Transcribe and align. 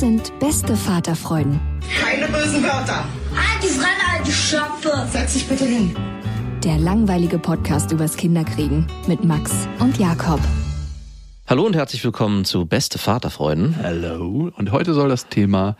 Das 0.00 0.08
sind 0.08 0.38
beste 0.38 0.76
Vaterfreuden. 0.76 1.60
Keine 2.00 2.26
bösen 2.28 2.62
Wörter. 2.62 3.04
Die 3.62 3.66
Fremde, 3.66 4.02
alte 4.16 4.32
Schöpfe! 4.32 5.06
Setz 5.12 5.34
dich 5.34 5.46
bitte 5.46 5.66
hin. 5.66 5.94
Der 6.64 6.78
langweilige 6.78 7.38
Podcast 7.38 7.92
übers 7.92 8.16
Kinderkriegen 8.16 8.86
mit 9.06 9.24
Max 9.24 9.52
und 9.78 9.98
Jakob. 9.98 10.40
Hallo 11.46 11.66
und 11.66 11.76
herzlich 11.76 12.02
willkommen 12.02 12.46
zu 12.46 12.64
Beste 12.64 12.98
Vaterfreuden. 12.98 13.76
Hallo. 13.76 14.50
Und 14.56 14.72
heute 14.72 14.94
soll 14.94 15.10
das 15.10 15.28
Thema 15.28 15.76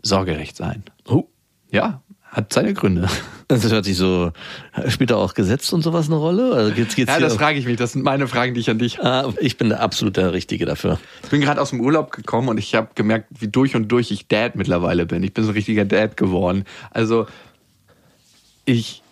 Sorgerecht 0.00 0.56
sein. 0.56 0.82
Oh, 1.06 1.24
Ja, 1.70 2.00
hat 2.24 2.54
seine 2.54 2.72
Gründe. 2.72 3.06
Das 3.48 3.72
hört 3.72 3.84
sich 3.86 3.96
so. 3.96 4.32
Spielt 4.88 5.10
da 5.10 5.16
auch 5.16 5.34
Gesetz 5.34 5.72
und 5.72 5.82
sowas 5.82 6.06
eine 6.06 6.16
Rolle? 6.16 6.52
Also 6.54 6.72
geht's, 6.72 6.94
geht's 6.94 7.10
Ja, 7.10 7.18
das 7.18 7.34
frage 7.34 7.58
ich 7.58 7.64
mich. 7.66 7.76
Das 7.76 7.92
sind 7.92 8.02
meine 8.04 8.28
Fragen, 8.28 8.54
die 8.54 8.60
ich 8.60 8.68
an 8.70 8.78
dich 8.78 8.98
habe. 8.98 9.28
ah, 9.28 9.32
Ich 9.40 9.56
bin 9.56 9.70
der 9.70 9.80
absolut 9.80 10.16
der 10.18 10.32
Richtige 10.32 10.66
dafür. 10.66 10.98
Ich 11.22 11.30
bin 11.30 11.40
gerade 11.40 11.60
aus 11.60 11.70
dem 11.70 11.80
Urlaub 11.80 12.12
gekommen 12.12 12.48
und 12.48 12.58
ich 12.58 12.74
habe 12.74 12.88
gemerkt, 12.94 13.26
wie 13.38 13.48
durch 13.48 13.74
und 13.74 13.88
durch 13.88 14.10
ich 14.10 14.28
Dad 14.28 14.54
mittlerweile 14.54 15.06
bin. 15.06 15.22
Ich 15.22 15.32
bin 15.32 15.44
so 15.44 15.50
ein 15.50 15.54
richtiger 15.54 15.84
Dad 15.84 16.16
geworden. 16.16 16.64
Also 16.90 17.26
ich 18.64 19.02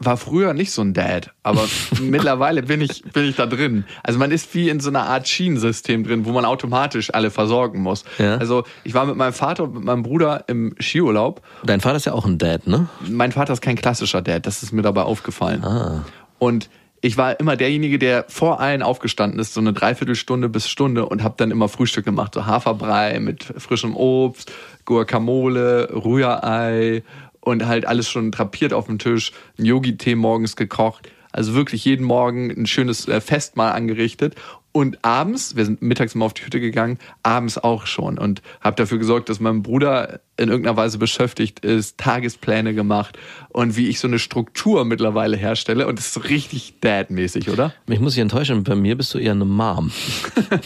war 0.00 0.16
früher 0.16 0.54
nicht 0.54 0.72
so 0.72 0.82
ein 0.82 0.94
Dad, 0.94 1.32
aber 1.42 1.68
mittlerweile 2.00 2.62
bin 2.62 2.80
ich, 2.80 3.02
bin 3.02 3.24
ich 3.24 3.36
da 3.36 3.46
drin. 3.46 3.84
Also 4.02 4.18
man 4.18 4.30
ist 4.30 4.52
wie 4.54 4.68
in 4.68 4.80
so 4.80 4.88
einer 4.88 5.06
Art 5.06 5.28
Schienensystem 5.28 6.04
drin, 6.04 6.24
wo 6.24 6.32
man 6.32 6.44
automatisch 6.44 7.12
alle 7.14 7.30
versorgen 7.30 7.80
muss. 7.82 8.04
Ja. 8.18 8.36
Also 8.38 8.64
ich 8.82 8.94
war 8.94 9.06
mit 9.06 9.16
meinem 9.16 9.34
Vater 9.34 9.64
und 9.64 9.74
mit 9.74 9.84
meinem 9.84 10.02
Bruder 10.02 10.44
im 10.48 10.74
Skiurlaub 10.80 11.42
Dein 11.64 11.80
Vater 11.80 11.96
ist 11.96 12.06
ja 12.06 12.14
auch 12.14 12.24
ein 12.24 12.38
Dad, 12.38 12.66
ne? 12.66 12.88
mein 13.06 13.32
Vater 13.32 13.52
ist 13.52 13.60
kein 13.60 13.76
klassischer 13.76 14.22
Dad, 14.22 14.46
das 14.46 14.62
ist 14.62 14.72
mir 14.72 14.82
dabei 14.82 15.02
aufgefallen. 15.02 15.62
Ah. 15.62 16.04
Und 16.38 16.70
ich 17.02 17.16
war 17.16 17.40
immer 17.40 17.56
derjenige, 17.56 17.98
der 17.98 18.26
vor 18.28 18.60
allen 18.60 18.82
aufgestanden 18.82 19.38
ist, 19.38 19.54
so 19.54 19.60
eine 19.60 19.72
Dreiviertelstunde 19.72 20.48
bis 20.48 20.68
Stunde 20.68 21.06
und 21.06 21.22
habe 21.22 21.34
dann 21.38 21.50
immer 21.50 21.68
Frühstück 21.68 22.04
gemacht, 22.04 22.34
so 22.34 22.46
Haferbrei 22.46 23.20
mit 23.20 23.44
frischem 23.44 23.96
Obst, 23.96 24.52
Guacamole, 24.84 25.88
Rührei 25.92 27.02
und 27.40 27.66
halt 27.66 27.86
alles 27.86 28.08
schon 28.08 28.30
drapiert 28.30 28.72
auf 28.72 28.86
dem 28.86 28.98
Tisch, 28.98 29.32
ein 29.58 29.64
Yogi-Tee 29.64 30.14
morgens 30.14 30.56
gekocht. 30.56 31.10
Also 31.32 31.54
wirklich 31.54 31.84
jeden 31.84 32.04
Morgen 32.04 32.50
ein 32.50 32.66
schönes 32.66 33.06
äh, 33.06 33.20
Festmahl 33.20 33.72
angerichtet. 33.72 34.34
Und 34.72 35.04
abends, 35.04 35.56
wir 35.56 35.64
sind 35.64 35.82
mittags 35.82 36.14
immer 36.14 36.26
auf 36.26 36.34
die 36.34 36.44
Hütte 36.44 36.60
gegangen, 36.60 36.98
abends 37.24 37.58
auch 37.58 37.86
schon. 37.86 38.18
Und 38.18 38.40
habe 38.60 38.76
dafür 38.76 38.98
gesorgt, 38.98 39.28
dass 39.28 39.40
mein 39.40 39.62
Bruder 39.62 40.20
in 40.36 40.48
irgendeiner 40.48 40.76
Weise 40.76 40.98
beschäftigt 40.98 41.60
ist, 41.60 41.98
Tagespläne 41.98 42.72
gemacht 42.72 43.18
und 43.48 43.76
wie 43.76 43.88
ich 43.88 43.98
so 43.98 44.06
eine 44.06 44.20
Struktur 44.20 44.84
mittlerweile 44.84 45.36
herstelle. 45.36 45.88
Und 45.88 45.98
das 45.98 46.06
ist 46.06 46.14
so 46.14 46.20
richtig 46.20 46.74
Dad-mäßig, 46.80 47.50
oder? 47.50 47.74
Ich 47.88 47.98
muss 47.98 48.14
dich 48.14 48.22
enttäuschen, 48.22 48.62
bei 48.62 48.76
mir 48.76 48.96
bist 48.96 49.12
du 49.12 49.18
eher 49.18 49.32
eine 49.32 49.44
Mom. 49.44 49.90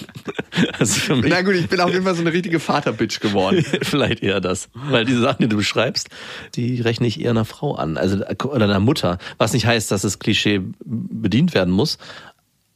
also 0.78 1.16
mich 1.16 1.26
Na 1.30 1.40
gut, 1.40 1.54
ich 1.54 1.68
bin 1.68 1.80
auf 1.80 1.90
jeden 1.90 2.04
Fall 2.04 2.14
so 2.14 2.20
eine 2.20 2.32
richtige 2.32 2.60
Vater-Bitch 2.60 3.20
geworden. 3.20 3.64
vielleicht 3.82 4.22
eher 4.22 4.40
das. 4.40 4.68
Weil 4.74 5.06
diese 5.06 5.22
Sachen, 5.22 5.42
die 5.42 5.48
du 5.48 5.56
beschreibst, 5.56 6.10
die 6.54 6.82
rechne 6.82 7.06
ich 7.06 7.20
eher 7.20 7.30
einer 7.30 7.46
Frau 7.46 7.74
an. 7.74 7.96
Also, 7.96 8.18
oder 8.44 8.64
einer 8.66 8.80
Mutter. 8.80 9.18
Was 9.38 9.54
nicht 9.54 9.66
heißt, 9.66 9.90
dass 9.90 10.02
das 10.02 10.18
Klischee 10.18 10.60
bedient 10.84 11.54
werden 11.54 11.72
muss. 11.72 11.96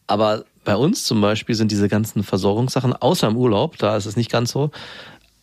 Aber 0.07 0.47
bei 0.69 0.77
uns 0.77 1.05
zum 1.05 1.23
Beispiel 1.23 1.55
sind 1.55 1.73
diese 1.73 1.89
ganzen 1.89 2.23
Versorgungssachen, 2.23 2.93
außer 2.93 3.27
im 3.27 3.39
Urlaub, 3.39 3.79
da 3.79 3.97
ist 3.97 4.05
es 4.05 4.17
nicht 4.17 4.31
ganz 4.31 4.51
so. 4.51 4.71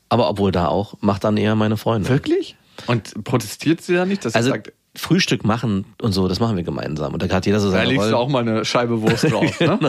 Aber 0.08 0.30
obwohl 0.30 0.52
da 0.52 0.68
auch, 0.68 1.02
macht 1.02 1.24
dann 1.24 1.36
eher 1.36 1.56
meine 1.56 1.78
Freundin. 1.78 2.12
Wirklich? 2.12 2.56
Und 2.86 3.24
protestiert 3.24 3.82
sie 3.82 3.96
da 3.96 4.06
nicht, 4.06 4.24
dass 4.24 4.36
Also 4.36 4.50
sie 4.50 4.52
sagt, 4.52 4.74
Frühstück 4.98 5.44
machen 5.46 5.86
und 6.02 6.12
so, 6.12 6.28
das 6.28 6.40
machen 6.40 6.56
wir 6.56 6.64
gemeinsam. 6.64 7.14
Und 7.14 7.22
da 7.22 7.28
hat 7.36 7.46
jeder 7.46 7.60
so 7.60 7.68
da 7.72 7.78
seine 7.78 7.90
legst 7.90 8.10
du 8.12 8.16
auch 8.16 8.30
mal 8.30 8.40
eine 8.40 8.66
Scheibe 8.66 9.02
Wurst 9.02 9.24
drauf, 9.32 9.60
ne? 9.60 9.80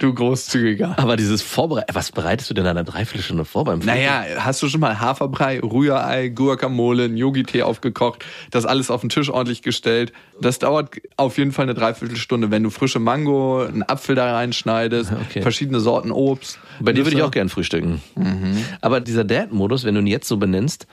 Du 0.00 0.12
Großzügiger. 0.12 0.94
Aber 0.98 1.16
dieses 1.16 1.42
Vorbereiten, 1.42 1.94
was 1.94 2.12
bereitest 2.12 2.50
du 2.50 2.54
denn 2.54 2.64
in 2.64 2.70
einer 2.70 2.84
Dreiviertelstunde 2.84 3.44
vor 3.44 3.64
beim 3.64 3.80
Frühstück? 3.80 3.94
Naja, 3.94 4.24
hast 4.38 4.62
du 4.62 4.68
schon 4.68 4.80
mal 4.80 5.00
Haferbrei, 5.00 5.60
Rührei, 5.60 6.28
Guacamole, 6.28 7.04
einen 7.04 7.16
Yogi-Tee 7.16 7.62
aufgekocht, 7.62 8.24
das 8.50 8.66
alles 8.66 8.90
auf 8.90 9.00
den 9.00 9.10
Tisch 9.10 9.30
ordentlich 9.30 9.62
gestellt. 9.62 10.12
Das 10.40 10.58
dauert 10.58 10.90
auf 11.16 11.38
jeden 11.38 11.52
Fall 11.52 11.64
eine 11.64 11.74
Dreiviertelstunde, 11.74 12.50
wenn 12.50 12.62
du 12.62 12.70
frische 12.70 12.98
Mango, 12.98 13.62
einen 13.64 13.82
Apfel 13.82 14.14
da 14.14 14.32
reinschneidest, 14.34 15.12
Okay. 15.30 15.42
verschiedene 15.42 15.80
Sorten 15.80 16.10
Obst. 16.10 16.58
Bei 16.80 16.92
dir 16.92 17.04
würde 17.06 17.16
ich 17.16 17.22
auch 17.22 17.30
gern 17.30 17.48
frühstücken. 17.48 18.02
Mhm. 18.14 18.58
Aber 18.80 19.00
dieser 19.00 19.24
Dad-Modus, 19.24 19.84
wenn 19.84 19.94
du 19.94 20.00
ihn 20.00 20.06
jetzt 20.06 20.28
so 20.28 20.36
benennst, 20.36 20.86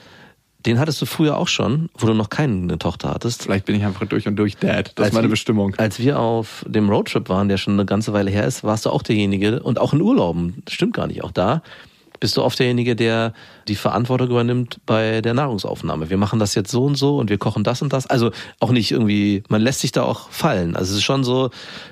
den 0.66 0.80
hattest 0.80 1.02
du 1.02 1.06
früher 1.06 1.38
auch 1.38 1.48
schon, 1.48 1.90
wo 1.98 2.08
du 2.08 2.14
noch 2.14 2.30
keine 2.30 2.78
Tochter 2.78 3.10
hattest. 3.14 3.44
Vielleicht 3.44 3.66
bin 3.66 3.76
ich 3.76 3.84
einfach 3.84 4.06
durch 4.06 4.28
und 4.28 4.36
durch 4.36 4.58
Dad. 4.58 4.92
Das 4.96 5.04
Als 5.06 5.08
ist 5.10 5.14
meine 5.14 5.28
wir- 5.28 5.32
Bestimmung. 5.32 5.76
Als 5.78 6.00
wir 6.00 6.20
auf 6.20 6.66
dem 6.68 6.90
Roadtrip 6.90 7.30
waren, 7.30 7.48
der 7.50 7.58
schon 7.58 7.74
eine 7.74 7.86
ganze 7.86 8.14
Weile 8.14 8.32
her 8.32 8.46
ist, 8.46 8.64
warst 8.64 8.86
du 8.86 8.90
auch 8.90 9.02
derjenige, 9.04 9.62
und 9.64 9.80
auch 9.80 9.94
in 9.94 10.02
Urlauben, 10.02 10.62
das 10.66 10.74
stimmt 10.76 10.94
gar 10.94 11.08
nicht, 11.08 11.24
auch 11.24 11.32
da 11.32 11.62
bist 12.20 12.38
du 12.38 12.44
oft 12.44 12.60
derjenige, 12.60 12.96
der 12.96 13.34
die 13.68 13.74
Verantwortung 13.74 14.30
übernimmt 14.30 14.80
bei 14.86 15.22
der 15.22 15.34
Nahrungsaufnahme. 15.34 16.12
Wir 16.12 16.18
machen 16.18 16.38
das 16.38 16.54
jetzt 16.54 16.70
so 16.70 16.84
und 16.86 16.94
so 16.94 17.18
und 17.18 17.32
wir 17.32 17.40
kochen 17.40 17.64
das 17.64 17.82
und 17.82 17.94
das. 17.94 18.06
Also 18.06 18.30
auch 18.60 18.70
nicht 18.70 18.92
irgendwie, 18.92 19.42
man 19.50 19.60
lässt 19.60 19.80
sich 19.80 19.92
da 19.92 20.04
auch 20.04 20.30
fallen. 20.30 20.76
Also 20.76 20.92
es 20.92 20.98
ist 21.00 21.04
schon 21.04 21.24
so, 21.24 21.50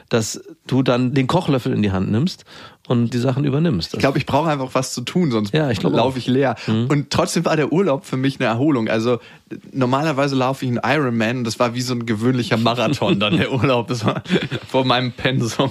dass 0.07 0.39
du 0.67 0.83
dann 0.83 1.15
den 1.15 1.25
Kochlöffel 1.25 1.73
in 1.73 1.81
die 1.81 1.91
Hand 1.91 2.11
nimmst 2.11 2.45
und 2.89 3.13
die 3.13 3.19
Sachen 3.19 3.45
übernimmst. 3.45 3.93
Ich 3.93 3.99
glaube, 3.99 4.17
ich 4.17 4.25
brauche 4.25 4.49
einfach 4.49 4.69
was 4.73 4.93
zu 4.93 5.01
tun, 5.01 5.29
sonst 5.29 5.53
Ja, 5.53 5.71
laufe 5.83 6.17
ich 6.17 6.25
leer. 6.25 6.55
Mhm. 6.65 6.87
Und 6.87 7.11
trotzdem 7.11 7.45
war 7.45 7.55
der 7.55 7.71
Urlaub 7.71 8.03
für 8.03 8.17
mich 8.17 8.39
eine 8.39 8.49
Erholung. 8.49 8.87
Also 8.87 9.19
normalerweise 9.71 10.35
laufe 10.35 10.65
ich 10.65 10.71
einen 10.71 10.81
Ironman 10.83 11.37
und 11.37 11.43
das 11.43 11.59
war 11.59 11.75
wie 11.75 11.81
so 11.81 11.93
ein 11.93 12.07
gewöhnlicher 12.07 12.57
Marathon 12.57 13.19
dann 13.19 13.37
der 13.37 13.53
Urlaub. 13.53 13.89
Das 13.89 14.03
war 14.05 14.23
vor 14.67 14.85
meinem 14.85 15.11
Pensum. 15.11 15.69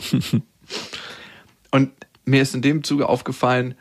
Und 1.72 1.90
mir 2.24 2.40
ist 2.40 2.54
in 2.54 2.62
dem 2.62 2.84
Zuge 2.84 3.08
aufgefallen, 3.08 3.74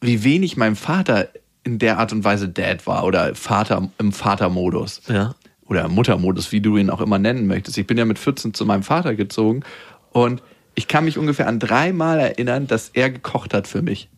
wie 0.00 0.24
wenig 0.24 0.56
mein 0.56 0.74
Vater 0.74 1.28
in 1.62 1.78
der 1.78 1.98
Art 1.98 2.12
und 2.12 2.24
Weise 2.24 2.48
Dad 2.48 2.84
war 2.88 3.04
oder 3.04 3.36
Vater 3.36 3.90
im 3.98 4.12
Vatermodus 4.12 5.02
ja. 5.06 5.36
oder 5.66 5.86
Muttermodus, 5.86 6.50
wie 6.50 6.60
du 6.60 6.78
ihn 6.78 6.90
auch 6.90 7.00
immer 7.00 7.20
nennen 7.20 7.46
möchtest. 7.46 7.78
Ich 7.78 7.86
bin 7.86 7.96
ja 7.96 8.04
mit 8.04 8.18
14 8.18 8.54
zu 8.54 8.66
meinem 8.66 8.82
Vater 8.82 9.14
gezogen 9.14 9.62
und 10.10 10.42
ich 10.74 10.88
kann 10.88 11.04
mich 11.04 11.18
ungefähr 11.18 11.46
an 11.48 11.58
dreimal 11.58 12.18
erinnern, 12.18 12.66
dass 12.66 12.90
er 12.90 13.10
gekocht 13.10 13.54
hat 13.54 13.66
für 13.66 13.82
mich. 13.82 14.08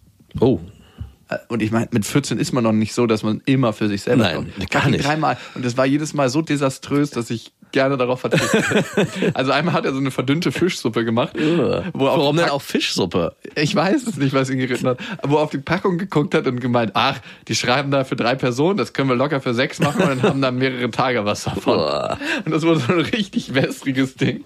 Oh. 0.41 0.61
Äh, 1.29 1.37
Und 1.49 1.63
ich 1.63 1.71
meine, 1.71 1.89
mit 1.91 2.05
14 2.07 2.39
ist 2.39 2.53
man 2.53 2.65
noch 2.65 2.73
nicht 2.73 2.95
so, 2.95 3.07
dass 3.07 3.23
man 3.23 3.43
immer 3.47 3.73
für 3.73 3.89
sich 3.89 4.03
selber 4.03 4.25
Nein, 4.25 4.53
kocht. 4.59 4.71
gar 4.71 4.89
nicht. 4.89 5.05
Dreimal. 5.05 5.37
Und 5.55 5.65
das 5.65 5.77
war 5.77 5.87
jedes 5.87 6.15
Mal 6.15 6.29
so 6.29 6.43
desaströs, 6.43 7.11
dass 7.11 7.31
ich 7.31 7.53
gerne 7.73 7.97
darauf 7.97 8.21
verzichte. 8.21 8.85
also 9.35 9.51
einmal 9.51 9.75
hat 9.75 9.85
er 9.85 9.93
so 9.93 9.99
eine 9.99 10.11
verdünnte 10.13 10.53
Fischsuppe 10.53 11.05
gemacht. 11.05 11.35
wo 11.37 12.07
auf 12.07 12.19
Warum 12.19 12.37
denn 12.37 12.49
auch 12.49 12.63
Fischsuppe? 12.63 13.35
Ich 13.57 13.75
weiß 13.75 14.07
es 14.07 14.17
nicht, 14.17 14.33
was 14.35 14.49
ihn 14.51 14.59
geritten 14.59 14.87
hat. 14.87 14.99
Wo 15.25 15.37
er 15.37 15.43
auf 15.43 15.51
die 15.51 15.59
Packung 15.59 15.99
geguckt 15.99 16.35
hat 16.35 16.47
und 16.47 16.61
gemeint, 16.61 16.93
ach, 16.95 17.19
die 17.49 17.55
schreiben 17.57 17.91
da 17.91 18.05
für 18.05 18.15
drei 18.17 18.35
Personen, 18.37 18.79
das 18.79 18.93
können 18.93 19.09
wir 19.09 19.17
locker 19.17 19.41
für 19.41 19.53
sechs 19.53 19.81
machen 19.81 20.03
und 20.03 20.09
dann 20.09 20.23
haben 20.23 20.41
dann 20.41 20.57
mehrere 20.59 20.91
Tage 20.91 21.25
was 21.25 21.45
davon. 21.45 21.79
Und 22.45 22.53
das 22.53 22.63
wurde 22.63 22.81
so 22.81 22.93
ein 22.93 23.01
richtig 23.01 23.53
wässriges 23.53 24.15
Ding. 24.15 24.45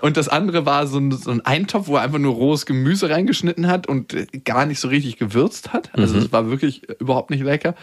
Und 0.00 0.16
das 0.16 0.28
andere 0.28 0.66
war 0.66 0.86
so 0.86 0.98
ein, 0.98 1.12
so 1.12 1.30
ein 1.30 1.44
Eintopf, 1.44 1.88
wo 1.88 1.96
er 1.96 2.02
einfach 2.02 2.18
nur 2.18 2.34
rohes 2.34 2.66
Gemüse 2.66 3.10
reingeschnitten 3.10 3.66
hat 3.66 3.86
und 3.86 4.14
äh, 4.14 4.26
gar 4.44 4.66
nicht 4.66 4.80
so 4.80 4.88
richtig 4.88 5.18
gewürzt 5.18 5.72
hat. 5.72 5.90
Also 5.94 6.18
es 6.18 6.32
war 6.32 6.50
wirklich 6.50 6.88
überhaupt 7.00 7.30
nicht 7.30 7.42
lecker. 7.42 7.74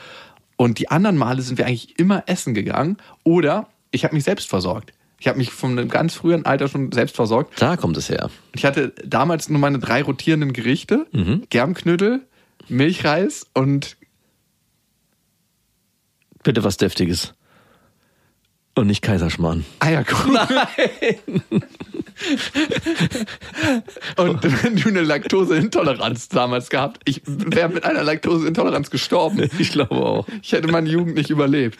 Und 0.55 0.79
die 0.79 0.89
anderen 0.89 1.17
Male 1.17 1.41
sind 1.41 1.57
wir 1.57 1.65
eigentlich 1.65 1.99
immer 1.99 2.23
essen 2.25 2.53
gegangen 2.53 2.97
oder 3.23 3.67
ich 3.91 4.03
habe 4.03 4.15
mich 4.15 4.23
selbst 4.23 4.49
versorgt. 4.49 4.93
Ich 5.19 5.27
habe 5.27 5.37
mich 5.37 5.51
von 5.51 5.71
einem 5.71 5.89
ganz 5.89 6.13
frühen 6.15 6.45
Alter 6.45 6.67
schon 6.67 6.91
selbst 6.91 7.15
versorgt. 7.15 7.59
Da 7.61 7.75
kommt 7.75 7.97
es 7.97 8.09
her. 8.09 8.29
Ich 8.53 8.65
hatte 8.65 8.93
damals 9.03 9.49
nur 9.49 9.59
meine 9.59 9.79
drei 9.79 10.03
rotierenden 10.03 10.53
Gerichte. 10.53 11.07
Germknödel, 11.49 12.21
Milchreis 12.67 13.47
und 13.53 13.97
Bitte 16.43 16.63
was 16.63 16.77
Deftiges. 16.77 17.33
Und 18.77 18.85
nicht 18.85 19.01
Kaiserschmarrn. 19.01 19.65
Eierkuchen. 19.79 20.33
Nein! 20.33 21.43
und 24.17 24.63
wenn 24.63 24.75
du 24.75 24.89
eine 24.89 25.01
Laktoseintoleranz 25.01 26.29
damals 26.29 26.69
gehabt, 26.69 27.01
ich 27.05 27.23
wäre 27.25 27.69
mit 27.69 27.83
einer 27.83 28.03
Laktoseintoleranz 28.03 28.91
gestorben. 28.91 29.49
Ich 29.57 29.71
glaube 29.71 29.95
auch. 29.95 30.27
Ich 30.43 30.51
hätte 30.51 30.67
meine 30.67 30.87
Jugend 30.87 31.15
nicht 31.15 31.31
überlebt. 31.31 31.79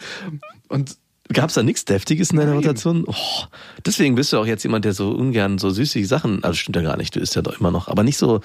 Und 0.66 0.96
Gab 1.32 1.50
es 1.50 1.54
da 1.54 1.62
nichts 1.62 1.84
Deftiges 1.84 2.32
in 2.32 2.38
deiner 2.38 2.54
Rotation? 2.54 3.04
Oh, 3.06 3.44
deswegen 3.86 4.16
bist 4.16 4.32
du 4.32 4.38
auch 4.38 4.46
jetzt 4.46 4.64
jemand, 4.64 4.84
der 4.84 4.92
so 4.94 5.10
ungern 5.10 5.58
so 5.58 5.70
süßige 5.70 6.08
Sachen, 6.08 6.42
also 6.42 6.56
stimmt 6.56 6.76
ja 6.76 6.82
gar 6.82 6.96
nicht, 6.96 7.14
du 7.14 7.20
isst 7.20 7.36
ja 7.36 7.42
doch 7.42 7.60
immer 7.60 7.70
noch, 7.70 7.86
aber 7.86 8.02
nicht 8.02 8.16
so, 8.16 8.40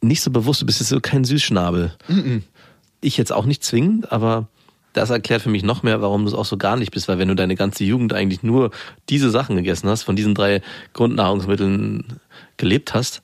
nicht 0.00 0.22
so 0.22 0.30
bewusst, 0.30 0.62
du 0.62 0.66
bist 0.66 0.80
jetzt 0.80 0.88
so 0.88 1.00
kein 1.00 1.24
Süßschnabel. 1.24 1.92
Ich 3.00 3.16
jetzt 3.18 3.32
auch 3.32 3.44
nicht 3.44 3.64
zwingend, 3.64 4.12
aber 4.12 4.46
das 4.92 5.10
erklärt 5.10 5.42
für 5.42 5.48
mich 5.50 5.62
noch 5.62 5.82
mehr, 5.82 6.00
warum 6.02 6.22
du 6.22 6.28
es 6.28 6.34
auch 6.34 6.44
so 6.44 6.56
gar 6.56 6.76
nicht 6.76 6.90
bist, 6.90 7.08
weil 7.08 7.18
wenn 7.18 7.28
du 7.28 7.34
deine 7.34 7.56
ganze 7.56 7.84
Jugend 7.84 8.12
eigentlich 8.12 8.42
nur 8.42 8.70
diese 9.08 9.30
Sachen 9.30 9.56
gegessen 9.56 9.88
hast, 9.88 10.02
von 10.02 10.16
diesen 10.16 10.34
drei 10.34 10.62
Grundnahrungsmitteln 10.92 12.20
gelebt 12.56 12.94
hast, 12.94 13.22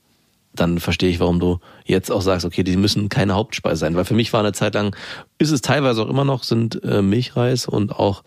dann 0.54 0.80
verstehe 0.80 1.10
ich, 1.10 1.20
warum 1.20 1.40
du 1.40 1.60
jetzt 1.84 2.10
auch 2.10 2.22
sagst, 2.22 2.44
okay, 2.44 2.62
die 2.62 2.76
müssen 2.76 3.08
keine 3.08 3.34
Hauptspeise 3.34 3.76
sein. 3.76 3.96
Weil 3.96 4.04
für 4.04 4.14
mich 4.14 4.32
war 4.32 4.40
eine 4.40 4.52
Zeit 4.52 4.74
lang, 4.74 4.96
ist 5.38 5.50
es 5.50 5.60
teilweise 5.60 6.02
auch 6.02 6.08
immer 6.08 6.24
noch, 6.24 6.42
sind 6.42 6.82
äh, 6.82 7.02
Milchreis 7.02 7.66
und 7.66 7.92
auch 7.92 8.24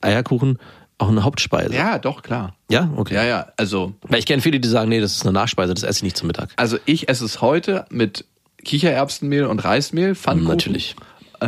Eierkuchen 0.00 0.58
auch 0.98 1.08
eine 1.08 1.24
Hauptspeise. 1.24 1.74
ja, 1.74 1.98
doch, 1.98 2.22
klar. 2.22 2.54
Ja, 2.70 2.90
okay. 2.96 3.14
Ja, 3.14 3.24
ja, 3.24 3.46
also, 3.56 3.94
Weil 4.02 4.20
ich 4.20 4.26
kenne 4.26 4.40
viele, 4.40 4.60
die 4.60 4.68
sagen, 4.68 4.88
nee, 4.88 5.00
das 5.00 5.16
ist 5.16 5.22
eine 5.22 5.32
Nachspeise, 5.32 5.74
das 5.74 5.82
esse 5.82 5.98
ich 5.98 6.02
nicht 6.04 6.16
zum 6.16 6.28
Mittag. 6.28 6.50
also 6.56 6.78
ich 6.86 7.08
esse 7.08 7.24
es 7.24 7.40
heute 7.40 7.84
mit 7.90 8.24
Kichererbsenmehl 8.64 9.44
und 9.46 9.64
Reismehl, 9.64 10.14
Pfannkuchen. 10.14 10.48
Natürlich. 10.48 10.96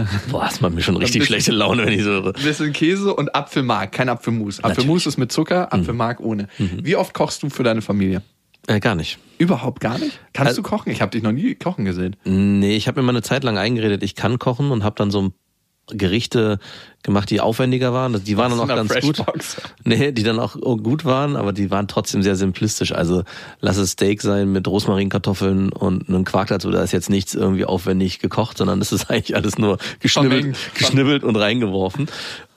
Boah, 0.30 0.44
das 0.44 0.60
macht 0.60 0.74
mir 0.74 0.82
schon 0.82 0.96
richtig 0.96 1.20
bisschen- 1.20 1.26
schlechte 1.26 1.52
Laune, 1.52 1.86
wenn 1.86 1.92
ich 1.92 2.02
so 2.02 2.10
höre. 2.10 2.26
Ein 2.36 2.42
bisschen 2.42 2.72
Käse 2.72 3.14
und 3.14 3.34
Apfelmark, 3.34 3.92
kein 3.92 4.08
Apfelmus. 4.08 4.62
Apfelmus 4.62 5.06
ist 5.06 5.16
mit 5.16 5.32
Zucker, 5.32 5.72
Apfelmark 5.72 6.20
ohne. 6.20 6.48
Wie 6.58 6.96
oft 6.96 7.14
kochst 7.14 7.42
du 7.42 7.50
für 7.50 7.62
deine 7.62 7.82
Familie? 7.82 8.22
Äh, 8.68 8.80
gar 8.80 8.94
nicht. 8.96 9.18
Überhaupt 9.38 9.80
gar 9.80 9.98
nicht? 9.98 10.18
Kannst 10.32 10.48
Also- 10.50 10.62
du 10.62 10.68
kochen? 10.68 10.90
Ich 10.90 11.00
habe 11.00 11.10
dich 11.12 11.22
noch 11.22 11.32
nie 11.32 11.54
kochen 11.54 11.84
gesehen. 11.84 12.16
Nee, 12.24 12.74
ich 12.76 12.88
habe 12.88 13.00
mir 13.00 13.06
mal 13.06 13.12
eine 13.12 13.22
Zeit 13.22 13.44
lang 13.44 13.58
eingeredet, 13.58 14.02
ich 14.02 14.14
kann 14.16 14.38
kochen 14.38 14.70
und 14.72 14.82
habe 14.82 14.96
dann 14.96 15.10
so 15.10 15.30
Gerichte 15.88 16.58
gemacht, 17.02 17.30
die 17.30 17.40
aufwendiger 17.40 17.92
waren. 17.92 18.22
Die 18.24 18.36
waren 18.36 18.50
dann 18.50 18.60
auch 18.60 18.66
ganz 18.66 18.92
gut. 19.00 19.24
Nee, 19.84 20.12
die 20.12 20.24
dann 20.24 20.38
auch 20.40 20.56
gut 20.60 21.04
waren, 21.04 21.36
aber 21.36 21.52
die 21.52 21.70
waren 21.70 21.86
trotzdem 21.88 22.22
sehr 22.22 22.36
simplistisch. 22.36 22.92
Also 22.92 23.22
lass 23.60 23.76
es 23.76 23.92
Steak 23.92 24.20
sein 24.20 24.50
mit 24.50 24.66
Rosmarinkartoffeln 24.66 25.72
und 25.72 26.08
einem 26.08 26.24
Quark 26.24 26.48
dazu. 26.48 26.70
Da 26.70 26.82
ist 26.82 26.92
jetzt 26.92 27.08
nichts 27.08 27.34
irgendwie 27.34 27.64
aufwendig 27.64 28.18
gekocht, 28.18 28.58
sondern 28.58 28.80
das 28.80 28.92
ist 28.92 29.04
eigentlich 29.10 29.36
alles 29.36 29.56
nur 29.56 29.78
geschnibbelt, 30.00 30.56
geschnibbelt 30.74 31.24
und 31.24 31.36
reingeworfen. 31.36 32.08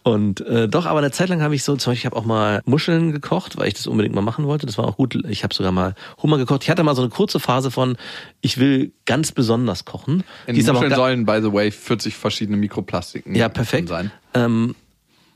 Und 0.10 0.42
äh, 0.42 0.68
doch, 0.68 0.88
aber 0.88 0.98
eine 0.98 1.12
Zeit 1.12 1.30
lang 1.30 1.44
habe 1.44 1.54
ich 1.54 1.64
so, 1.64 1.76
zum 1.76 1.92
Beispiel, 1.92 2.00
ich 2.00 2.06
habe 2.08 2.16
auch 2.16 2.26
mal 2.26 2.64
Muscheln 2.66 3.12
gekocht, 3.12 3.58
weil 3.58 3.68
ich 3.68 3.76
das 3.76 3.86
unbedingt 3.86 4.16
mal 4.16 4.22
machen 4.22 4.46
wollte. 4.46 4.66
Das 4.66 4.78
war 4.80 4.86
auch 4.86 4.98
gut. 4.98 5.16
Ich 5.30 5.44
habe 5.44 5.54
sogar 5.54 5.72
mal 5.72 5.94
Hummer 6.22 6.40
gekocht. 6.40 6.64
Ich 6.64 6.70
hatte 6.72 6.84
mal 6.84 6.96
so 6.96 7.04
eine 7.04 7.12
kurze 7.12 7.40
Phase 7.40 7.70
von, 7.70 7.96
ich 8.42 8.58
will 8.58 8.92
ganz 9.06 9.32
besonders 9.32 9.86
kochen. 9.86 10.24
In 10.48 10.56
Die 10.56 10.64
Muscheln 10.64 10.96
sollen, 10.96 11.26
by 11.26 11.40
the 11.44 11.54
way, 11.54 11.70
40 11.70 12.16
verschiedene 12.16 12.58
Mikroplastiken 12.58 13.36
ja, 13.36 13.50
perfekt. 13.50 13.90
sein. 13.90 14.12
Ähm, 14.34 14.74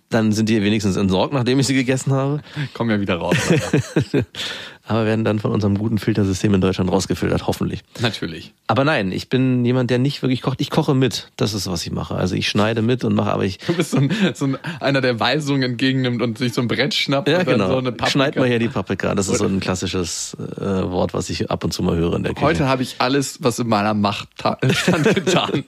dann 0.10 0.32
sind 0.32 0.50
die 0.50 0.62
wenigstens 0.64 0.96
entsorgt, 0.96 1.34
nachdem 1.34 1.60
ich 1.60 1.68
sie 1.68 1.76
gegessen 1.76 2.12
habe. 2.12 2.42
Kommen 2.74 2.90
ja 2.90 3.00
wieder 3.00 3.18
raus. 3.18 3.38
aber 4.86 5.06
werden 5.06 5.24
dann 5.24 5.40
von 5.40 5.52
unserem 5.52 5.78
guten 5.78 5.98
Filtersystem 5.98 6.54
in 6.54 6.60
Deutschland 6.60 6.92
rausgefiltert, 6.92 7.48
hoffentlich. 7.48 7.84
Natürlich. 8.02 8.54
Aber 8.68 8.84
nein, 8.84 9.12
ich 9.14 9.30
bin 9.30 9.64
jemand, 9.64 9.90
der 9.90 9.98
nicht 9.98 10.22
wirklich 10.22 10.42
kocht. 10.42 10.60
Ich 10.60 10.70
koche 10.70 10.94
mit. 10.94 11.32
Das 11.38 11.54
ist, 11.54 11.70
was 11.72 11.86
ich 11.86 11.92
mache. 11.94 12.16
Also 12.16 12.36
ich 12.36 12.50
schneide 12.50 12.82
mit 12.82 13.04
und 13.06 13.16
mache, 13.16 13.32
aber 13.32 13.46
ich. 13.46 13.60
Du 13.60 13.74
bist 13.74 13.92
so, 13.92 13.98
ein, 13.98 14.10
so 14.34 14.46
ein, 14.46 14.58
einer, 14.82 15.00
der 15.00 15.20
Weisungen 15.22 15.64
entgegennimmt 15.64 16.22
und 16.22 16.38
sich 16.38 16.54
so 16.54 16.60
ein 16.62 16.68
Brett 16.68 16.94
schnappt 16.94 17.30
Ja, 17.30 17.40
und 17.40 17.48
dann 17.48 17.54
genau. 17.60 17.70
so 17.70 17.78
eine 17.78 17.92
Paprika. 17.94 18.12
Schneid 18.12 18.36
mal 18.36 18.48
hier 18.48 18.60
die 18.60 18.68
Paprika. 18.68 19.16
Das 19.16 19.30
ist 19.30 19.38
so 19.38 19.46
ein 19.46 19.62
klassisches 19.62 20.36
äh, 20.58 20.62
Wort, 20.62 21.14
was 21.14 21.30
ich 21.30 21.50
ab 21.50 21.64
und 21.64 21.72
zu 21.74 21.82
mal 21.82 21.96
höre 21.96 22.16
in 22.18 22.24
der 22.24 22.34
Küche. 22.34 22.46
Heute 22.46 22.68
habe 22.68 22.84
ich 22.84 22.96
alles, 23.00 23.38
was 23.42 23.60
in 23.60 23.68
meiner 23.70 23.94
Macht 23.94 24.28
ta- 24.38 24.58
stand, 24.74 25.16
getan. 25.16 25.64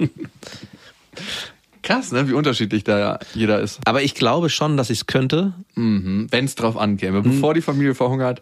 Krass, 1.83 2.11
ne? 2.11 2.27
Wie 2.27 2.33
unterschiedlich 2.33 2.83
da 2.83 3.19
jeder 3.35 3.59
ist. 3.61 3.79
aber 3.85 4.01
ich 4.01 4.15
glaube 4.15 4.49
schon, 4.49 4.75
dass 4.75 4.89
ich 4.89 4.99
es 4.99 5.05
könnte. 5.05 5.53
Wenn 5.75 6.27
es 6.45 6.55
drauf 6.55 6.77
ankäme. 6.77 7.21
Bevor 7.21 7.53
die 7.53 7.61
Familie 7.61 7.93
verhungert. 7.95 8.41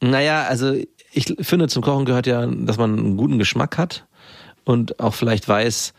Naja, 0.00 0.44
also 0.44 0.74
ich 1.12 1.34
finde, 1.40 1.68
zum 1.68 1.82
Kochen 1.82 2.04
gehört 2.04 2.26
ja, 2.26 2.46
dass 2.46 2.78
man 2.78 2.98
einen 2.98 3.16
guten 3.16 3.38
Geschmack 3.38 3.78
hat 3.78 4.06
und 4.64 5.00
auch 5.00 5.14
vielleicht 5.14 5.48
weiß, 5.48 5.92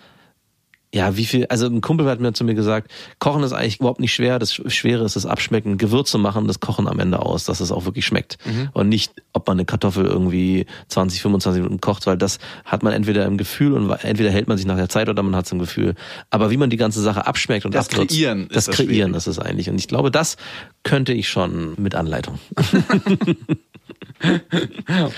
ja, 0.93 1.15
wie 1.15 1.25
viel, 1.25 1.45
also 1.47 1.67
ein 1.67 1.79
Kumpel 1.79 2.05
hat 2.07 2.19
mir 2.19 2.33
zu 2.33 2.43
mir 2.43 2.53
gesagt, 2.53 2.91
Kochen 3.19 3.43
ist 3.43 3.53
eigentlich 3.53 3.79
überhaupt 3.79 4.01
nicht 4.01 4.13
schwer, 4.13 4.39
das 4.39 4.53
Schwere 4.53 5.05
ist 5.05 5.15
das 5.15 5.25
Abschmecken, 5.25 5.77
Gewürze 5.77 6.17
machen, 6.17 6.47
das 6.47 6.59
Kochen 6.59 6.88
am 6.88 6.99
Ende 6.99 7.19
aus, 7.19 7.45
dass 7.45 7.61
es 7.61 7.71
auch 7.71 7.85
wirklich 7.85 8.05
schmeckt. 8.05 8.38
Und 8.73 8.89
nicht, 8.89 9.13
ob 9.31 9.47
man 9.47 9.55
eine 9.57 9.65
Kartoffel 9.65 10.05
irgendwie 10.05 10.65
20, 10.89 11.21
25 11.21 11.63
Minuten 11.63 11.79
kocht, 11.79 12.07
weil 12.07 12.17
das 12.17 12.39
hat 12.65 12.83
man 12.83 12.91
entweder 12.91 13.25
im 13.25 13.38
Gefühl 13.38 13.73
und 13.73 13.89
entweder 14.03 14.31
hält 14.31 14.49
man 14.49 14.57
sich 14.57 14.65
nach 14.65 14.75
der 14.75 14.89
Zeit 14.89 15.07
oder 15.07 15.23
man 15.23 15.35
hat 15.35 15.45
es 15.45 15.51
im 15.53 15.59
Gefühl. 15.59 15.95
Aber 16.29 16.51
wie 16.51 16.57
man 16.57 16.69
die 16.69 16.77
gance 16.77 17.01
Sache 17.01 17.25
abschmeckt 17.25 17.65
und 17.65 17.73
Das 17.73 17.89
abnutzt, 17.89 18.09
Kreieren 18.13 18.47
das 18.51 18.65
das 18.65 18.75
Kreieren 18.75 18.89
Schwierige. 18.89 19.17
ist 19.17 19.27
es 19.27 19.39
eigentlich. 19.39 19.69
Und 19.69 19.77
ich 19.79 19.88
glaube, 19.88 20.11
das 20.11 20.35
könnte 20.83 21.13
ich 21.13 21.29
schon 21.29 21.73
mit 21.77 21.95
Anleitung. 21.95 22.39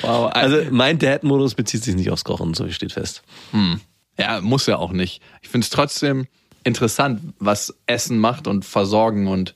Wow. 0.02 0.32
Also 0.34 0.58
mein 0.72 0.98
Dad-Modus 0.98 1.56
bezieht 1.56 1.84
sich 1.84 1.96
nicht 1.96 2.10
aufs 2.10 2.24
Kochen, 2.24 2.54
so 2.54 2.70
steht 2.70 2.94
fest. 2.94 3.22
Ja, 4.18 4.42
muss 4.42 4.68
ja 4.68 4.78
auch 4.78 4.92
nicht. 4.92 5.22
Ich 5.42 5.50
finde 5.50 5.66
es 5.66 5.70
trotzdem 5.70 6.28
interessant, 6.64 7.34
was 7.40 7.76
Essen 7.88 8.20
macht 8.20 8.48
und 8.48 8.66
Versorgen 8.66 9.28
und, 9.28 9.56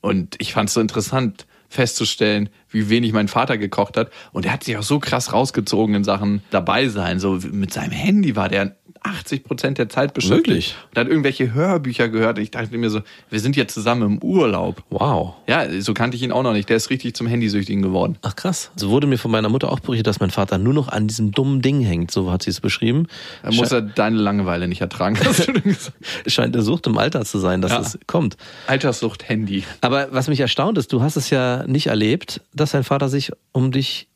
und 0.00 0.36
ich 0.38 0.52
fand 0.52 0.68
es 0.68 0.74
so 0.74 0.80
interessant 0.80 1.46
festzustellen, 1.68 2.50
wie 2.70 2.88
wenig 2.88 3.12
mein 3.12 3.28
Vater 3.28 3.58
gekocht 3.58 3.96
hat. 3.96 4.10
Und 4.32 4.46
er 4.46 4.52
hat 4.52 4.64
sich 4.64 4.76
auch 4.76 4.82
so 4.82 5.00
krass 5.00 5.32
rausgezogen 5.32 5.94
in 5.96 6.04
Sachen 6.04 6.42
dabei 6.50 6.88
sein. 6.88 7.18
So 7.18 7.40
mit 7.50 7.72
seinem 7.72 7.90
Handy 7.90 8.36
war 8.36 8.48
der 8.48 8.76
80 9.06 9.44
Prozent 9.44 9.78
der 9.78 9.88
Zeit 9.88 10.14
beschäftigt. 10.14 10.46
Wirklich? 10.46 10.76
Und 10.90 10.98
hat 10.98 11.08
irgendwelche 11.08 11.52
Hörbücher 11.52 12.08
gehört. 12.08 12.38
Und 12.38 12.42
ich 12.42 12.50
dachte 12.50 12.76
mir 12.76 12.88
so, 12.90 13.02
wir 13.30 13.38
sind 13.38 13.54
jetzt 13.54 13.74
zusammen 13.74 14.02
im 14.02 14.18
Urlaub. 14.22 14.82
Wow. 14.90 15.34
Ja, 15.46 15.66
so 15.82 15.92
kannte 15.94 16.16
ich 16.16 16.22
ihn 16.22 16.32
auch 16.32 16.42
noch 16.42 16.54
nicht. 16.54 16.68
Der 16.70 16.76
ist 16.78 16.88
richtig 16.90 17.14
zum 17.14 17.26
Handysüchtigen 17.26 17.82
geworden. 17.82 18.16
Ach 18.22 18.34
krass. 18.34 18.70
So 18.76 18.88
wurde 18.88 19.06
mir 19.06 19.18
von 19.18 19.30
meiner 19.30 19.50
Mutter 19.50 19.70
auch 19.70 19.80
berichtet, 19.80 20.06
dass 20.06 20.20
mein 20.20 20.30
Vater 20.30 20.56
nur 20.58 20.72
noch 20.72 20.88
an 20.88 21.06
diesem 21.06 21.32
dummen 21.32 21.60
Ding 21.60 21.80
hängt. 21.82 22.10
So 22.10 22.32
hat 22.32 22.42
sie 22.42 22.50
es 22.50 22.60
beschrieben. 22.60 23.06
Da 23.42 23.52
muss 23.52 23.70
er 23.72 23.82
deine 23.82 24.16
Langeweile 24.16 24.68
nicht 24.68 24.80
ertragen. 24.80 25.18
hast 25.22 25.46
du 25.48 25.52
denn 25.52 25.62
gesagt. 25.62 25.92
Scheint 26.26 26.54
eine 26.56 26.62
Sucht 26.64 26.86
im 26.86 26.96
Alter 26.96 27.24
zu 27.26 27.38
sein, 27.38 27.60
dass 27.60 27.72
Ja. 27.72 27.80
es 27.80 27.98
kommt. 28.06 28.38
Alterssucht 28.66 29.28
Handy. 29.28 29.64
Aber 29.82 30.08
was 30.12 30.28
mich 30.28 30.40
erstaunt 30.40 30.78
ist, 30.78 30.92
du 30.94 31.02
hast 31.02 31.16
es 31.16 31.28
ja 31.30 31.64
nicht 31.66 31.88
erlebt, 31.88 32.40
dass 32.54 32.70
dein 32.70 32.84
Vater 32.84 33.10
sich 33.10 33.32
um 33.52 33.70
dich 33.70 34.08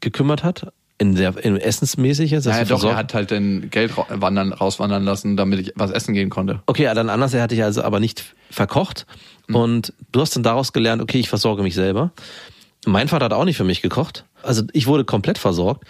gekümmert 0.00 0.42
hat. 0.42 0.72
In 0.98 1.16
der, 1.16 1.36
in 1.44 1.56
essensmäßig 1.56 2.30
jetzt. 2.30 2.44
Ja, 2.46 2.52
du 2.52 2.58
doch, 2.58 2.60
er 2.60 2.66
versorgt- 2.66 2.96
hat 2.96 3.14
halt 3.14 3.30
dann 3.32 3.70
Geld 3.70 3.92
wandern, 3.96 4.52
rauswandern 4.52 5.02
lassen, 5.04 5.36
damit 5.36 5.58
ich 5.60 5.72
was 5.74 5.90
essen 5.90 6.14
gehen 6.14 6.30
konnte. 6.30 6.62
Okay, 6.66 6.84
ja, 6.84 6.94
dann 6.94 7.08
anders. 7.10 7.34
Er 7.34 7.42
hat 7.42 7.50
dich 7.50 7.62
also 7.64 7.82
aber 7.82 7.98
nicht 7.98 8.24
verkocht. 8.50 9.06
Und 9.52 9.92
du 10.12 10.20
hast 10.20 10.36
dann 10.36 10.42
daraus 10.44 10.72
gelernt, 10.72 11.02
okay, 11.02 11.18
ich 11.18 11.28
versorge 11.28 11.62
mich 11.62 11.74
selber. 11.74 12.12
Mein 12.86 13.08
Vater 13.08 13.24
hat 13.26 13.32
auch 13.32 13.44
nicht 13.44 13.56
für 13.56 13.64
mich 13.64 13.82
gekocht. 13.82 14.24
Also 14.42 14.62
ich 14.72 14.86
wurde 14.86 15.04
komplett 15.04 15.38
versorgt 15.38 15.84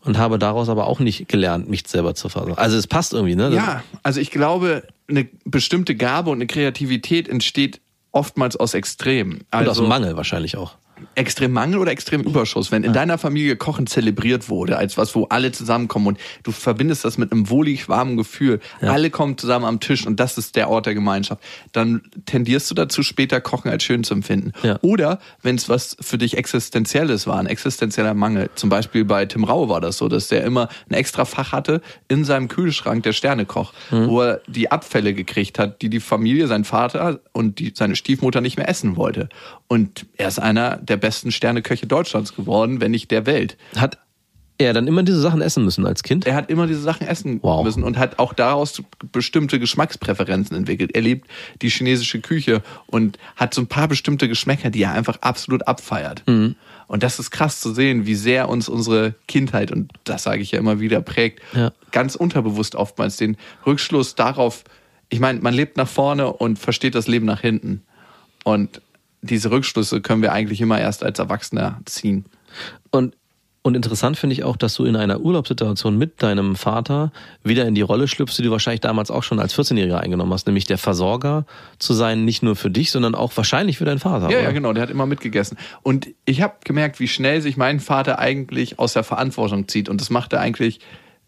und 0.00 0.18
habe 0.18 0.38
daraus 0.38 0.68
aber 0.68 0.86
auch 0.86 1.00
nicht 1.00 1.28
gelernt, 1.28 1.68
mich 1.70 1.84
selber 1.86 2.14
zu 2.14 2.28
versorgen. 2.28 2.58
Also 2.58 2.76
es 2.76 2.86
passt 2.86 3.12
irgendwie, 3.14 3.36
ne? 3.36 3.50
Ja, 3.54 3.82
also 4.02 4.20
ich 4.20 4.30
glaube, 4.30 4.82
eine 5.08 5.28
bestimmte 5.44 5.94
Gabe 5.94 6.30
und 6.30 6.38
eine 6.38 6.46
Kreativität 6.46 7.28
entsteht 7.28 7.80
oftmals 8.12 8.56
aus 8.56 8.74
Extremen. 8.74 9.38
Und 9.38 9.46
Also 9.50 9.70
aus 9.70 9.76
dem 9.78 9.88
Mangel 9.88 10.16
wahrscheinlich 10.16 10.56
auch. 10.56 10.76
Extrem 11.14 11.52
Mangel 11.52 11.78
oder 11.78 11.90
extrem 11.90 12.22
Überschuss. 12.22 12.72
Wenn 12.72 12.84
in 12.84 12.92
deiner 12.92 13.18
Familie 13.18 13.56
Kochen 13.56 13.86
zelebriert 13.86 14.48
wurde, 14.48 14.76
als 14.76 14.96
was, 14.96 15.14
wo 15.14 15.24
alle 15.24 15.52
zusammenkommen 15.52 16.08
und 16.08 16.18
du 16.42 16.52
verbindest 16.52 17.04
das 17.04 17.18
mit 17.18 17.32
einem 17.32 17.50
wohlig 17.50 17.88
warmen 17.88 18.16
Gefühl, 18.16 18.60
alle 18.80 19.10
kommen 19.10 19.36
zusammen 19.38 19.64
am 19.64 19.80
Tisch 19.80 20.06
und 20.06 20.20
das 20.20 20.38
ist 20.38 20.56
der 20.56 20.70
Ort 20.70 20.86
der 20.86 20.94
Gemeinschaft, 20.94 21.42
dann 21.72 22.02
tendierst 22.26 22.70
du 22.70 22.74
dazu, 22.74 23.02
später 23.02 23.40
Kochen 23.40 23.70
als 23.70 23.82
schön 23.82 24.04
zu 24.04 24.14
empfinden. 24.14 24.52
Ja. 24.62 24.78
Oder 24.82 25.18
wenn 25.42 25.56
es 25.56 25.68
was 25.68 25.96
für 26.00 26.18
dich 26.18 26.36
Existenzielles 26.36 27.26
war, 27.26 27.38
ein 27.38 27.46
existenzieller 27.46 28.14
Mangel. 28.14 28.50
Zum 28.54 28.70
Beispiel 28.70 29.04
bei 29.04 29.26
Tim 29.26 29.44
Rau 29.44 29.68
war 29.68 29.80
das 29.80 29.98
so, 29.98 30.08
dass 30.08 30.28
der 30.28 30.44
immer 30.44 30.68
ein 30.88 30.94
extra 30.94 31.24
Fach 31.24 31.52
hatte 31.52 31.80
in 32.08 32.24
seinem 32.24 32.48
Kühlschrank, 32.48 33.02
der 33.02 33.12
Sternekoch, 33.12 33.72
wo 33.90 34.22
er 34.22 34.40
die 34.46 34.70
Abfälle 34.70 35.14
gekriegt 35.14 35.58
hat, 35.58 35.82
die 35.82 35.88
die 35.88 36.00
Familie, 36.00 36.46
sein 36.46 36.64
Vater 36.64 37.20
und 37.32 37.58
die, 37.58 37.72
seine 37.74 37.96
Stiefmutter 37.96 38.40
nicht 38.40 38.56
mehr 38.56 38.68
essen 38.68 38.96
wollte. 38.96 39.28
Und 39.66 40.06
er 40.16 40.28
ist 40.28 40.38
einer 40.38 40.76
der 40.88 40.96
besten 40.96 41.30
Sterneköche 41.30 41.86
Deutschlands 41.86 42.34
geworden, 42.34 42.80
wenn 42.80 42.90
nicht 42.90 43.10
der 43.10 43.26
Welt. 43.26 43.56
Hat 43.76 43.98
Er 44.60 44.72
dann 44.72 44.88
immer 44.88 45.04
diese 45.04 45.20
Sachen 45.20 45.40
essen 45.40 45.64
müssen 45.64 45.86
als 45.86 46.02
Kind. 46.02 46.26
Er 46.26 46.34
hat 46.34 46.50
immer 46.50 46.66
diese 46.66 46.80
Sachen 46.80 47.06
essen 47.06 47.38
Wow. 47.42 47.64
müssen 47.64 47.84
und 47.84 47.96
hat 47.96 48.18
auch 48.18 48.32
daraus 48.32 48.82
bestimmte 49.12 49.60
Geschmackspräferenzen 49.60 50.56
entwickelt. 50.56 50.96
Er 50.96 51.02
liebt 51.02 51.28
die 51.62 51.68
chinesische 51.68 52.20
Küche 52.20 52.60
und 52.88 53.18
hat 53.36 53.54
so 53.54 53.60
ein 53.62 53.68
paar 53.68 53.86
bestimmte 53.86 54.26
Geschmäcker, 54.28 54.70
die 54.70 54.82
er 54.82 54.92
einfach 54.94 55.18
absolut 55.20 55.68
abfeiert. 55.68 56.24
Mhm. 56.26 56.56
Und 56.88 57.02
das 57.04 57.20
ist 57.20 57.30
krass 57.30 57.60
zu 57.60 57.72
sehen, 57.72 58.04
wie 58.06 58.16
sehr 58.16 58.48
uns 58.48 58.68
unsere 58.68 59.14
Kindheit, 59.28 59.70
und 59.70 59.92
das 60.02 60.24
sage 60.24 60.42
ich 60.42 60.50
ja 60.50 60.58
immer 60.58 60.80
wieder, 60.80 61.02
prägt, 61.02 61.40
Ja. 61.54 61.70
ganz 61.92 62.16
unterbewusst 62.16 62.74
oftmals 62.74 63.16
den 63.16 63.36
Rückschluss 63.64 64.16
darauf, 64.16 64.64
ich 65.08 65.20
meine, 65.20 65.38
man 65.40 65.54
lebt 65.54 65.76
nach 65.76 65.86
vorne 65.88 66.32
und 66.32 66.58
versteht 66.58 66.94
das 66.96 67.06
Leben 67.06 67.26
nach 67.26 67.42
hinten. 67.42 67.82
Und 68.42 68.80
diese 69.22 69.50
Rückschlüsse 69.50 70.00
können 70.00 70.22
wir 70.22 70.32
eigentlich 70.32 70.60
immer 70.60 70.80
erst 70.80 71.02
als 71.02 71.18
Erwachsener 71.18 71.80
ziehen. 71.84 72.24
Und, 72.90 73.16
und 73.62 73.74
interessant 73.74 74.16
finde 74.16 74.34
ich 74.34 74.44
auch, 74.44 74.56
dass 74.56 74.74
du 74.74 74.84
in 74.84 74.96
einer 74.96 75.20
Urlaubssituation 75.20 75.98
mit 75.98 76.22
deinem 76.22 76.56
Vater 76.56 77.12
wieder 77.42 77.66
in 77.66 77.74
die 77.74 77.82
Rolle 77.82 78.08
schlüpfst, 78.08 78.38
die 78.38 78.42
du 78.42 78.50
wahrscheinlich 78.50 78.80
damals 78.80 79.10
auch 79.10 79.22
schon 79.22 79.40
als 79.40 79.54
14-Jähriger 79.58 79.98
eingenommen 79.98 80.32
hast, 80.32 80.46
nämlich 80.46 80.64
der 80.64 80.78
Versorger 80.78 81.44
zu 81.78 81.92
sein, 81.92 82.24
nicht 82.24 82.42
nur 82.42 82.56
für 82.56 82.70
dich, 82.70 82.90
sondern 82.90 83.14
auch 83.14 83.36
wahrscheinlich 83.36 83.78
für 83.78 83.84
deinen 83.84 83.98
Vater. 83.98 84.30
Ja, 84.30 84.38
oder? 84.38 84.42
ja, 84.42 84.52
genau, 84.52 84.72
der 84.72 84.84
hat 84.84 84.90
immer 84.90 85.06
mitgegessen. 85.06 85.58
Und 85.82 86.08
ich 86.24 86.40
habe 86.40 86.54
gemerkt, 86.64 87.00
wie 87.00 87.08
schnell 87.08 87.42
sich 87.42 87.56
mein 87.56 87.80
Vater 87.80 88.18
eigentlich 88.18 88.78
aus 88.78 88.92
der 88.92 89.04
Verantwortung 89.04 89.68
zieht. 89.68 89.88
Und 89.88 90.00
das 90.00 90.10
macht 90.10 90.32
er 90.32 90.40
eigentlich 90.40 90.80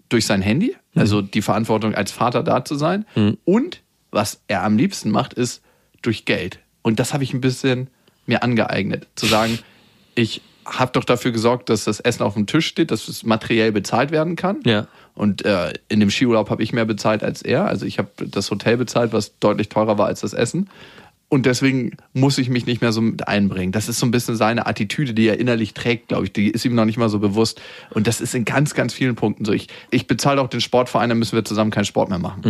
durch 0.08 0.26
sein 0.26 0.42
Handy, 0.42 0.76
also 0.94 1.22
die 1.22 1.42
Verantwortung 1.42 1.94
als 1.94 2.10
Vater 2.10 2.42
da 2.42 2.64
zu 2.64 2.74
sein. 2.74 3.06
Und 3.44 3.82
was 4.10 4.42
er 4.48 4.64
am 4.64 4.76
liebsten 4.76 5.10
macht, 5.10 5.34
ist 5.34 5.62
durch 6.02 6.24
Geld. 6.24 6.58
Und 6.82 6.98
das 6.98 7.12
habe 7.12 7.24
ich 7.24 7.32
ein 7.34 7.40
bisschen 7.40 7.88
mir 8.26 8.42
angeeignet. 8.42 9.06
Zu 9.14 9.26
sagen, 9.26 9.58
ich 10.14 10.42
habe 10.66 10.92
doch 10.92 11.04
dafür 11.04 11.32
gesorgt, 11.32 11.68
dass 11.68 11.84
das 11.84 12.00
Essen 12.00 12.22
auf 12.22 12.34
dem 12.34 12.46
Tisch 12.46 12.66
steht, 12.66 12.90
dass 12.90 13.08
es 13.08 13.24
materiell 13.24 13.72
bezahlt 13.72 14.10
werden 14.10 14.36
kann. 14.36 14.60
Ja. 14.64 14.86
Und 15.14 15.44
äh, 15.44 15.72
in 15.88 16.00
dem 16.00 16.10
Skiurlaub 16.10 16.50
habe 16.50 16.62
ich 16.62 16.72
mehr 16.72 16.84
bezahlt 16.84 17.22
als 17.22 17.42
er. 17.42 17.66
Also 17.66 17.86
ich 17.86 17.98
habe 17.98 18.10
das 18.18 18.50
Hotel 18.50 18.76
bezahlt, 18.76 19.12
was 19.12 19.38
deutlich 19.38 19.68
teurer 19.68 19.98
war 19.98 20.06
als 20.06 20.20
das 20.20 20.32
Essen. 20.32 20.70
Und 21.28 21.46
deswegen 21.46 21.96
muss 22.12 22.38
ich 22.38 22.48
mich 22.48 22.66
nicht 22.66 22.80
mehr 22.80 22.90
so 22.90 23.00
mit 23.00 23.28
einbringen. 23.28 23.70
Das 23.70 23.88
ist 23.88 24.00
so 24.00 24.06
ein 24.06 24.10
bisschen 24.10 24.34
seine 24.34 24.66
Attitüde, 24.66 25.14
die 25.14 25.28
er 25.28 25.38
innerlich 25.38 25.74
trägt, 25.74 26.08
glaube 26.08 26.24
ich. 26.24 26.32
Die 26.32 26.48
ist 26.48 26.64
ihm 26.64 26.74
noch 26.74 26.84
nicht 26.84 26.98
mal 26.98 27.08
so 27.08 27.20
bewusst. 27.20 27.60
Und 27.90 28.08
das 28.08 28.20
ist 28.20 28.34
in 28.34 28.44
ganz, 28.44 28.74
ganz 28.74 28.92
vielen 28.92 29.14
Punkten 29.14 29.44
so. 29.44 29.52
Ich, 29.52 29.68
ich 29.90 30.08
bezahle 30.08 30.40
auch 30.40 30.48
den 30.48 30.60
Sportverein, 30.60 31.08
dann 31.08 31.18
müssen 31.18 31.36
wir 31.36 31.44
zusammen 31.44 31.70
keinen 31.70 31.84
Sport 31.84 32.08
mehr 32.08 32.18
machen. 32.18 32.42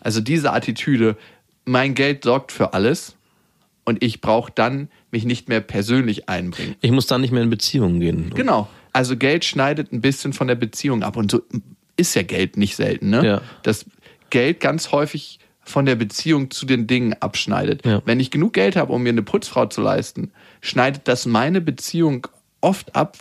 Also 0.00 0.20
diese 0.20 0.52
Attitüde, 0.52 1.16
mein 1.64 1.94
Geld 1.94 2.24
sorgt 2.24 2.52
für 2.52 2.74
alles 2.74 3.16
und 3.90 4.02
ich 4.02 4.20
brauche 4.20 4.52
dann 4.54 4.88
mich 5.10 5.24
nicht 5.24 5.48
mehr 5.48 5.60
persönlich 5.60 6.28
einbringen. 6.28 6.76
Ich 6.80 6.92
muss 6.92 7.06
dann 7.06 7.20
nicht 7.20 7.32
mehr 7.32 7.42
in 7.42 7.50
Beziehungen 7.50 8.00
gehen. 8.00 8.30
Genau. 8.34 8.68
Also 8.92 9.16
Geld 9.16 9.44
schneidet 9.44 9.92
ein 9.92 10.00
bisschen 10.00 10.32
von 10.32 10.46
der 10.46 10.54
Beziehung 10.54 11.02
ab. 11.02 11.16
Und 11.16 11.32
so 11.32 11.42
ist 11.96 12.14
ja 12.14 12.22
Geld 12.22 12.56
nicht 12.56 12.76
selten, 12.76 13.10
ne? 13.10 13.26
Ja. 13.26 13.40
Dass 13.64 13.84
Geld 14.30 14.60
ganz 14.60 14.92
häufig 14.92 15.40
von 15.62 15.86
der 15.86 15.96
Beziehung 15.96 16.50
zu 16.50 16.66
den 16.66 16.86
Dingen 16.86 17.14
abschneidet. 17.20 17.84
Ja. 17.84 18.00
Wenn 18.04 18.20
ich 18.20 18.30
genug 18.30 18.52
Geld 18.52 18.76
habe, 18.76 18.92
um 18.92 19.02
mir 19.02 19.10
eine 19.10 19.22
Putzfrau 19.22 19.66
zu 19.66 19.82
leisten, 19.82 20.30
schneidet 20.60 21.02
das 21.08 21.26
meine 21.26 21.60
Beziehung 21.60 22.28
oft 22.60 22.94
ab 22.94 23.16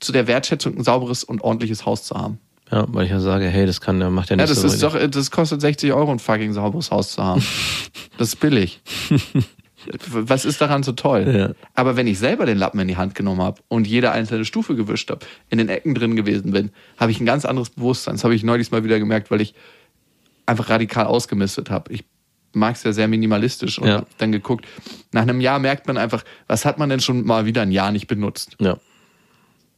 zu 0.00 0.10
der 0.10 0.26
Wertschätzung, 0.26 0.76
ein 0.76 0.84
sauberes 0.84 1.22
und 1.22 1.42
ordentliches 1.42 1.86
Haus 1.86 2.02
zu 2.02 2.16
haben. 2.16 2.38
Ja, 2.70 2.86
weil 2.88 3.04
ich 3.04 3.10
ja 3.10 3.20
sage, 3.20 3.46
hey, 3.46 3.66
das 3.66 3.80
kann, 3.80 3.98
macht 4.12 4.30
ja 4.30 4.36
nicht 4.36 4.42
Ja, 4.42 4.46
das 4.52 4.60
so 4.60 4.66
ist 4.66 4.82
doch, 4.82 4.98
das 5.08 5.30
kostet 5.30 5.60
60 5.60 5.92
Euro, 5.92 6.10
ein 6.10 6.18
fucking 6.18 6.52
sauberes 6.52 6.90
Haus 6.90 7.12
zu 7.12 7.22
haben. 7.22 7.44
Das 8.16 8.28
ist 8.28 8.36
billig. 8.36 8.80
Was 10.08 10.44
ist 10.44 10.60
daran 10.60 10.82
so 10.82 10.92
toll? 10.92 11.32
Ja. 11.36 11.66
Aber 11.74 11.96
wenn 11.96 12.06
ich 12.06 12.18
selber 12.18 12.46
den 12.46 12.58
Lappen 12.58 12.80
in 12.80 12.88
die 12.88 12.96
Hand 12.96 13.14
genommen 13.14 13.42
habe 13.42 13.60
und 13.68 13.86
jede 13.86 14.10
einzelne 14.12 14.44
Stufe 14.44 14.74
gewischt 14.74 15.10
habe, 15.10 15.24
in 15.50 15.58
den 15.58 15.68
Ecken 15.68 15.94
drin 15.94 16.16
gewesen 16.16 16.52
bin, 16.52 16.70
habe 16.98 17.10
ich 17.12 17.20
ein 17.20 17.26
ganz 17.26 17.44
anderes 17.44 17.70
Bewusstsein. 17.70 18.14
Das 18.14 18.24
habe 18.24 18.34
ich 18.34 18.42
neulich 18.44 18.70
mal 18.70 18.84
wieder 18.84 18.98
gemerkt, 18.98 19.30
weil 19.30 19.40
ich 19.40 19.54
einfach 20.46 20.68
radikal 20.70 21.06
ausgemistet 21.06 21.70
habe. 21.70 21.92
Ich 21.92 22.04
mag 22.52 22.76
es 22.76 22.82
ja 22.84 22.92
sehr 22.92 23.08
minimalistisch 23.08 23.78
und 23.78 23.88
Ja. 23.88 23.94
habe 23.96 24.06
dann 24.18 24.30
geguckt. 24.32 24.66
Nach 25.12 25.22
einem 25.22 25.40
Jahr 25.40 25.58
merkt 25.58 25.86
man 25.86 25.96
einfach, 25.98 26.24
was 26.46 26.64
hat 26.64 26.78
man 26.78 26.88
denn 26.88 27.00
schon 27.00 27.24
mal 27.24 27.46
wieder 27.46 27.62
ein 27.62 27.72
Jahr 27.72 27.90
nicht 27.92 28.06
benutzt? 28.06 28.56
Ja. 28.60 28.78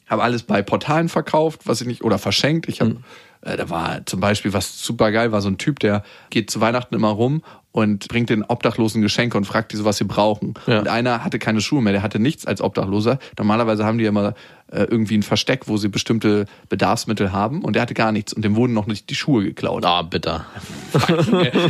habe 0.08 0.22
alles 0.22 0.44
bei 0.44 0.62
Portalen 0.62 1.08
verkauft, 1.08 1.62
was 1.64 1.80
ich 1.80 1.86
nicht, 1.88 2.04
oder 2.04 2.18
verschenkt. 2.18 2.68
Ich 2.68 2.80
habe, 2.80 2.90
Mhm. 2.94 3.04
Äh, 3.46 3.56
da 3.56 3.70
war 3.70 4.04
zum 4.06 4.20
Beispiel, 4.20 4.52
was 4.52 4.82
super 4.82 5.12
geil 5.12 5.32
war, 5.32 5.40
so 5.40 5.48
ein 5.48 5.58
Typ, 5.58 5.78
der 5.78 6.02
geht 6.30 6.50
zu 6.50 6.60
Weihnachten 6.60 6.94
immer 6.94 7.08
rum 7.08 7.42
und 7.70 8.08
bringt 8.08 8.30
den 8.30 8.42
Obdachlosen 8.42 9.02
Geschenke 9.02 9.36
und 9.36 9.44
fragt 9.44 9.72
die 9.72 9.76
so, 9.76 9.84
was 9.84 9.98
sie 9.98 10.04
brauchen. 10.04 10.54
Ja. 10.66 10.80
Und 10.80 10.88
einer 10.88 11.22
hatte 11.22 11.38
keine 11.38 11.60
Schuhe 11.60 11.82
mehr, 11.82 11.92
der 11.92 12.02
hatte 12.02 12.18
nichts 12.18 12.46
als 12.46 12.60
Obdachloser. 12.60 13.18
Normalerweise 13.38 13.84
haben 13.84 13.98
die 13.98 14.04
ja 14.04 14.08
immer 14.08 14.34
äh, 14.72 14.84
irgendwie 14.84 15.16
ein 15.16 15.22
Versteck, 15.22 15.68
wo 15.68 15.76
sie 15.76 15.88
bestimmte 15.88 16.46
Bedarfsmittel 16.68 17.32
haben 17.32 17.62
und 17.62 17.74
der 17.74 17.82
hatte 17.82 17.94
gar 17.94 18.12
nichts 18.12 18.32
und 18.32 18.44
dem 18.44 18.56
wurden 18.56 18.72
noch 18.72 18.86
nicht 18.86 19.10
die 19.10 19.14
Schuhe 19.14 19.44
geklaut. 19.44 19.84
Ah, 19.84 20.02
bitter. 20.02 20.46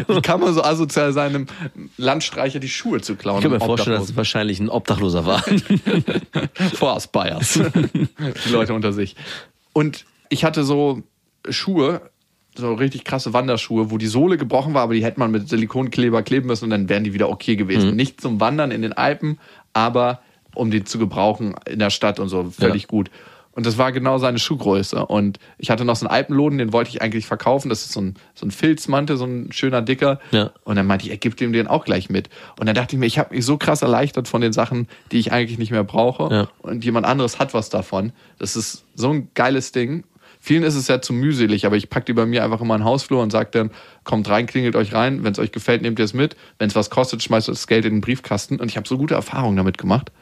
Wie 0.08 0.22
kann 0.22 0.40
man 0.40 0.54
so 0.54 0.62
asozial 0.62 1.12
sein, 1.12 1.34
einem 1.34 1.46
Landstreicher 1.98 2.60
die 2.60 2.68
Schuhe 2.68 3.00
zu 3.00 3.16
klauen? 3.16 3.38
Ich 3.38 3.42
kann 3.42 3.52
mir 3.52 3.60
vorstellen, 3.60 3.98
dass 3.98 4.10
es 4.10 4.16
wahrscheinlich 4.16 4.60
ein 4.60 4.70
Obdachloser 4.70 5.26
war. 5.26 5.42
Force 6.74 7.08
Bias. 7.08 7.60
Die 8.46 8.50
Leute 8.50 8.72
unter 8.72 8.92
sich. 8.92 9.16
Und 9.72 10.06
ich 10.28 10.44
hatte 10.44 10.64
so 10.64 11.02
Schuhe, 11.50 12.00
so 12.56 12.72
richtig 12.74 13.04
krasse 13.04 13.32
Wanderschuhe, 13.32 13.90
wo 13.90 13.98
die 13.98 14.06
Sohle 14.06 14.36
gebrochen 14.38 14.72
war, 14.74 14.82
aber 14.82 14.94
die 14.94 15.04
hätte 15.04 15.18
man 15.20 15.30
mit 15.30 15.48
Silikonkleber 15.48 16.22
kleben 16.22 16.46
müssen 16.46 16.64
und 16.64 16.70
dann 16.70 16.88
wären 16.88 17.04
die 17.04 17.12
wieder 17.12 17.28
okay 17.28 17.56
gewesen. 17.56 17.94
Nicht 17.96 18.20
zum 18.20 18.40
Wandern 18.40 18.70
in 18.70 18.82
den 18.82 18.92
Alpen, 18.94 19.38
aber 19.72 20.20
um 20.54 20.70
die 20.70 20.82
zu 20.84 20.98
gebrauchen 20.98 21.54
in 21.68 21.78
der 21.78 21.90
Stadt 21.90 22.18
und 22.18 22.28
so 22.30 22.44
völlig 22.50 22.82
Ja. 22.82 22.88
gut. 22.88 23.10
Und 23.52 23.64
das 23.64 23.78
war 23.78 23.90
genau 23.90 24.18
seine 24.18 24.38
Schuhgröße. 24.38 25.06
Und 25.06 25.38
ich 25.56 25.70
hatte 25.70 25.86
noch 25.86 25.96
so 25.96 26.06
einen 26.06 26.14
Alpenloden, 26.14 26.58
den 26.58 26.74
wollte 26.74 26.90
ich 26.90 27.00
eigentlich 27.00 27.26
verkaufen. 27.26 27.70
Das 27.70 27.84
ist 27.86 27.92
so 27.92 28.02
ein, 28.02 28.14
so 28.34 28.44
ein 28.44 28.50
Filzmantel, 28.50 29.16
so 29.16 29.24
ein 29.24 29.50
schöner 29.50 29.80
dicker. 29.80 30.20
Ja. 30.30 30.50
Und 30.64 30.76
dann 30.76 30.86
meinte 30.86 31.06
ich, 31.06 31.10
er 31.10 31.16
gibt 31.16 31.40
ihm 31.40 31.54
den 31.54 31.66
auch 31.66 31.86
gleich 31.86 32.10
mit. 32.10 32.28
Und 32.60 32.66
dann 32.66 32.74
dachte 32.74 32.96
ich 32.96 33.00
mir, 33.00 33.06
ich 33.06 33.18
habe 33.18 33.34
mich 33.34 33.46
so 33.46 33.56
krass 33.56 33.80
erleichtert 33.80 34.28
von 34.28 34.42
den 34.42 34.52
Sachen, 34.52 34.88
die 35.10 35.18
ich 35.18 35.32
eigentlich 35.32 35.56
nicht 35.58 35.70
mehr 35.70 35.84
brauche. 35.84 36.34
Ja. 36.34 36.48
Und 36.58 36.84
jemand 36.84 37.06
anderes 37.06 37.38
hat 37.38 37.54
was 37.54 37.70
davon. 37.70 38.12
Das 38.38 38.56
ist 38.56 38.84
so 38.94 39.08
ein 39.10 39.28
geiles 39.32 39.72
Ding. 39.72 40.04
Vielen 40.46 40.62
ist 40.62 40.76
es 40.76 40.86
ja 40.86 41.02
zu 41.02 41.12
mühselig, 41.12 41.66
aber 41.66 41.76
ich 41.76 41.90
packe 41.90 42.06
die 42.06 42.12
bei 42.12 42.24
mir 42.24 42.44
einfach 42.44 42.60
immer 42.60 42.76
in 42.76 42.82
den 42.82 42.84
Hausflur 42.86 43.20
und 43.20 43.32
sage 43.32 43.48
dann, 43.50 43.72
kommt 44.04 44.28
rein, 44.28 44.46
klingelt 44.46 44.76
euch 44.76 44.92
rein. 44.94 45.24
Wenn 45.24 45.32
es 45.32 45.40
euch 45.40 45.50
gefällt, 45.50 45.82
nehmt 45.82 45.98
ihr 45.98 46.04
es 46.04 46.14
mit. 46.14 46.36
Wenn 46.60 46.68
es 46.68 46.76
was 46.76 46.88
kostet, 46.88 47.20
schmeißt 47.20 47.48
das 47.48 47.66
Geld 47.66 47.84
in 47.84 47.94
den 47.96 48.00
Briefkasten. 48.00 48.60
Und 48.60 48.68
ich 48.70 48.76
habe 48.76 48.86
so 48.86 48.96
gute 48.96 49.14
Erfahrungen 49.14 49.56
damit 49.56 49.76
gemacht. 49.76 50.12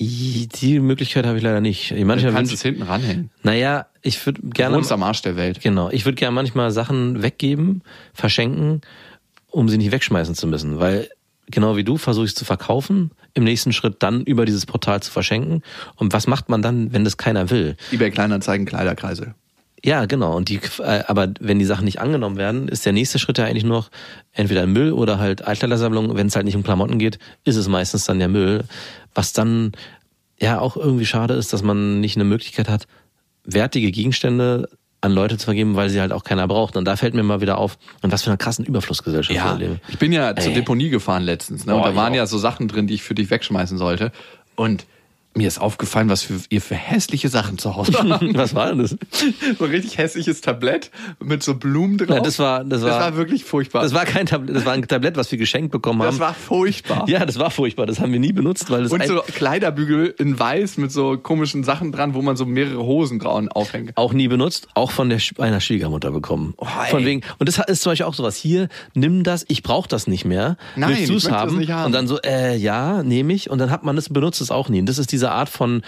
Die 0.00 0.78
Möglichkeit 0.80 1.26
habe 1.26 1.36
ich 1.36 1.42
leider 1.44 1.60
nicht. 1.60 1.90
Du 1.90 2.04
Manchmal 2.06 2.32
kannst 2.32 2.50
wünsch- 2.52 2.54
es 2.56 2.62
hinten 2.62 2.82
ranhängen. 2.82 3.30
naja, 3.42 3.86
ich 4.00 4.24
würde 4.24 4.40
Du 4.40 4.48
gerne. 4.50 4.76
wohnst 4.76 4.90
am 4.90 5.02
Arsch 5.02 5.20
der 5.20 5.36
Welt. 5.36 5.60
Genau, 5.62 5.90
ich 5.90 6.06
würde 6.06 6.16
gerne 6.16 6.34
manchmal 6.34 6.70
Sachen 6.70 7.22
weggeben, 7.22 7.82
verschenken, 8.14 8.80
um 9.50 9.68
sie 9.68 9.76
nicht 9.78 9.92
wegschmeißen 9.92 10.34
zu 10.34 10.46
müssen. 10.46 10.78
Weil 10.80 11.08
genau 11.50 11.76
wie 11.76 11.84
du 11.84 11.98
versuche 11.98 12.24
ich 12.24 12.30
es 12.30 12.34
zu 12.34 12.44
verkaufen, 12.46 13.10
im 13.36 13.44
nächsten 13.44 13.72
Schritt 13.72 13.96
dann 14.02 14.22
über 14.22 14.46
dieses 14.46 14.66
Portal 14.66 15.02
zu 15.02 15.12
verschenken. 15.12 15.62
Und 15.96 16.12
was 16.12 16.26
macht 16.26 16.48
man 16.48 16.62
dann, 16.62 16.92
wenn 16.92 17.04
das 17.04 17.18
keiner 17.18 17.50
will? 17.50 17.76
eBay 17.92 18.10
Kleinanzeigen, 18.10 18.66
Kleiderkreisel. 18.66 19.34
Ja, 19.84 20.06
genau. 20.06 20.34
Und 20.34 20.48
die, 20.48 20.58
äh, 20.78 21.04
aber 21.06 21.28
wenn 21.38 21.58
die 21.58 21.66
Sachen 21.66 21.84
nicht 21.84 22.00
angenommen 22.00 22.38
werden, 22.38 22.66
ist 22.66 22.86
der 22.86 22.94
nächste 22.94 23.18
Schritt 23.18 23.36
ja 23.36 23.44
eigentlich 23.44 23.62
nur 23.62 23.76
noch 23.76 23.90
entweder 24.32 24.66
Müll 24.66 24.90
oder 24.92 25.18
halt 25.18 25.46
Altkleidersammlung. 25.46 26.16
Wenn 26.16 26.28
es 26.28 26.34
halt 26.34 26.46
nicht 26.46 26.56
um 26.56 26.62
Klamotten 26.62 26.98
geht, 26.98 27.18
ist 27.44 27.56
es 27.56 27.68
meistens 27.68 28.06
dann 28.06 28.18
der 28.18 28.28
Müll. 28.28 28.64
Was 29.14 29.34
dann 29.34 29.72
ja 30.40 30.58
auch 30.58 30.76
irgendwie 30.76 31.06
schade 31.06 31.34
ist, 31.34 31.52
dass 31.52 31.62
man 31.62 32.00
nicht 32.00 32.16
eine 32.16 32.24
Möglichkeit 32.24 32.70
hat, 32.70 32.86
wertige 33.44 33.92
Gegenstände 33.92 34.68
an 35.06 35.12
Leute 35.12 35.38
zu 35.38 35.44
vergeben, 35.46 35.74
weil 35.76 35.88
sie 35.88 36.00
halt 36.00 36.12
auch 36.12 36.24
keiner 36.24 36.46
braucht. 36.46 36.76
Und 36.76 36.84
da 36.84 36.96
fällt 36.96 37.14
mir 37.14 37.22
mal 37.22 37.40
wieder 37.40 37.58
auf, 37.58 37.78
in 38.02 38.12
was 38.12 38.22
für 38.22 38.30
einer 38.30 38.36
krassen 38.36 38.64
Überflussgesellschaft 38.64 39.30
wir 39.34 39.36
Ja, 39.44 39.54
leben. 39.54 39.80
ich 39.88 39.98
bin 39.98 40.12
ja 40.12 40.36
zur 40.36 40.50
Ey. 40.52 40.54
Deponie 40.54 40.90
gefahren 40.90 41.22
letztens. 41.22 41.64
Ne? 41.66 41.72
Boah, 41.72 41.78
und 41.78 41.86
da 41.86 41.96
waren 41.96 42.12
ja 42.14 42.26
so 42.26 42.36
Sachen 42.38 42.68
drin, 42.68 42.86
die 42.86 42.94
ich 42.94 43.02
für 43.02 43.14
dich 43.14 43.30
wegschmeißen 43.30 43.78
sollte. 43.78 44.12
Und 44.56 44.84
mir 45.36 45.48
ist 45.48 45.58
aufgefallen, 45.60 46.08
was 46.08 46.22
für, 46.22 46.40
ihr 46.48 46.60
für 46.60 46.74
hässliche 46.74 47.28
Sachen 47.28 47.58
zu 47.58 47.76
Hause 47.76 47.92
habt. 47.98 48.34
Was 48.36 48.54
war 48.54 48.68
denn 48.68 48.78
das? 48.78 48.96
so 49.58 49.64
ein 49.64 49.70
richtig 49.70 49.98
hässliches 49.98 50.40
Tablett 50.40 50.90
mit 51.22 51.42
so 51.42 51.54
Blumen 51.54 51.98
drauf. 51.98 52.08
Ja, 52.16 52.20
das 52.20 52.38
war- 52.38 52.64
das 52.64 52.82
war- 52.82 53.16
wirklich 53.16 53.44
furchtbar. 53.44 53.82
Das 53.82 53.94
war 53.94 54.04
kein 54.04 54.26
Tablett, 54.26 54.56
das 54.56 54.64
war 54.64 54.72
ein 54.72 54.86
Tablett, 54.86 55.16
was 55.16 55.30
wir 55.30 55.38
geschenkt 55.38 55.70
bekommen 55.72 56.02
haben. 56.02 56.08
das 56.10 56.18
war 56.20 56.34
furchtbar. 56.34 57.08
ja, 57.08 57.24
das 57.26 57.38
war 57.38 57.50
furchtbar. 57.50 57.86
Das 57.86 58.00
haben 58.00 58.12
wir 58.12 58.18
nie 58.20 58.32
benutzt, 58.32 58.70
weil 58.70 58.82
das 58.82 58.92
Und 58.92 59.04
so 59.06 59.20
Kleiderbügel 59.26 60.14
in 60.18 60.38
weiß 60.38 60.76
mit 60.78 60.90
so 60.92 61.16
komischen 61.18 61.64
Sachen 61.64 61.92
dran, 61.92 62.14
wo 62.14 62.22
man 62.22 62.36
so 62.36 62.44
mehrere 62.46 62.82
Hosengrauen 62.84 63.48
aufhängt. 63.48 63.96
auch 63.96 64.12
nie 64.12 64.28
benutzt, 64.28 64.68
auch 64.74 64.90
von 64.90 65.08
der 65.08 65.20
einer 65.38 65.60
Schwiegermutter 65.60 66.10
bekommen. 66.10 66.54
Oh, 66.56 66.66
von 66.90 67.04
wegen 67.04 67.22
und 67.38 67.48
das 67.48 67.58
ist 67.68 67.82
zum 67.82 67.92
Beispiel 67.92 68.06
auch 68.06 68.14
sowas. 68.14 68.36
Hier, 68.36 68.68
nimm 68.94 69.22
das, 69.22 69.44
ich 69.48 69.62
brauche 69.62 69.88
das 69.88 70.06
nicht 70.06 70.24
mehr. 70.24 70.56
Nein, 70.76 70.90
Willst 70.90 71.10
möchte 71.12 71.28
das 71.30 71.38
haben? 71.38 71.58
nicht 71.58 71.70
haben. 71.70 71.86
Und 71.86 71.92
dann 71.92 72.06
so, 72.06 72.18
äh, 72.22 72.56
ja, 72.56 73.02
nehme 73.02 73.32
ich. 73.32 73.50
Und 73.50 73.58
dann 73.58 73.70
hat 73.70 73.84
man 73.84 73.96
es 73.98 74.08
benutzt 74.08 74.40
es 74.40 74.50
auch 74.50 74.68
nie. 74.68 74.80
Und 74.80 74.86
das 74.88 74.98
ist 74.98 75.12
diese 75.26 75.32
Art 75.32 75.48
von 75.48 75.82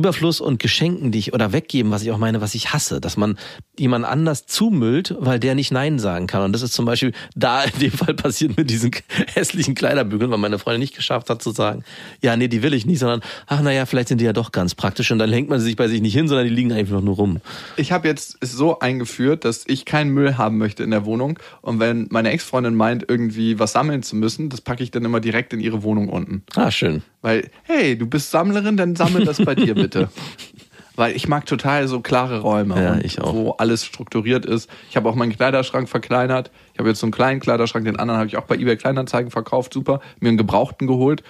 Überfluss 0.00 0.40
und 0.40 0.58
Geschenken, 0.58 1.12
die 1.12 1.18
ich 1.18 1.34
oder 1.34 1.52
weggeben, 1.52 1.92
was 1.92 2.02
ich 2.02 2.10
auch 2.10 2.16
meine, 2.16 2.40
was 2.40 2.54
ich 2.54 2.72
hasse, 2.72 3.02
dass 3.02 3.18
man 3.18 3.38
jemand 3.78 4.06
anders 4.06 4.46
zumüllt, 4.46 5.14
weil 5.18 5.38
der 5.38 5.54
nicht 5.54 5.72
Nein 5.72 5.98
sagen 5.98 6.26
kann. 6.26 6.42
Und 6.42 6.52
das 6.54 6.62
ist 6.62 6.72
zum 6.72 6.86
Beispiel 6.86 7.12
da 7.36 7.62
in 7.64 7.78
dem 7.78 7.92
Fall 7.92 8.14
passiert 8.14 8.56
mit 8.56 8.70
diesen 8.70 8.92
hässlichen 9.34 9.74
Kleiderbügeln, 9.74 10.30
weil 10.30 10.38
meine 10.38 10.58
Freundin 10.58 10.80
nicht 10.80 10.96
geschafft 10.96 11.28
hat 11.28 11.42
zu 11.42 11.50
sagen, 11.50 11.84
ja, 12.22 12.34
nee, 12.34 12.48
die 12.48 12.62
will 12.62 12.72
ich 12.72 12.86
nicht, 12.86 12.98
sondern 12.98 13.20
ach 13.46 13.60
naja, 13.60 13.84
vielleicht 13.84 14.08
sind 14.08 14.22
die 14.22 14.24
ja 14.24 14.32
doch 14.32 14.52
ganz 14.52 14.74
praktisch 14.74 15.10
und 15.10 15.18
dann 15.18 15.30
hängt 15.30 15.50
man 15.50 15.60
sie 15.60 15.66
sich 15.66 15.76
bei 15.76 15.88
sich 15.88 16.00
nicht 16.00 16.14
hin, 16.14 16.28
sondern 16.28 16.46
die 16.46 16.54
liegen 16.54 16.72
einfach 16.72 17.02
nur 17.02 17.16
rum. 17.16 17.40
Ich 17.76 17.92
habe 17.92 18.08
jetzt 18.08 18.38
so 18.40 18.78
eingeführt, 18.78 19.44
dass 19.44 19.64
ich 19.66 19.84
keinen 19.84 20.10
Müll 20.12 20.38
haben 20.38 20.56
möchte 20.56 20.82
in 20.82 20.90
der 20.90 21.04
Wohnung. 21.04 21.38
Und 21.60 21.78
wenn 21.78 22.06
meine 22.10 22.30
Ex-Freundin 22.30 22.74
meint, 22.74 23.04
irgendwie 23.06 23.58
was 23.58 23.72
sammeln 23.72 24.02
zu 24.02 24.16
müssen, 24.16 24.48
das 24.48 24.62
packe 24.62 24.82
ich 24.82 24.90
dann 24.90 25.04
immer 25.04 25.20
direkt 25.20 25.52
in 25.52 25.60
ihre 25.60 25.82
Wohnung 25.82 26.08
unten. 26.08 26.42
Ah, 26.54 26.70
schön. 26.70 27.02
Weil, 27.22 27.50
hey, 27.64 27.98
du 27.98 28.06
bist 28.06 28.30
Sammlerin, 28.30 28.78
dann 28.78 28.96
sammel 28.96 29.24
das 29.24 29.38
bei 29.44 29.54
dir 29.54 29.74
bitte. 29.80 29.89
Weil 30.96 31.16
ich 31.16 31.28
mag 31.28 31.46
total 31.46 31.88
so 31.88 32.00
klare 32.00 32.40
Räume, 32.40 32.82
Ja, 32.82 32.98
ich 32.98 33.20
auch. 33.22 33.32
wo 33.32 33.50
alles 33.52 33.86
strukturiert 33.86 34.44
ist. 34.44 34.68
Ich 34.90 34.96
habe 34.96 35.08
auch 35.08 35.14
meinen 35.14 35.32
Kleiderschrank 35.34 35.88
verkleinert. 35.88 36.50
Ich 36.74 36.78
habe 36.78 36.90
jetzt 36.90 37.00
so 37.00 37.06
einen 37.06 37.12
kleinen 37.12 37.40
Kleiderschrank, 37.40 37.86
den 37.86 37.96
anderen 37.96 38.18
habe 38.18 38.28
ich 38.28 38.36
auch 38.36 38.44
bei 38.44 38.56
eBay 38.56 38.76
Kleinanzeigen 38.76 39.30
verkauft, 39.30 39.72
super. 39.72 40.00
Mir 40.18 40.28
einen 40.28 40.36
gebrauchten 40.36 40.86
geholt. 40.86 41.22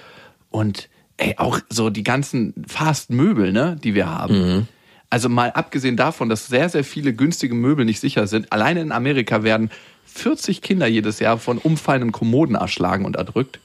Und 0.51 0.89
ey, 1.19 1.35
auch 1.37 1.61
so 1.69 1.89
die 1.91 2.03
ganzen 2.03 2.65
Fast-Möbel, 2.67 3.53
ne, 3.53 3.77
die 3.85 3.95
wir 3.95 4.09
haben. 4.09 4.35
Mhm. 4.57 4.67
Also 5.09 5.29
mal 5.29 5.51
abgesehen 5.53 5.97
davon, 5.97 6.29
dass 6.29 6.47
sehr, 6.49 6.69
sehr 6.69 6.83
viele 6.85 7.13
günstige 7.13 7.55
Möbel 7.55 7.85
nicht 7.85 8.01
sicher 8.01 8.27
sind. 8.27 8.53
Alleine 8.53 8.81
in 8.81 8.91
Amerika 8.93 9.43
werden 9.45 9.71
40 10.07 10.63
Kinder 10.63 10.87
jedes 10.89 11.21
Jahr 11.21 11.39
von 11.39 11.59
umfallenden 11.59 12.11
Kommoden 12.13 12.55
erschlagen 12.57 13.05
und 13.05 13.17
erdrückt. 13.17 13.61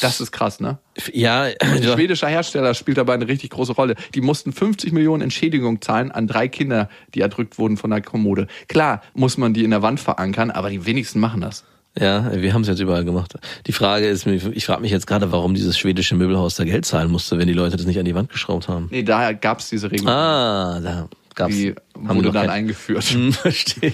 Das 0.00 0.20
ist 0.20 0.30
krass, 0.32 0.60
ne? 0.60 0.78
Ja, 1.12 1.44
Ein 1.60 1.82
schwedischer 1.82 2.28
Hersteller 2.28 2.74
spielt 2.74 2.98
dabei 2.98 3.14
eine 3.14 3.26
richtig 3.28 3.50
große 3.50 3.72
Rolle. 3.72 3.94
Die 4.14 4.20
mussten 4.20 4.52
50 4.52 4.92
Millionen 4.92 5.22
Entschädigung 5.22 5.80
zahlen 5.80 6.10
an 6.10 6.26
drei 6.26 6.48
Kinder, 6.48 6.88
die 7.14 7.20
erdrückt 7.20 7.58
wurden 7.58 7.76
von 7.76 7.90
der 7.90 8.00
Kommode. 8.00 8.46
Klar 8.68 9.02
muss 9.14 9.36
man 9.38 9.54
die 9.54 9.64
in 9.64 9.70
der 9.70 9.82
Wand 9.82 10.00
verankern, 10.00 10.50
aber 10.50 10.70
die 10.70 10.86
wenigsten 10.86 11.18
machen 11.20 11.40
das. 11.40 11.64
Ja, 11.98 12.30
wir 12.40 12.54
haben 12.54 12.62
es 12.62 12.68
jetzt 12.68 12.78
überall 12.78 13.04
gemacht. 13.04 13.34
Die 13.66 13.72
Frage 13.72 14.06
ist, 14.06 14.24
ich 14.24 14.64
frage 14.64 14.80
mich 14.80 14.92
jetzt 14.92 15.08
gerade, 15.08 15.32
warum 15.32 15.54
dieses 15.54 15.76
schwedische 15.76 16.14
Möbelhaus 16.14 16.54
da 16.54 16.62
Geld 16.62 16.84
zahlen 16.86 17.10
musste, 17.10 17.36
wenn 17.38 17.48
die 17.48 17.52
Leute 17.52 17.76
das 17.76 17.84
nicht 17.84 17.98
an 17.98 18.04
die 18.04 18.14
Wand 18.14 18.30
geschraubt 18.30 18.68
haben. 18.68 18.86
Nee, 18.92 19.02
daher 19.02 19.34
gab's 19.34 19.70
diese 19.70 19.90
Regelung. 19.90 20.12
Ah, 20.12 20.78
da 20.80 21.08
gab's. 21.34 21.52
die 21.56 21.74
haben 21.96 22.16
wurde 22.16 22.30
dann 22.30 22.42
kein- 22.46 22.50
eingeführt. 22.50 23.02
Hm, 23.10 23.32
verstehe. 23.32 23.92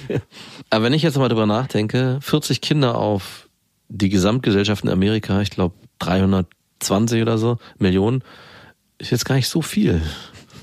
Aber 0.68 0.84
wenn 0.84 0.92
ich 0.92 1.02
jetzt 1.02 1.16
mal 1.16 1.28
drüber 1.30 1.46
nachdenke, 1.46 2.18
40 2.20 2.60
Kinder 2.60 2.96
auf 2.98 3.48
die 3.88 4.10
Gesamtgesellschaft 4.10 4.84
in 4.84 4.90
Amerika, 4.90 5.40
ich 5.40 5.48
glaube 5.50 5.74
320 5.98 7.22
oder 7.22 7.38
so 7.38 7.58
Millionen, 7.78 8.22
ist 8.98 9.10
jetzt 9.10 9.24
gar 9.24 9.34
nicht 9.34 9.48
so 9.48 9.62
viel. 9.62 10.00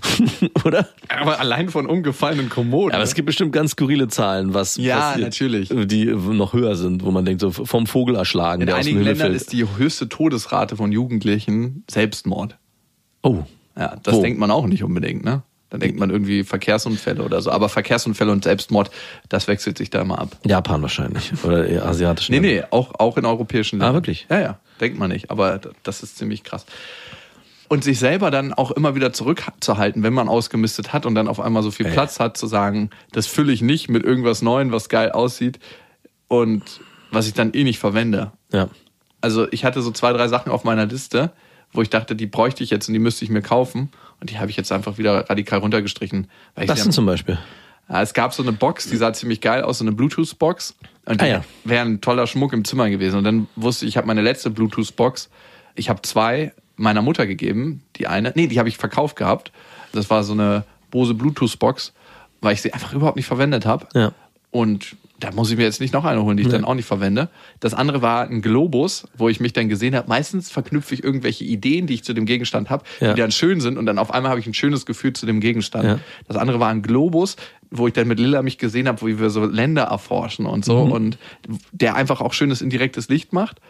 oder? 0.66 0.88
Aber 1.08 1.40
allein 1.40 1.70
von 1.70 1.86
umgefallenen 1.88 2.50
Kommoden. 2.50 2.94
Aber 2.94 3.04
es 3.04 3.14
gibt 3.16 3.26
bestimmt 3.26 3.54
ganz 3.54 3.72
skurrile 3.72 4.08
Zahlen, 4.10 4.54
was 4.54 4.76
Ja, 4.76 5.00
passiert, 5.00 5.24
natürlich. 5.28 5.70
die 5.70 6.06
noch 6.06 6.54
höher 6.54 6.76
sind, 6.76 7.04
wo 7.06 7.12
man 7.12 7.24
denkt, 7.26 7.42
so 7.42 7.52
vom 7.52 7.88
Vogel 7.88 8.16
erschlagen, 8.16 8.62
in 8.62 8.68
der 8.68 8.76
aus 8.78 8.82
dem 8.84 8.90
einigen 8.96 9.06
Ländern 9.06 9.28
fällt. 9.28 9.36
ist 9.42 9.54
die 9.54 9.66
höchste 9.78 10.10
Todesrate 10.10 10.76
von 10.76 10.92
Jugendlichen 10.92 11.84
Selbstmord. 11.90 12.58
oh, 13.22 13.44
Ja, 13.78 13.96
das 14.04 14.16
Wo? 14.16 14.22
denkt 14.22 14.40
man 14.40 14.52
auch 14.52 14.68
nicht 14.68 14.84
unbedingt, 14.84 15.24
ne? 15.24 15.44
Dann 15.70 15.80
denkt 15.80 16.00
man 16.00 16.12
irgendwie 16.12 16.44
Verkehrsunfälle 16.44 17.24
oder 17.24 17.42
so. 17.42 17.50
Aber 17.50 17.68
Verkehrsunfälle 17.68 18.32
und 18.32 18.44
Selbstmord, 18.44 18.92
das 19.30 19.48
wechselt 19.48 19.76
sich 19.80 19.90
da 19.90 20.02
immer 20.02 20.20
ab. 20.20 20.38
Japan 20.46 20.84
wahrscheinlich. 20.84 21.32
Oder 21.44 21.66
asiatisch. 21.88 22.30
Nee, 22.30 22.42
nee, 22.42 22.62
auch, 22.70 22.94
auch 23.00 23.18
in 23.18 23.26
europäischen 23.26 23.78
Ländern. 23.80 23.90
Ah, 23.90 23.94
wirklich? 23.98 24.28
Ja, 24.30 24.40
ja, 24.40 24.60
denkt 24.84 25.00
man 25.00 25.10
nicht. 25.10 25.32
Aber 25.32 25.60
das 25.84 26.04
ist 26.04 26.18
ziemlich 26.18 26.44
krass. 26.44 26.66
Und 27.70 27.84
sich 27.84 27.98
selber 27.98 28.30
dann 28.30 28.54
auch 28.54 28.70
immer 28.72 28.94
wieder 28.94 29.14
zurückzuhalten, 29.14 30.04
wenn 30.04 30.14
man 30.14 30.28
ausgemistet 30.28 30.94
hat 30.94 31.06
und 31.06 31.16
dann 31.16 31.28
auf 31.28 31.40
einmal 31.40 31.64
so 31.64 31.72
viel 31.72 31.88
Ja. 31.88 31.94
Platz 31.94 32.20
hat, 32.20 32.38
zu 32.38 32.46
sagen, 32.46 32.90
das 33.12 33.26
fülle 33.26 33.52
ich 33.52 33.62
nicht 33.62 33.90
mit 33.90 34.04
irgendwas 34.04 34.42
Neuem, 34.44 34.72
was 34.72 34.90
geil 34.90 35.12
aussieht 35.12 35.60
und 36.28 36.62
was 37.10 37.28
ich 37.28 37.34
dann 37.34 37.54
eh 37.54 37.64
nicht 37.64 37.80
verwende. 37.80 38.32
Ja. 38.52 38.70
Also 39.22 39.48
ich 39.52 39.66
hatte 39.66 39.82
so 39.82 39.92
zwei, 39.92 40.12
drei 40.14 40.28
Sachen 40.28 40.52
auf 40.52 40.64
meiner 40.66 40.86
Liste, 40.86 41.32
wo 41.72 41.82
ich 41.82 41.90
dachte, 41.90 42.16
die 42.16 42.28
bräuchte 42.28 42.64
ich 42.64 42.70
jetzt 42.70 42.88
und 42.90 42.94
die 42.94 43.00
müsste 43.00 43.26
ich 43.26 43.32
mir 43.32 43.42
kaufen. 43.42 43.90
Und 44.20 44.30
die 44.30 44.38
habe 44.38 44.52
ich 44.52 44.58
jetzt 44.58 44.72
einfach 44.72 44.98
wieder 44.98 45.30
radikal 45.30 45.60
runtergestrichen. 45.60 46.28
Weil 46.56 46.68
Das 46.68 46.84
sind 46.84 46.92
zum 46.92 47.06
Beispiel. 47.06 47.40
Es 47.90 48.14
gab 48.14 48.34
so 48.34 48.42
eine 48.44 48.52
Box, 48.54 48.90
die 48.90 48.98
sah 48.98 49.14
ziemlich 49.14 49.42
geil 49.42 49.62
aus, 49.64 49.80
so 49.80 49.84
eine 49.84 49.92
Bluetooth-Box. 49.92 50.76
Und 51.06 51.20
die 51.22 51.26
Ah, 51.26 51.28
ja. 51.28 51.44
wäre 51.64 51.86
ein 51.86 52.02
toller 52.02 52.28
Schmuck 52.28 52.54
im 52.54 52.64
Zimmer 52.66 52.90
gewesen. 52.90 53.18
Und 53.18 53.24
dann 53.26 53.48
wusste 53.56 53.86
ich, 53.86 53.90
ich 53.90 53.98
habe 53.98 54.08
meine 54.08 54.22
letzte 54.22 54.50
Bluetooth-Box. 54.50 55.30
Ich 55.76 55.90
habe 55.90 56.02
zwei 56.02 56.54
meiner 56.78 57.02
Mutter 57.02 57.28
gegeben. 57.28 57.84
Die 57.98 58.08
eine, 58.08 58.32
nee, 58.36 58.48
die 58.48 58.58
habe 58.60 58.70
ich 58.70 58.78
verkauft 58.78 59.16
gehabt. 59.16 59.52
Das 59.92 60.10
war 60.10 60.24
so 60.24 60.34
eine 60.34 60.64
Bose 60.92 61.14
Bluetooth-Box, 61.14 61.94
weil 62.42 62.54
ich 62.54 62.62
sie 62.62 62.74
einfach 62.74 62.94
überhaupt 62.94 63.18
nicht 63.18 63.26
verwendet 63.28 63.66
habe. 63.66 63.88
Ja. 63.94 64.14
Und 64.52 64.96
da 65.20 65.32
muss 65.32 65.50
ich 65.52 65.58
mir 65.58 65.64
jetzt 65.64 65.80
nicht 65.80 65.94
noch 65.94 66.04
eine 66.06 66.22
holen, 66.24 66.36
die 66.38 66.44
ich 66.44 66.50
dann 66.50 66.66
auch 66.66 66.74
nicht 66.74 66.86
verwende. 66.88 67.30
Das 67.60 67.74
andere 67.74 68.02
war 68.02 68.28
ein 68.28 68.42
Globus, 68.42 69.08
wo 69.16 69.30
ich 69.30 69.40
mich 69.40 69.54
dann 69.54 69.70
gesehen 69.70 69.96
habe. 69.96 70.10
Meistens 70.10 70.52
verknüpfe 70.52 70.94
ich 70.96 71.04
irgendwelche 71.04 71.46
Ideen, 71.46 71.88
die 71.88 71.94
ich 71.94 72.04
zu 72.04 72.14
dem 72.14 72.26
Gegenstand 72.26 72.70
habe, 72.70 72.84
Ja. 73.00 73.14
die 73.14 73.22
dann 73.22 73.32
schön 73.32 73.62
sind 73.62 73.78
und 73.78 73.86
dann 73.86 74.00
auf 74.00 74.14
einmal 74.14 74.32
habe 74.32 74.42
ich 74.42 74.48
ein 74.48 74.54
schönes 74.54 74.86
Gefühl 74.86 75.14
zu 75.14 75.26
dem 75.26 75.40
Gegenstand. 75.40 75.86
Ja. 75.86 76.00
Das 76.28 76.36
andere 76.36 76.60
war 76.60 76.70
ein 76.70 76.82
Globus, 76.82 77.38
wo 77.72 77.88
ich 77.88 77.94
dann 77.94 78.08
mit 78.08 78.20
Lilla 78.20 78.42
mich 78.42 78.58
gesehen 78.58 78.88
habe, 78.88 79.02
wo 79.02 79.08
wir 79.08 79.30
so 79.30 79.46
Länder 79.46 79.84
erforschen 79.84 80.46
und 80.46 80.66
so 80.66 80.80
und 80.80 81.18
der 81.72 81.96
einfach 81.96 82.20
auch 82.20 82.34
schönes 82.34 82.62
indirektes 82.62 83.08
Licht 83.08 83.32
macht. 83.34 83.62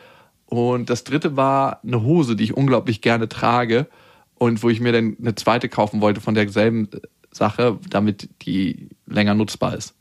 Und 0.47 0.89
das 0.89 1.03
dritte 1.03 1.35
war 1.35 1.81
eine 1.83 2.03
Hose, 2.03 2.35
die 2.35 2.45
ich 2.45 2.55
unglaublich 2.57 3.01
gerne 3.01 3.27
trage 3.29 3.87
und 4.35 4.63
wo 4.63 4.69
ich 4.69 4.79
mir 4.79 4.91
dann 4.91 5.17
eine 5.21 5.35
zweite 5.35 5.69
kaufen 5.69 6.01
wollte 6.01 6.21
von 6.21 6.33
derselben 6.35 6.89
Sache, 7.31 7.77
damit 7.89 8.29
die 8.43 8.89
länger 9.05 9.35
nutzbar 9.35 9.75
ist. 9.75 9.93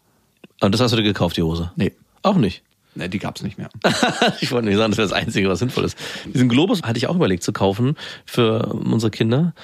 Und 0.63 0.73
das 0.73 0.81
hast 0.81 0.93
du 0.93 0.97
dir 0.97 1.03
gekauft, 1.03 1.37
die 1.37 1.43
Hose? 1.43 1.73
Nee. 1.77 1.93
Auch 2.23 2.37
nicht. 2.37 2.63
Ne, 2.95 3.09
die 3.09 3.19
gab's 3.19 3.43
nicht 3.43 3.59
mehr. 3.59 3.71
ich 4.41 4.53
wollte 4.53 4.69
nicht 4.69 4.77
sagen, 4.77 4.93
das 4.93 4.99
wäre 4.99 5.09
das 5.09 5.17
Einzige, 5.17 5.49
was 5.49 5.59
sinnvoll 5.59 5.85
ist. 5.85 5.99
Diesen 6.27 6.49
Globus 6.49 6.83
hatte 6.83 6.99
ich 6.99 7.09
auch 7.09 7.17
überlegt 7.17 7.43
zu 7.43 7.53
kaufen 7.53 7.97
für 8.27 8.67
unsere 8.67 9.11
Kinder, 9.11 9.55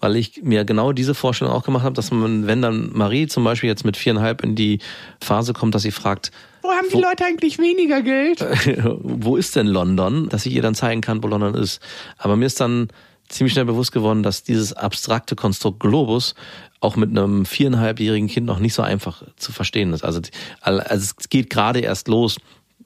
weil 0.00 0.16
ich 0.16 0.42
mir 0.42 0.64
genau 0.64 0.92
diese 0.92 1.14
Vorstellung 1.14 1.52
auch 1.52 1.64
gemacht 1.64 1.84
habe, 1.84 1.94
dass 1.94 2.10
man, 2.10 2.46
wenn 2.46 2.62
dann 2.62 2.90
Marie 2.94 3.26
zum 3.26 3.44
Beispiel 3.44 3.68
jetzt 3.68 3.84
mit 3.84 3.96
viereinhalb 3.96 4.42
in 4.42 4.56
die 4.56 4.80
Phase 5.22 5.52
kommt, 5.52 5.74
dass 5.74 5.82
sie 5.82 5.90
fragt, 5.90 6.32
Wo 6.62 6.70
haben 6.70 6.86
die 6.92 7.00
Leute 7.00 7.24
eigentlich 7.26 7.58
weniger 7.58 8.00
Geld? 8.00 8.40
wo 9.02 9.36
ist 9.36 9.54
denn 9.54 9.66
London, 9.66 10.28
dass 10.30 10.46
ich 10.46 10.54
ihr 10.54 10.62
dann 10.62 10.74
zeigen 10.74 11.02
kann, 11.02 11.22
wo 11.22 11.28
London 11.28 11.54
ist. 11.54 11.80
Aber 12.16 12.36
mir 12.36 12.46
ist 12.46 12.58
dann 12.58 12.88
ziemlich 13.28 13.52
schnell 13.52 13.66
bewusst 13.66 13.92
geworden, 13.92 14.22
dass 14.22 14.42
dieses 14.42 14.72
abstrakte 14.72 15.36
Konstrukt 15.36 15.80
Globus 15.80 16.34
auch 16.80 16.96
mit 16.96 17.10
einem 17.10 17.44
viereinhalbjährigen 17.44 18.28
Kind 18.28 18.46
noch 18.46 18.58
nicht 18.58 18.74
so 18.74 18.82
einfach 18.82 19.22
zu 19.36 19.52
verstehen 19.52 19.92
ist. 19.92 20.04
Also, 20.04 20.20
also 20.60 20.84
es 20.94 21.28
geht 21.28 21.50
gerade 21.50 21.80
erst 21.80 22.08
los, 22.08 22.36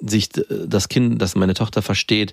sich 0.00 0.30
das 0.30 0.88
Kind, 0.88 1.20
dass 1.20 1.34
meine 1.34 1.54
Tochter 1.54 1.82
versteht, 1.82 2.32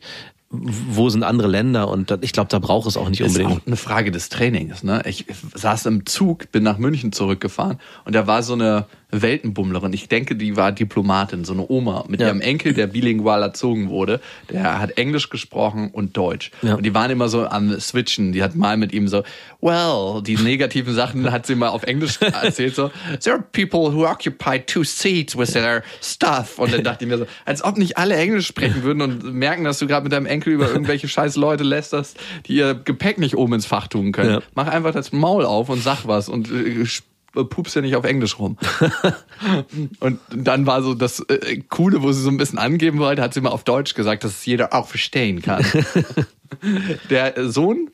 wo 0.50 1.10
sind 1.10 1.24
andere 1.24 1.48
Länder 1.48 1.88
und 1.89 2.12
ich 2.22 2.34
glaube, 2.34 2.50
da 2.50 2.58
braucht 2.58 2.88
es 2.88 2.98
auch 2.98 3.08
nicht 3.08 3.22
Das 3.22 3.34
ist 3.34 3.38
unbedingt. 3.38 3.62
auch 3.62 3.67
eine 3.67 3.76
Frage 3.76 4.10
des 4.10 4.30
Trainings. 4.30 4.84
Ne? 4.84 5.04
Ich 5.06 5.26
saß 5.54 5.86
im 5.86 6.08
Zug, 6.08 6.52
bin 6.52 6.63
nach 6.63 6.80
München 6.80 7.12
zurückgefahren 7.12 7.80
und 8.06 8.15
da 8.15 8.26
war 8.26 8.41
so 8.41 8.54
eine 8.54 8.88
Weltenbummlerin. 9.12 9.91
Ich 9.93 10.08
denke, 10.08 10.36
die 10.36 10.56
war 10.56 10.72
Diplomatin, 10.72 11.43
so 11.43 11.54
eine 11.54 11.65
Oma 11.67 12.06
mit 12.08 12.22
Ja. 12.22 12.28
ihrem 12.28 12.41
Enkel, 12.41 12.74
der 12.74 12.88
bilingual 12.88 13.41
erzogen 13.41 13.89
wurde. 13.89 14.19
Der 14.50 14.80
hat 14.80 14.98
Englisch 14.98 15.30
gesprochen 15.30 15.89
und 15.91 16.15
Deutsch. 16.15 16.52
Ja. 16.62 16.76
Und 16.76 16.86
die 16.86 16.93
waren 16.93 17.10
immer 17.10 17.28
so 17.30 17.48
am 17.48 17.80
Switchen. 17.80 18.32
Die 18.34 18.43
hat 18.43 18.56
mal 18.56 18.78
mit 18.78 18.93
ihm 18.93 19.08
so, 19.08 19.24
well, 19.62 20.22
die 20.22 20.36
negativen 20.36 20.93
Sachen 20.93 21.32
hat 21.32 21.45
sie 21.48 21.56
mal 21.56 21.69
auf 21.69 21.84
Englisch 21.84 22.22
erzählt. 22.22 22.76
So, 22.76 22.91
there 23.24 23.36
are 23.38 23.43
people 23.52 23.93
who 23.93 24.06
occupy 24.06 24.60
two 24.60 24.84
seats 24.84 25.38
with 25.38 25.54
their 25.54 25.84
stuff. 26.02 26.60
Und 26.60 26.72
dann 26.74 26.84
dachte 26.84 27.06
ich 27.06 27.10
mir 27.10 27.17
so, 27.17 27.26
als 27.45 27.63
ob 27.63 27.78
nicht 27.78 27.98
alle 27.98 28.15
Englisch 28.15 28.48
sprechen 28.48 28.84
würden 28.84 29.02
und 29.02 29.34
merken, 29.34 29.63
dass 29.63 29.80
du 29.80 29.88
gerade 29.88 30.04
mit 30.04 30.12
deinem 30.13 30.28
Enkel 30.28 30.54
über 30.54 30.69
irgendwelche 30.69 31.08
scheiß 31.08 31.36
Leute 31.36 31.63
lästerst, 31.63 32.17
die 32.45 32.54
ihr 32.54 32.76
Gepäck 32.76 33.17
nicht 33.17 33.36
oben 33.36 33.54
ins 33.56 33.65
Fach 33.65 33.88
tun 33.88 34.12
können. 34.12 34.30
Ja. 34.36 34.39
Mach 34.56 34.67
einfach 34.67 34.93
das 34.93 35.12
Maul 35.12 35.45
auf 35.45 35.69
und 35.69 35.82
sag 35.82 36.06
was 36.06 36.30
und 36.30 36.50
äh, 37.36 37.44
pups 37.44 37.74
ja 37.76 37.82
nicht 37.82 37.96
auf 37.96 38.06
Englisch 38.06 38.39
rum. 38.39 38.58
und 40.00 40.20
dann 40.34 40.65
war 40.65 40.82
so 40.82 40.94
das 40.94 41.20
äh, 41.22 41.60
Coole, 41.70 42.02
wo 42.02 42.12
sie 42.12 42.22
so 42.22 42.30
ein 42.30 42.38
bisschen 42.38 42.60
angeben 42.60 43.00
wollte, 43.00 43.22
hat 43.22 43.34
sie 43.34 43.42
mal 43.42 43.50
auf 43.50 43.63
Deutsch 43.63 43.94
gesagt, 43.94 44.24
dass 44.24 44.32
es 44.32 44.46
jeder 44.46 44.74
auch 44.74 44.88
verstehen 44.88 45.42
kann. 45.42 45.65
Der 47.10 47.50
Sohn, 47.50 47.92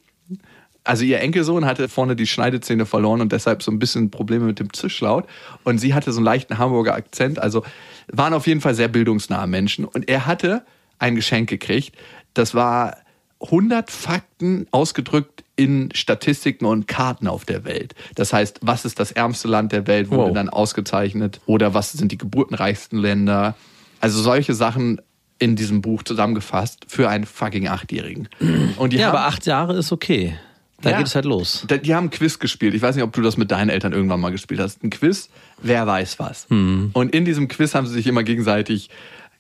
also 0.84 1.04
ihr 1.04 1.20
Enkelsohn 1.20 1.66
hatte 1.66 1.90
vorne 1.90 2.16
die 2.16 2.28
Schneidezähne 2.28 2.86
verloren 2.86 3.22
und 3.22 3.32
deshalb 3.32 3.64
so 3.64 3.72
ein 3.72 3.80
bisschen 3.80 4.12
Probleme 4.12 4.46
mit 4.46 4.60
dem 4.60 4.72
Zischlaut. 4.72 5.26
Und 5.64 5.80
sie 5.80 5.94
hatte 5.94 6.12
so 6.12 6.20
einen 6.20 6.26
leichten 6.26 6.58
Hamburger 6.58 6.94
Akzent. 6.94 7.40
Also 7.40 7.64
waren 8.08 8.34
auf 8.34 8.48
jeden 8.48 8.62
Fall 8.62 8.76
sehr 8.76 8.88
bildungsnahe 8.88 9.48
Menschen. 9.48 9.86
Und 9.86 10.08
er 10.08 10.26
hatte 10.26 10.66
ein 11.00 11.16
Geschenk 11.16 11.50
gekriegt. 11.50 11.96
Das 12.34 12.54
war 12.54 12.98
100 13.42 13.92
Fakten 13.92 14.68
ausgedrückt 14.72 15.44
in 15.56 15.90
Statistiken 15.94 16.66
und 16.66 16.88
Karten 16.88 17.28
auf 17.28 17.46
der 17.46 17.64
Welt. 17.64 17.96
Das 18.16 18.34
heißt, 18.34 18.60
was 18.62 18.84
ist 18.86 19.00
das 19.00 19.12
ärmste 19.12 19.48
Land 19.48 19.72
der 19.72 19.88
Welt, 19.88 20.10
wurde 20.12 20.30
Wow. 20.30 20.34
dann 20.34 20.50
ausgezeichnet. 20.50 21.40
Oder 21.46 21.74
was 21.74 21.92
sind 21.94 22.12
die 22.12 22.18
geburtenreichsten 22.18 23.00
Länder. 23.00 23.56
Also 24.02 24.22
solche 24.22 24.54
Sachen 24.54 25.00
in 25.40 25.56
diesem 25.56 25.82
Buch 25.82 26.04
zusammengefasst 26.04 26.86
für 26.88 27.10
einen 27.10 27.26
fucking 27.26 27.68
Achtjährigen. 27.68 28.28
Und 28.78 28.94
die 28.94 28.98
Ja, 28.98 29.08
haben, 29.08 29.16
aber 29.18 29.26
acht 29.28 29.46
Jahre 29.46 29.78
ist 29.78 29.92
okay. 29.92 30.36
Da 30.82 30.92
Ja. 30.92 30.98
geht 30.98 31.08
es 31.08 31.16
halt 31.16 31.26
los. 31.26 31.66
Die 31.84 31.96
haben 31.96 32.08
ein 32.08 32.10
Quiz 32.10 32.38
gespielt. 32.38 32.74
Ich 32.74 32.82
weiß 32.82 32.96
nicht, 32.96 33.04
ob 33.04 33.14
du 33.14 33.22
das 33.22 33.38
mit 33.38 33.50
deinen 33.50 33.70
Eltern 33.70 33.94
irgendwann 33.94 34.20
mal 34.20 34.32
gespielt 34.32 34.60
hast. 34.60 34.84
Ein 34.84 34.90
Quiz, 34.90 35.30
wer 35.62 35.88
weiß 35.88 36.20
was. 36.20 36.46
Und 36.50 37.16
in 37.16 37.24
diesem 37.24 37.48
Quiz 37.48 37.74
haben 37.76 37.88
sie 37.88 37.94
sich 37.94 38.08
immer 38.08 38.24
gegenseitig 38.24 38.90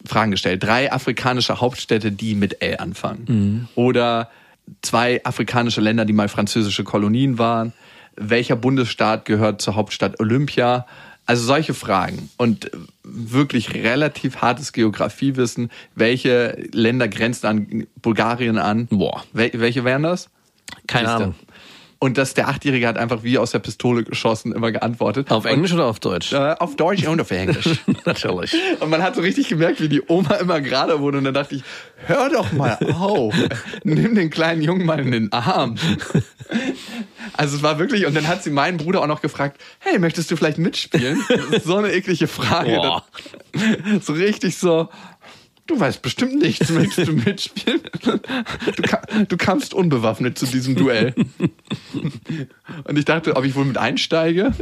Fragen 0.05 0.31
gestellt. 0.31 0.63
Drei 0.63 0.91
afrikanische 0.93 1.59
Hauptstädte, 1.59 2.11
die 2.13 2.35
mit 2.35 2.61
L 2.61 2.77
anfangen. 2.77 3.67
Oder 3.75 4.29
zwei 4.81 5.23
afrikanische 5.23 5.81
Länder, 5.81 6.05
die 6.05 6.13
mal 6.13 6.29
französische 6.29 6.83
Kolonien 6.83 7.37
waren. 7.37 7.73
Welcher 8.15 8.55
Bundesstaat 8.55 9.25
gehört 9.25 9.61
zur 9.61 9.75
Hauptstadt 9.75 10.19
Olympia? 10.19 10.85
Also 11.25 11.43
solche 11.43 11.73
Fragen. 11.73 12.29
Und 12.37 12.69
wirklich 13.03 13.73
relativ 13.73 14.37
hartes 14.37 14.73
Geografiewissen. 14.73 15.71
Welche 15.95 16.55
Länder 16.71 17.07
grenzen 17.07 17.47
an 17.47 17.87
Bulgarien 18.01 18.57
an? 18.57 18.87
Boah. 18.87 19.23
Wel 19.33 19.51
welche 19.55 19.83
wären 19.83 20.03
das? 20.03 20.29
Keine. 20.87 21.09
Ahnung. 21.09 21.35
Und 22.05 22.19
das, 22.19 22.35
der 22.35 22.47
Achtjährige 22.49 22.87
hat 22.87 22.99
einfach 22.99 23.23
wie 23.23 23.39
aus 23.39 23.49
der 23.49 23.57
Pistole 23.57 24.03
geschossen 24.03 24.51
immer 24.51 24.71
geantwortet. 24.71 25.31
Auf 25.31 25.45
Englisch 25.45 25.73
oder 25.73 25.85
auf 25.85 25.99
Deutsch? 25.99 26.33
Und, 26.33 26.39
äh, 26.39 26.55
auf 26.59 26.75
Deutsch 26.75 27.03
und 27.07 27.19
auf 27.19 27.31
Englisch. 27.31 27.79
Natürlich. 28.05 28.55
Und 28.79 28.91
man 28.91 29.01
hat 29.01 29.15
so 29.15 29.21
richtig 29.21 29.49
gemerkt, 29.49 29.81
wie 29.81 29.89
die 29.89 30.03
Oma 30.07 30.35
immer 30.35 30.61
gerade 30.61 30.99
wurde. 30.99 31.17
Und 31.17 31.23
dann 31.23 31.33
dachte 31.33 31.55
ich, 31.55 31.63
hör 32.05 32.29
doch 32.29 32.51
mal 32.51 32.77
auf. 32.93 33.33
Nimm 33.83 34.13
den 34.13 34.29
kleinen 34.29 34.61
Jungen 34.61 34.85
mal 34.85 34.99
in 34.99 35.09
den 35.09 35.33
Arm. 35.33 35.77
Also 37.33 37.57
es 37.57 37.63
war 37.63 37.79
wirklich, 37.79 38.05
und 38.05 38.15
dann 38.15 38.27
hat 38.27 38.43
sie 38.43 38.51
meinen 38.51 38.77
Bruder 38.77 39.01
auch 39.01 39.07
noch 39.07 39.23
gefragt, 39.23 39.59
hey, 39.79 39.97
möchtest 39.97 40.29
du 40.29 40.35
vielleicht 40.35 40.59
mitspielen? 40.59 41.23
So 41.63 41.77
eine 41.77 41.91
eklige 41.91 42.27
Frage. 42.27 43.01
So 44.03 44.13
richtig 44.13 44.59
so, 44.59 44.89
du 45.67 45.79
weißt 45.79 46.01
bestimmt 46.01 46.35
nichts, 46.35 46.69
möchtest 46.69 47.07
du 47.07 47.13
mitspielen? 47.25 47.81
Du, 48.03 48.81
ka 48.83 49.01
du 49.27 49.37
kamst 49.37 49.73
unbewaffnet 49.73 50.37
zu 50.37 50.45
diesem 50.45 50.75
Duell. 50.75 51.13
Und 52.83 52.97
ich 52.97 53.05
dachte, 53.05 53.35
ob 53.35 53.45
ich 53.45 53.55
wohl 53.55 53.65
mit 53.65 53.77
einsteige? 53.77 54.53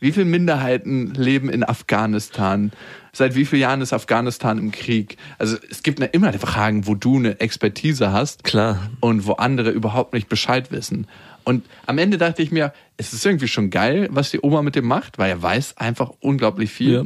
Wie 0.00 0.12
viele 0.12 0.26
Minderheiten 0.26 1.14
leben 1.14 1.48
in 1.48 1.62
Afghanistan? 1.62 2.72
Seit 3.12 3.34
wie 3.34 3.44
vielen 3.44 3.62
Jahren 3.62 3.80
ist 3.80 3.92
Afghanistan 3.92 4.58
im 4.58 4.72
Krieg? 4.72 5.16
Also 5.38 5.56
es 5.68 5.82
gibt 5.82 6.00
immer 6.00 6.32
Fragen, 6.34 6.86
wo 6.86 6.94
du 6.94 7.16
eine 7.16 7.40
Expertise 7.40 8.12
hast 8.12 8.44
Klar. 8.44 8.90
und 9.00 9.26
wo 9.26 9.32
andere 9.32 9.70
überhaupt 9.70 10.14
nicht 10.14 10.28
Bescheid 10.28 10.70
wissen. 10.70 11.06
Und 11.44 11.64
am 11.86 11.98
Ende 11.98 12.18
dachte 12.18 12.42
ich 12.42 12.52
mir, 12.52 12.72
es 12.96 13.12
ist 13.12 13.24
irgendwie 13.26 13.48
schon 13.48 13.70
geil, 13.70 14.08
was 14.10 14.30
die 14.30 14.40
Oma 14.42 14.62
mit 14.62 14.76
dem 14.76 14.86
macht, 14.86 15.18
weil 15.18 15.30
er 15.30 15.42
weiß 15.42 15.76
einfach 15.78 16.12
unglaublich 16.20 16.70
viel. 16.70 16.92
Ja. 16.92 17.04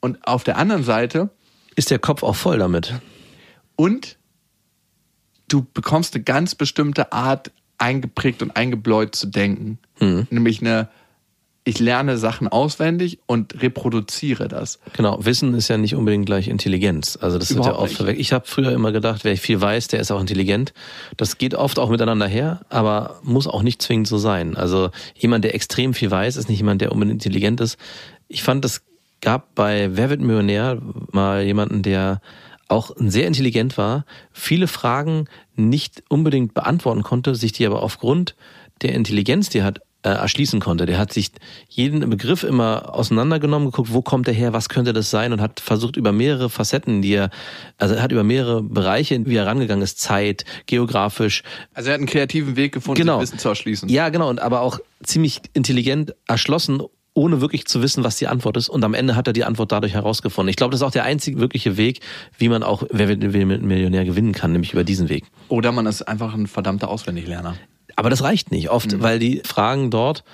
Und 0.00 0.26
auf 0.26 0.44
der 0.44 0.56
anderen 0.56 0.84
Seite, 0.84 1.30
Ist 1.76 1.90
der 1.90 1.98
Kopf 1.98 2.22
auch 2.22 2.36
voll 2.36 2.58
damit? 2.58 2.94
und 3.80 4.18
du 5.48 5.66
bekommst 5.72 6.14
eine 6.14 6.22
ganz 6.22 6.54
bestimmte 6.54 7.12
Art 7.12 7.50
eingeprägt 7.78 8.42
und 8.42 8.54
eingebläut 8.54 9.14
zu 9.14 9.26
denken. 9.26 9.78
Nämlich 9.98 10.60
eine, 10.60 10.90
ich 11.64 11.78
lerne 11.78 12.18
Sachen 12.18 12.46
auswendig 12.46 13.20
und 13.24 13.62
reproduziere 13.62 14.48
das. 14.48 14.80
Genau, 14.92 15.24
Wissen 15.24 15.54
ist 15.54 15.68
ja 15.68 15.78
nicht 15.78 15.94
unbedingt 15.94 16.26
gleich 16.26 16.48
Intelligenz. 16.48 17.16
Also 17.18 17.38
das 17.38 17.54
wird 17.54 17.64
ja 17.64 17.70
Überhaupt 17.70 17.88
oft 17.88 17.96
verwechselt. 17.96 18.20
Ich 18.20 18.34
habe 18.34 18.46
früher 18.46 18.72
immer 18.72 18.92
gedacht, 18.92 19.24
wer 19.24 19.34
viel 19.38 19.62
weiß, 19.62 19.88
der 19.88 20.00
ist 20.00 20.10
auch 20.10 20.20
intelligent. 20.20 20.74
Das 21.16 21.38
geht 21.38 21.54
oft 21.54 21.78
auch 21.78 21.88
miteinander 21.88 22.26
her, 22.26 22.60
aber 22.68 23.18
muss 23.22 23.46
auch 23.46 23.62
nicht 23.62 23.80
zwingend 23.80 24.08
so 24.08 24.18
sein. 24.18 24.58
Also 24.58 24.90
jemand, 25.14 25.44
der 25.44 25.54
extrem 25.54 25.94
viel 25.94 26.10
weiß, 26.10 26.36
ist 26.36 26.50
nicht 26.50 26.58
jemand, 26.58 26.82
der 26.82 26.92
unbedingt 26.92 27.24
intelligent 27.24 27.62
ist. 27.62 27.78
Ich 28.28 28.42
fand, 28.42 28.62
es 28.66 28.82
gab 29.20 29.54
bei 29.54 29.90
Wer 29.92 30.10
wird 30.10 30.20
Millionär 30.20 30.80
mal 31.12 31.42
jemanden, 31.42 31.82
der 31.82 32.20
auch 32.68 32.92
sehr 32.96 33.26
intelligent 33.26 33.76
war, 33.78 34.04
viele 34.32 34.68
Fragen 34.68 35.26
nicht 35.56 36.02
unbedingt 36.08 36.54
beantworten 36.54 37.02
konnte, 37.02 37.34
sich 37.34 37.52
die 37.52 37.66
aber 37.66 37.82
aufgrund 37.82 38.36
der 38.82 38.94
Intelligenz, 38.94 39.48
die 39.48 39.58
er 39.58 39.64
hat, 39.64 39.80
äh, 40.02 40.08
erschließen 40.10 40.60
konnte. 40.60 40.86
Der 40.86 40.96
hat 40.96 41.12
sich 41.12 41.30
jeden 41.68 42.08
Begriff 42.08 42.42
immer 42.44 42.94
auseinandergenommen, 42.94 43.66
geguckt, 43.70 43.92
wo 43.92 44.00
kommt 44.00 44.28
der 44.28 44.34
her, 44.34 44.54
was 44.54 44.70
könnte 44.70 44.92
das 44.94 45.10
sein 45.10 45.32
und 45.34 45.42
hat 45.42 45.60
versucht 45.60 45.96
über 45.96 46.12
mehrere 46.12 46.48
Facetten, 46.48 47.02
die 47.02 47.12
er, 47.12 47.28
also 47.76 47.96
er 47.96 48.02
hat 48.02 48.12
über 48.12 48.24
mehrere 48.24 48.62
Bereiche, 48.62 49.26
wie 49.26 49.34
er 49.36 49.46
rangegangen 49.46 49.82
ist, 49.82 49.98
Zeit, 50.00 50.44
geografisch, 50.66 51.42
Also 51.74 51.90
er 51.90 51.94
hat 51.94 51.98
einen 52.00 52.06
kreativen 52.08 52.56
Weg 52.56 52.72
gefunden, 52.72 52.98
Genau. 53.02 53.20
Wissen 53.20 53.38
zu 53.38 53.48
erschließen. 53.50 53.88
ja, 53.90 54.08
genau, 54.08 54.30
und 54.30 54.40
aber 54.40 54.60
auch 54.62 54.78
ziemlich 55.02 55.42
intelligent 55.52 56.14
erschlossen, 56.26 56.80
ohne 57.14 57.40
wirklich 57.40 57.66
zu 57.66 57.82
wissen, 57.82 58.04
was 58.04 58.16
die 58.16 58.28
Antwort 58.28 58.56
ist. 58.56 58.68
Und 58.68 58.84
am 58.84 58.94
Ende 58.94 59.16
hat 59.16 59.26
er 59.26 59.32
die 59.32 59.44
Antwort 59.44 59.72
dadurch 59.72 59.94
herausgefunden. 59.94 60.48
Ich 60.48 60.56
glaube, 60.56 60.72
das 60.72 60.80
ist 60.80 60.86
auch 60.86 60.92
der 60.92 61.04
einzige 61.04 61.40
wirkliche 61.40 61.76
Weg, 61.76 62.00
wie 62.38 62.48
man 62.48 62.62
auch 62.62 62.84
Wer 62.90 63.08
wird 63.08 63.20
Millionär 63.20 64.04
gewinnen 64.04 64.32
kann, 64.32 64.52
nämlich 64.52 64.72
über 64.72 64.84
diesen 64.84 65.08
Weg. 65.08 65.24
Oder 65.48 65.72
man 65.72 65.86
ist 65.86 66.02
einfach 66.02 66.34
ein 66.34 66.46
verdammter 66.46 66.88
Auswendiglerner. 66.88 67.56
Aber 67.96 68.10
das 68.10 68.22
reicht 68.22 68.50
nicht 68.50 68.70
oft, 68.70 69.02
weil 69.02 69.18
die 69.18 69.42
Fragen 69.44 69.90
dort 69.90 70.24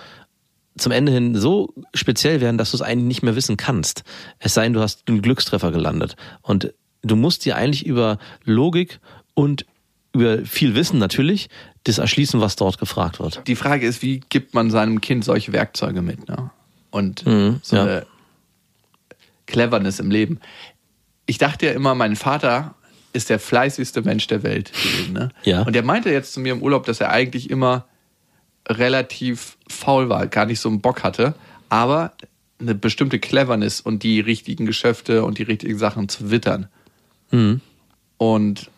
zum 0.79 0.93
Ende 0.93 1.11
hin 1.11 1.35
so 1.35 1.73
speziell 1.95 2.41
werden, 2.41 2.59
dass 2.59 2.71
du 2.71 2.77
es 2.77 2.83
eigentlich 2.83 3.07
nicht 3.07 3.23
mehr 3.23 3.37
wissen 3.37 3.57
kannst. 3.57 4.05
Es 4.39 4.55
sei 4.55 4.65
denn, 4.65 4.75
du 4.75 4.81
hast 4.81 5.09
einen 5.09 5.23
Glückstreffer 5.23 5.73
gelandet. 5.73 6.17
Und 6.43 6.75
du 7.03 7.17
musst 7.17 7.45
dir 7.45 7.57
eigentlich 7.57 7.87
über 7.87 8.19
Logik 8.45 9.01
und 9.35 9.65
über 10.13 10.45
viel 10.45 10.75
Wissen 10.75 10.99
natürlich 10.99 11.49
das 11.85 11.99
erschließen, 11.99 12.41
was 12.41 12.57
dort 12.57 12.79
gefragt 12.79 13.21
wird. 13.21 13.43
Die 13.47 13.57
Frage 13.57 13.87
ist, 13.87 14.03
wie 14.03 14.21
gibt 14.29 14.55
man 14.55 14.71
seinem 14.71 15.01
Kind 15.01 15.25
solche 15.25 15.53
Werkzeuge 15.53 16.03
mit? 16.03 16.29
Ne? 16.29 16.51
Und 16.91 17.27
Mhm, 17.27 17.61
so 17.63 17.77
ja. 17.77 17.83
eine 17.83 18.07
Cleverness 19.47 20.01
im 20.01 20.11
Leben. 20.11 20.41
Ich 21.27 21.39
dachte 21.39 21.67
ja 21.67 21.73
immer, 21.73 21.95
mein 21.95 22.17
Vater 22.17 22.75
ist 23.13 23.31
der 23.31 23.39
fleißigste 23.39 24.03
Mensch 24.03 24.27
der 24.27 24.43
Welt 24.43 24.73
gewesen. 24.73 25.13
Ne? 25.15 25.31
Ja. 25.45 25.63
Und 25.63 25.75
er 25.75 25.83
meinte 25.83 26.11
jetzt 26.11 26.33
zu 26.33 26.41
mir 26.41 26.53
im 26.53 26.63
Urlaub, 26.63 26.85
dass 26.85 27.01
er 27.01 27.11
eigentlich 27.11 27.51
immer 27.51 27.87
relativ 28.69 29.57
faul 29.69 30.09
war, 30.09 30.27
gar 30.27 30.45
nicht 30.47 30.61
so 30.61 30.69
einen 30.69 30.81
Bock 30.81 31.03
hatte, 31.03 31.35
aber 31.69 32.13
eine 32.61 32.75
bestimmte 32.75 33.19
Cleverness 33.19 33.81
und 33.81 34.03
die 34.03 34.21
richtigen 34.21 34.67
Geschäfte 34.67 35.25
und 35.25 35.39
die 35.39 35.43
richtigen 35.45 35.79
Sachen 35.79 36.09
zu 36.09 36.31
wittern. 36.31 36.69
Mhm. 37.31 37.61
Und 38.19 38.71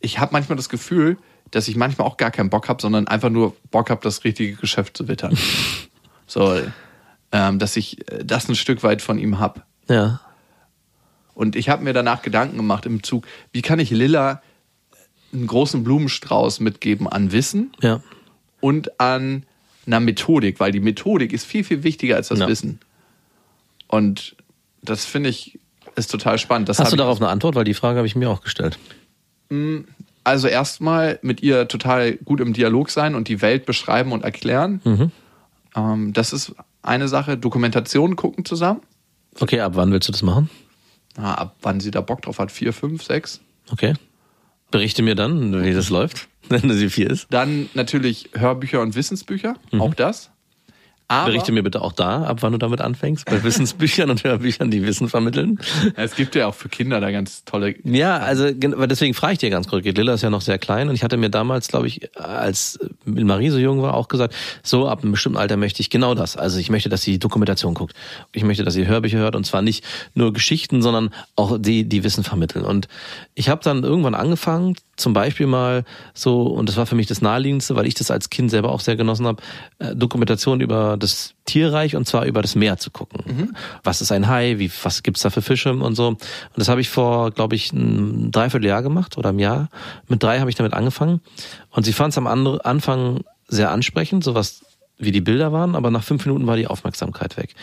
ich 0.00 0.18
habe 0.18 0.32
manchmal 0.32 0.56
das 0.56 0.68
Gefühl, 0.68 1.18
dass 1.50 1.68
ich 1.68 1.76
manchmal 1.76 2.06
auch 2.06 2.16
gar 2.16 2.30
keinen 2.30 2.50
Bock 2.50 2.68
habe, 2.68 2.82
sondern 2.82 3.06
einfach 3.08 3.30
nur 3.30 3.56
Bock 3.70 3.90
habe, 3.90 4.00
das 4.02 4.24
richtige 4.24 4.54
Geschäft 4.56 4.96
zu 4.96 5.08
wittern. 5.08 5.36
so, 6.26 6.60
ähm, 7.32 7.58
dass 7.58 7.76
ich 7.76 8.10
äh, 8.10 8.24
das 8.24 8.48
ein 8.48 8.54
Stück 8.54 8.82
weit 8.82 9.02
von 9.02 9.18
ihm 9.18 9.38
hab. 9.38 9.66
Ja. 9.88 10.20
Und 11.34 11.54
ich 11.56 11.68
habe 11.68 11.84
mir 11.84 11.92
danach 11.92 12.22
Gedanken 12.22 12.56
gemacht 12.56 12.86
im 12.86 13.02
Zug, 13.02 13.26
wie 13.52 13.62
kann 13.62 13.78
ich 13.78 13.90
Lilla 13.90 14.42
einen 15.32 15.46
großen 15.46 15.84
Blumenstrauß 15.84 16.60
mitgeben 16.60 17.06
an 17.08 17.30
Wissen 17.32 17.72
Ja. 17.82 18.00
und 18.60 18.98
an 19.00 19.44
einer 19.86 20.00
Methodik, 20.00 20.58
weil 20.60 20.72
die 20.72 20.80
Methodik 20.80 21.32
ist 21.32 21.44
viel, 21.44 21.62
viel 21.62 21.82
wichtiger 21.82 22.16
als 22.16 22.28
das 22.28 22.38
Ja. 22.38 22.48
Wissen. 22.48 22.80
Und 23.86 24.34
das 24.82 25.04
finde 25.04 25.28
ich 25.30 25.58
ist 25.94 26.10
total 26.10 26.38
spannend. 26.38 26.68
Das 26.68 26.78
Hast 26.78 26.92
du 26.92 26.96
darauf 26.96 27.18
eine 27.20 27.28
Antwort? 27.30 27.54
Weil 27.54 27.64
die 27.64 27.72
Frage 27.74 27.96
habe 27.98 28.06
ich 28.06 28.16
mir 28.16 28.28
auch 28.28 28.42
gestellt. 28.42 28.78
Also 30.24 30.48
erstmal 30.48 31.18
mit 31.22 31.42
ihr 31.42 31.68
total 31.68 32.12
gut 32.16 32.40
im 32.40 32.52
Dialog 32.52 32.90
sein 32.90 33.14
und 33.14 33.28
die 33.28 33.40
Welt 33.40 33.64
beschreiben 33.64 34.12
und 34.12 34.22
erklären. 34.24 34.80
Mhm. 34.84 35.10
Ähm, 35.76 36.12
das 36.12 36.32
ist 36.32 36.54
eine 36.82 37.08
Sache. 37.08 37.36
Dokumentation 37.36 38.16
gucken 38.16 38.44
zusammen. 38.44 38.80
Okay, 39.38 39.60
ab 39.60 39.72
wann 39.74 39.92
willst 39.92 40.08
du 40.08 40.12
das 40.12 40.22
machen? 40.22 40.50
Na, 41.16 41.34
ab 41.34 41.56
wann 41.62 41.80
sie 41.80 41.90
da 41.90 42.00
Bock 42.00 42.22
drauf 42.22 42.38
hat. 42.38 42.50
Vier, 42.50 42.72
fünf, 42.72 43.02
sechs. 43.02 43.40
Okay. 43.70 43.94
Berichte 44.70 45.02
mir 45.02 45.14
dann, 45.14 45.62
wie 45.62 45.72
das 45.72 45.90
läuft, 45.90 46.28
wenn 46.48 46.72
sie 46.72 46.90
vier 46.90 47.10
ist. 47.10 47.26
Dann 47.30 47.68
natürlich 47.74 48.30
Hörbücher 48.32 48.80
und 48.80 48.94
Wissensbücher. 48.94 49.54
Auch 49.78 49.94
das. 49.94 50.30
Aber. 51.08 51.26
Berichte 51.30 51.52
mir 51.52 51.62
bitte 51.62 51.82
auch 51.82 51.92
da, 51.92 52.24
ab 52.24 52.38
wann 52.40 52.52
du 52.52 52.58
damit 52.58 52.80
anfängst, 52.80 53.26
bei 53.26 53.42
Wissensbüchern 53.44 54.10
und 54.10 54.24
Hörbüchern, 54.24 54.72
die 54.72 54.84
Wissen 54.84 55.08
vermitteln. 55.08 55.60
es 55.94 56.16
gibt 56.16 56.34
ja 56.34 56.48
auch 56.48 56.54
für 56.54 56.68
Kinder 56.68 57.00
da 57.00 57.12
ganz 57.12 57.44
tolle. 57.44 57.76
Ja, 57.84 58.18
also 58.18 58.50
deswegen 58.50 59.14
frage 59.14 59.34
ich 59.34 59.38
dir 59.38 59.50
ganz 59.50 59.68
kurz. 59.68 59.84
Lilla 59.84 60.14
ist 60.14 60.22
ja 60.22 60.30
noch 60.30 60.40
sehr 60.40 60.58
klein 60.58 60.88
und 60.88 60.96
ich 60.96 61.04
hatte 61.04 61.16
mir 61.16 61.30
damals, 61.30 61.68
glaube 61.68 61.86
ich, 61.86 62.10
als 62.16 62.80
Marie 63.04 63.50
so 63.50 63.58
jung 63.58 63.82
war, 63.82 63.94
auch 63.94 64.08
gesagt, 64.08 64.34
so 64.64 64.88
ab 64.88 65.02
einem 65.02 65.12
bestimmten 65.12 65.38
Alter 65.38 65.56
möchte 65.56 65.80
ich 65.80 65.90
genau 65.90 66.14
das. 66.14 66.36
Also 66.36 66.58
ich 66.58 66.70
möchte, 66.70 66.88
dass 66.88 67.02
sie 67.02 67.20
Dokumentation 67.20 67.74
guckt. 67.74 67.94
Ich 68.32 68.42
möchte, 68.42 68.64
dass 68.64 68.74
sie 68.74 68.86
Hörbücher 68.86 69.18
hört 69.18 69.36
und 69.36 69.44
zwar 69.44 69.62
nicht 69.62 69.84
nur 70.14 70.32
Geschichten, 70.32 70.82
sondern 70.82 71.10
auch 71.36 71.56
die, 71.60 71.88
die 71.88 72.02
Wissen 72.02 72.24
vermitteln. 72.24 72.64
Und 72.64 72.88
ich 73.34 73.48
habe 73.48 73.62
dann 73.62 73.84
irgendwann 73.84 74.16
angefangen, 74.16 74.74
zum 74.96 75.12
Beispiel 75.12 75.46
mal 75.46 75.84
so, 76.14 76.42
und 76.42 76.68
das 76.68 76.76
war 76.76 76.86
für 76.86 76.94
mich 76.94 77.06
das 77.06 77.22
Naheliegendste, 77.22 77.76
weil 77.76 77.86
ich 77.86 77.94
das 77.94 78.10
als 78.10 78.30
Kind 78.30 78.50
selber 78.50 78.72
auch 78.72 78.80
sehr 78.80 78.96
genossen 78.96 79.26
habe, 79.26 79.42
äh, 79.78 79.94
Dokumentation 79.94 80.60
über 80.60 80.95
das 80.96 81.34
Tierreich 81.44 81.96
und 81.96 82.06
zwar 82.06 82.24
über 82.24 82.42
das 82.42 82.54
Meer 82.54 82.76
zu 82.78 82.90
gucken. 82.90 83.56
Was 83.84 84.00
ist 84.00 84.12
ein 84.12 84.28
Hai? 84.28 84.58
Wie, 84.58 84.70
was 84.82 85.02
gibt's 85.02 85.22
da 85.22 85.30
für 85.30 85.42
Fische 85.42 85.72
und 85.72 85.94
so? 85.94 86.08
Und 86.08 86.20
das 86.56 86.68
habe 86.68 86.80
ich 86.80 86.88
vor, 86.88 87.30
glaube 87.30 87.54
ich, 87.54 87.72
ein 87.72 88.30
Dreivierteljahr 88.32 88.82
gemacht 88.82 89.16
oder 89.18 89.30
einem 89.30 89.38
Jahr. 89.38 89.68
Mit 90.08 90.22
drei 90.22 90.40
habe 90.40 90.50
ich 90.50 90.56
damit 90.56 90.74
angefangen. 90.74 91.20
Und 91.70 91.84
sie 91.84 91.92
fand 91.92 92.12
es 92.12 92.18
am 92.18 92.26
Anfang 92.26 93.24
sehr 93.48 93.70
ansprechend, 93.70 94.24
sowas 94.24 94.62
wie 94.98 95.12
die 95.12 95.20
Bilder 95.20 95.52
waren, 95.52 95.74
aber 95.74 95.90
nach 95.90 96.02
fünf 96.02 96.24
Minuten 96.24 96.46
war 96.46 96.56
die 96.56 96.66
Aufmerksamkeit 96.66 97.36
weg. 97.36 97.54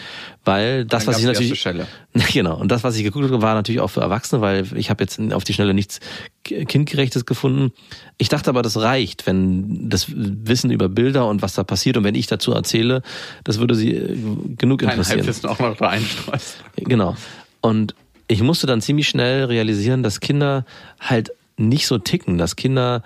Weil 0.46 0.86
das, 0.86 1.08
was 1.08 1.18
ich 1.18 1.26
natürlich. 1.26 1.66
erste 1.66 1.88
Genau, 2.34 2.58
und 2.58 2.72
das, 2.72 2.84
was 2.84 2.96
ich 2.96 3.04
geguckt 3.04 3.26
habe, 3.26 3.42
war 3.42 3.56
natürlich 3.56 3.82
auch 3.82 3.88
für 3.88 4.02
Erwachsene, 4.02 4.42
weil 4.42 4.68
ich 4.78 4.92
habe 4.92 5.04
jetzt 5.04 5.20
auf 5.34 5.44
die 5.44 5.54
Schnelle 5.54 5.74
nichts 5.74 6.00
Kindgerechtes 6.44 7.26
gefunden. 7.26 7.72
Ich 8.20 8.30
dachte 8.30 8.52
aber, 8.52 8.62
das 8.62 8.78
reicht, 8.78 9.26
wenn 9.26 9.90
das 9.90 10.08
Wissen 10.10 10.70
über 10.70 10.90
Bilder 10.90 11.28
und 11.28 11.42
was 11.42 11.54
da 11.54 11.64
passiert 11.64 11.98
und 11.98 12.04
wenn 12.04 12.16
ich 12.16 12.28
dazu 12.28 12.52
erzähle, 12.54 13.02
das 13.44 13.60
würde 13.60 13.74
sie 13.74 13.96
äh, 13.96 14.16
genug 14.56 14.82
Kein 14.82 14.92
interessieren. 14.92 15.20
Halbwissen 15.20 15.50
auch 15.50 15.60
noch 15.60 15.82
reinstreust. 15.82 16.58
Genau. 16.76 17.16
Und 17.62 17.96
ich 18.28 18.44
musste 18.44 18.68
dann 18.68 18.82
ziemlich 18.82 19.08
schnell 19.08 19.46
realisieren, 19.46 20.04
dass 20.04 20.20
Kinder 20.20 20.66
halt 21.00 21.32
nicht 21.58 21.88
so 21.88 21.98
ticken, 21.98 22.38
dass 22.38 22.56
Kinder 22.56 23.02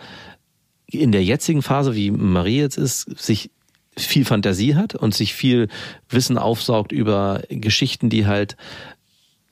in 0.88 1.12
der 1.12 1.24
jetzigen 1.24 1.62
Phase, 1.62 1.96
wie 1.96 2.12
Marie 2.12 2.60
jetzt 2.60 2.78
ist, 2.78 3.18
sich 3.20 3.52
viel 3.98 4.26
Fantasie 4.26 4.76
hat 4.76 4.96
und 4.96 5.14
sich 5.14 5.34
viel 5.34 5.68
Wissen 6.10 6.38
aufsaugt 6.38 6.92
über 6.92 7.42
Geschichten, 7.50 8.10
die 8.10 8.28
halt 8.28 8.56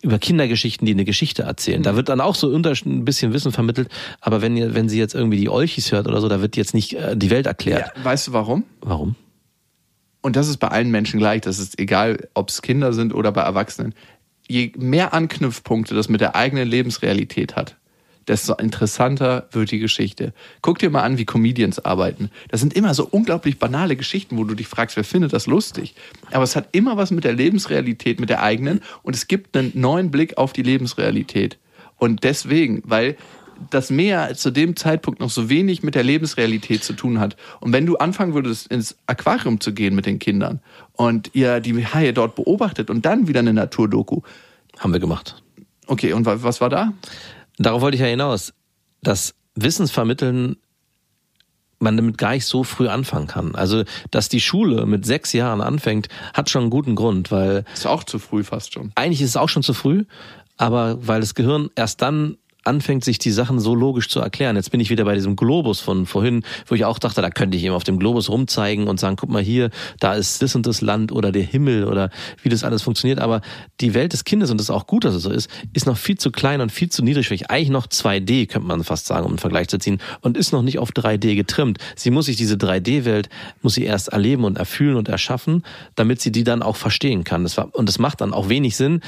über 0.01 0.19
Kindergeschichten, 0.19 0.86
die 0.86 0.93
eine 0.93 1.05
Geschichte 1.05 1.43
erzählen. 1.43 1.81
Da 1.81 1.95
wird 1.95 2.10
dann 2.10 2.21
auch 2.21 2.36
so 2.36 2.53
ein 2.53 3.05
bisschen 3.05 3.34
Wissen 3.34 3.51
vermittelt, 3.51 3.89
aber 4.21 4.41
wenn 4.41 4.55
ihr, 4.55 4.75
wenn 4.75 4.88
sie 4.88 4.99
jetzt 4.99 5.15
irgendwie 5.15 5.38
die 5.38 5.49
Olchis 5.49 5.91
hört 5.91 6.08
oder 6.08 6.21
so, 6.21 6.29
da 6.29 6.41
wird 6.41 6.55
jetzt 6.58 6.73
nicht 6.73 6.93
äh, 6.93 7.17
die 7.17 7.31
Welt 7.31 7.47
erklärt. 7.47 7.91
Ja, 7.95 8.05
weißt 8.05 8.27
du 8.27 8.34
warum? 8.34 8.63
Warum? 8.81 9.15
Und 10.21 10.36
das 10.36 10.47
ist 10.47 10.58
bei 10.58 10.67
allen 10.67 10.91
Menschen 10.91 11.19
gleich. 11.19 11.41
Das 11.41 11.60
ist 11.60 11.79
egal, 11.79 12.27
ob 12.34 12.49
es 12.49 12.62
Kinder 12.62 12.93
sind 12.93 13.13
oder 13.13 13.31
bei 13.31 13.41
Erwachsenen. 13.41 13.93
Je 14.47 14.71
mehr 14.77 15.13
Anknüpfpunkte 15.13 15.95
das 15.95 16.08
mit 16.08 16.21
der 16.21 16.36
eigenen 16.36 16.67
Lebensrealität 16.67 17.55
hat, 17.55 17.77
desto 18.27 18.53
interessanter 18.55 19.47
wird 19.51 19.71
die 19.71 19.79
Geschichte. 19.79 20.33
Guck 20.61 20.79
dir 20.79 20.89
mal 20.89 21.03
an, 21.03 21.17
wie 21.17 21.25
Comedians 21.25 21.83
arbeiten. 21.83 22.29
Das 22.49 22.59
sind 22.59 22.73
immer 22.73 22.93
so 22.93 23.07
unglaublich 23.09 23.59
banale 23.59 23.95
Geschichten, 23.95 24.38
wo 24.38 24.43
du 24.43 24.55
dich 24.55 24.67
fragst, 24.67 24.97
wer 24.97 25.03
findet 25.03 25.33
das 25.33 25.47
lustig? 25.47 25.95
Aber 26.31 26.43
es 26.43 26.55
hat 26.55 26.69
immer 26.71 26.97
was 26.97 27.11
mit 27.11 27.23
der 27.23 27.33
Lebensrealität, 27.33 28.19
mit 28.19 28.29
der 28.29 28.41
eigenen 28.41 28.81
und 29.03 29.15
es 29.15 29.27
gibt 29.27 29.55
einen 29.55 29.71
neuen 29.75 30.11
Blick 30.11 30.38
auf 30.38 30.53
die 30.53 30.63
Lebensrealität. 30.63 31.57
Und 31.97 32.23
deswegen, 32.23 32.81
weil 32.85 33.15
das 33.69 33.89
Meer 33.89 34.33
zu 34.35 34.51
dem 34.51 34.75
Zeitpunkt 34.75 35.21
noch 35.21 35.29
so 35.29 35.49
wenig 35.49 35.81
mit 35.81 35.95
der 35.95 36.03
Lebensrealität 36.03 36.83
zu 36.83 36.91
tun 36.91 37.19
hat. 37.19 37.38
Und 37.61 37.71
wenn 37.71 37.85
du 37.85 37.95
anfangen 37.95 38.33
würdest, 38.33 38.67
ins 38.67 38.97
Aquarium 39.07 39.61
zu 39.61 39.73
gehen 39.73 39.95
mit 39.95 40.05
den 40.05 40.19
Kindern 40.19 40.59
und 40.91 41.29
ihr 41.33 41.61
die 41.61 41.85
Haie 41.85 42.11
dort 42.11 42.35
beobachtet 42.35 42.89
und 42.89 43.05
dann 43.05 43.29
wieder 43.29 43.39
eine 43.39 43.53
Naturdoku. 43.53 44.21
Haben 44.77 44.91
wir 44.91 44.99
gemacht. 44.99 45.41
Okay, 45.88 46.11
und 46.11 46.25
wa- 46.25 46.39
was 46.41 46.59
war 46.59 46.69
da? 46.69 46.93
Darauf 47.58 47.82
wollte 47.82 47.96
ich 47.96 48.02
ja 48.02 48.08
hinaus, 48.08 48.54
dass 49.02 49.34
Wissensvermitteln 49.56 50.58
man 51.80 51.98
damit 51.98 52.18
gar 52.18 52.32
nicht 52.32 52.46
so 52.46 52.63
früh 52.63 52.88
anfangen 52.88 53.28
kann. 53.28 53.56
Also, 53.56 53.84
dass 54.12 54.30
die 54.30 54.41
Schule 54.41 54.86
mit 54.86 55.06
sechs 55.06 55.34
Jahren 55.34 55.62
anfängt, 55.62 56.08
hat 56.34 56.50
schon 56.50 56.63
einen 56.63 56.70
guten 56.70 56.96
Grund, 56.96 57.32
weil 57.32 57.65
Ist 57.74 57.86
auch 57.86 58.04
zu 58.04 58.18
früh 58.20 58.44
fast 58.44 58.74
schon. 58.74 58.91
eigentlich 58.96 59.22
ist 59.22 59.30
es 59.32 59.38
auch 59.38 59.50
schon 59.50 59.63
zu 59.63 59.74
früh, 59.74 60.06
aber 60.58 61.06
weil 61.06 61.20
das 61.22 61.36
Gehirn 61.36 61.70
erst 61.76 62.02
dann 62.02 62.38
anfängt, 62.65 63.04
sich 63.04 63.19
die 63.19 63.32
Sachen 63.32 63.60
so 63.60 63.75
logisch 63.75 64.10
zu 64.10 64.19
erklären. 64.19 64.56
Jetzt 64.56 64.71
bin 64.71 64.80
ich 64.80 64.89
wieder 64.89 65.06
bei 65.06 65.15
diesem 65.15 65.36
Globus 65.36 65.80
von 65.80 66.06
vorhin, 66.06 66.43
wo 66.67 66.75
ich 66.75 66.86
auch 66.86 66.99
dachte, 66.99 67.21
da 67.21 67.30
könnte 67.30 67.58
ich 67.58 67.63
ihm 67.63 67.73
auf 67.73 67.84
dem 67.84 67.99
Globus 67.99 68.30
rumzeigen 68.30 68.88
und 68.88 68.99
sagen, 68.99 69.15
guck 69.15 69.30
mal 69.30 69.41
hier, 69.41 69.69
da 69.99 70.13
ist 70.13 70.41
das 70.41 70.56
und 70.56 70.65
das 70.65 70.82
Land 70.82 71.12
oder 71.12 71.32
der 71.32 71.43
Himmel 71.43 71.86
oder 71.86 72.10
wie 72.41 72.49
das 72.49 72.63
alles 72.63 72.82
funktioniert. 72.82 73.19
Aber 73.19 73.41
die 73.82 73.93
Welt 73.93 74.13
des 74.13 74.23
Kindes, 74.23 74.51
und 74.51 74.58
das 74.58 74.65
ist 74.65 74.75
auch 74.75 74.88
gut, 74.88 75.06
dass 75.06 75.15
es 75.15 75.23
so 75.23 75.30
ist, 75.30 75.49
ist 75.73 75.86
noch 75.86 75.97
viel 75.97 76.17
zu 76.17 76.32
klein 76.32 76.62
und 76.62 76.71
viel 76.71 76.89
zu 76.89 77.04
niedrigschwellig. 77.04 77.49
Eigentlich 77.49 77.69
noch 77.69 77.88
2D, 77.88 78.47
könnte 78.47 78.67
man 78.67 78.84
fast 78.84 79.06
sagen, 79.06 79.25
um 79.25 79.32
einen 79.32 79.39
Vergleich 79.39 79.67
zu 79.67 79.78
ziehen, 79.78 79.99
und 80.21 80.38
ist 80.38 80.51
noch 80.51 80.62
nicht 80.62 80.80
auf 80.80 80.91
3D 80.91 81.36
getrimmt. 81.36 81.78
Sie 81.95 82.12
muss 82.12 82.25
sich 82.25 82.36
diese 82.36 82.56
3D-Welt, 82.56 83.30
muss 83.62 83.75
sie 83.75 83.84
erst 83.84 84.10
erleben 84.10 84.43
und 84.43 84.58
erfühlen 84.58 84.95
und 84.95 85.08
erschaffen, 85.08 85.63
damit 85.95 86.21
sie 86.21 86.32
die 86.32 86.43
dann 86.43 86.62
auch 86.62 86.75
verstehen 86.75 87.23
kann. 87.23 87.43
Das 87.43 87.58
war, 87.58 87.73
und 87.73 87.89
es 87.89 87.99
macht 87.99 88.21
dann 88.21 88.34
auch 88.34 88.49
wenig 88.49 88.75
Sinn, 88.75 89.01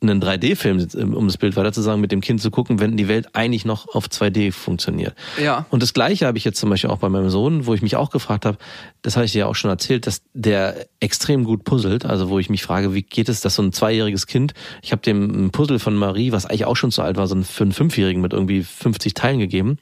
einen 0.00 0.22
3D-Film, 0.22 1.14
um 1.14 1.26
das 1.26 1.38
Bild 1.38 1.56
weiter 1.56 1.72
zu 1.72 1.82
sagen, 1.82 2.00
mit 2.00 2.12
dem 2.12 2.20
Kind 2.20 2.40
zu 2.40 2.50
gucken, 2.52 2.78
wenn 2.78 2.96
die 2.96 3.08
Welt 3.08 3.34
eigentlich 3.34 3.64
noch 3.64 3.88
auf 3.94 4.06
2D 4.06 4.52
funktioniert. 4.52 5.14
Ja. 5.42 5.66
Und 5.70 5.82
das 5.82 5.92
Gleiche 5.92 6.26
habe 6.26 6.38
ich 6.38 6.44
jetzt 6.44 6.60
zum 6.60 6.70
Beispiel 6.70 6.90
auch 6.90 6.98
bei 6.98 7.08
meinem 7.08 7.30
Sohn, 7.30 7.66
wo 7.66 7.74
ich 7.74 7.82
mich 7.82 7.96
auch 7.96 8.10
gefragt 8.10 8.46
habe, 8.46 8.58
das 9.02 9.16
habe 9.16 9.26
ich 9.26 9.32
dir 9.32 9.40
ja 9.40 9.46
auch 9.46 9.56
schon 9.56 9.70
erzählt, 9.70 10.06
dass 10.06 10.22
der 10.34 10.86
extrem 11.00 11.42
gut 11.42 11.64
puzzelt. 11.64 12.04
Also 12.06 12.28
wo 12.28 12.38
ich 12.38 12.48
mich 12.48 12.62
frage, 12.62 12.94
wie 12.94 13.02
geht 13.02 13.28
es, 13.28 13.40
dass 13.40 13.56
so 13.56 13.62
ein 13.62 13.72
zweijähriges 13.72 14.26
Kind, 14.28 14.54
ich 14.82 14.92
habe 14.92 15.02
dem 15.02 15.46
ein 15.46 15.50
Puzzle 15.50 15.80
von 15.80 15.96
Marie, 15.96 16.30
was 16.30 16.46
eigentlich 16.46 16.64
auch 16.66 16.76
schon 16.76 16.92
zu 16.92 17.02
alt 17.02 17.16
war, 17.16 17.26
so 17.26 17.34
ein- 17.34 17.44
für 17.44 17.64
einen 17.64 17.72
Fünfjährigen 17.72 18.22
mit 18.22 18.32
irgendwie 18.32 18.62
50 18.62 19.14
Teilen 19.14 19.40
gegeben. 19.40 19.78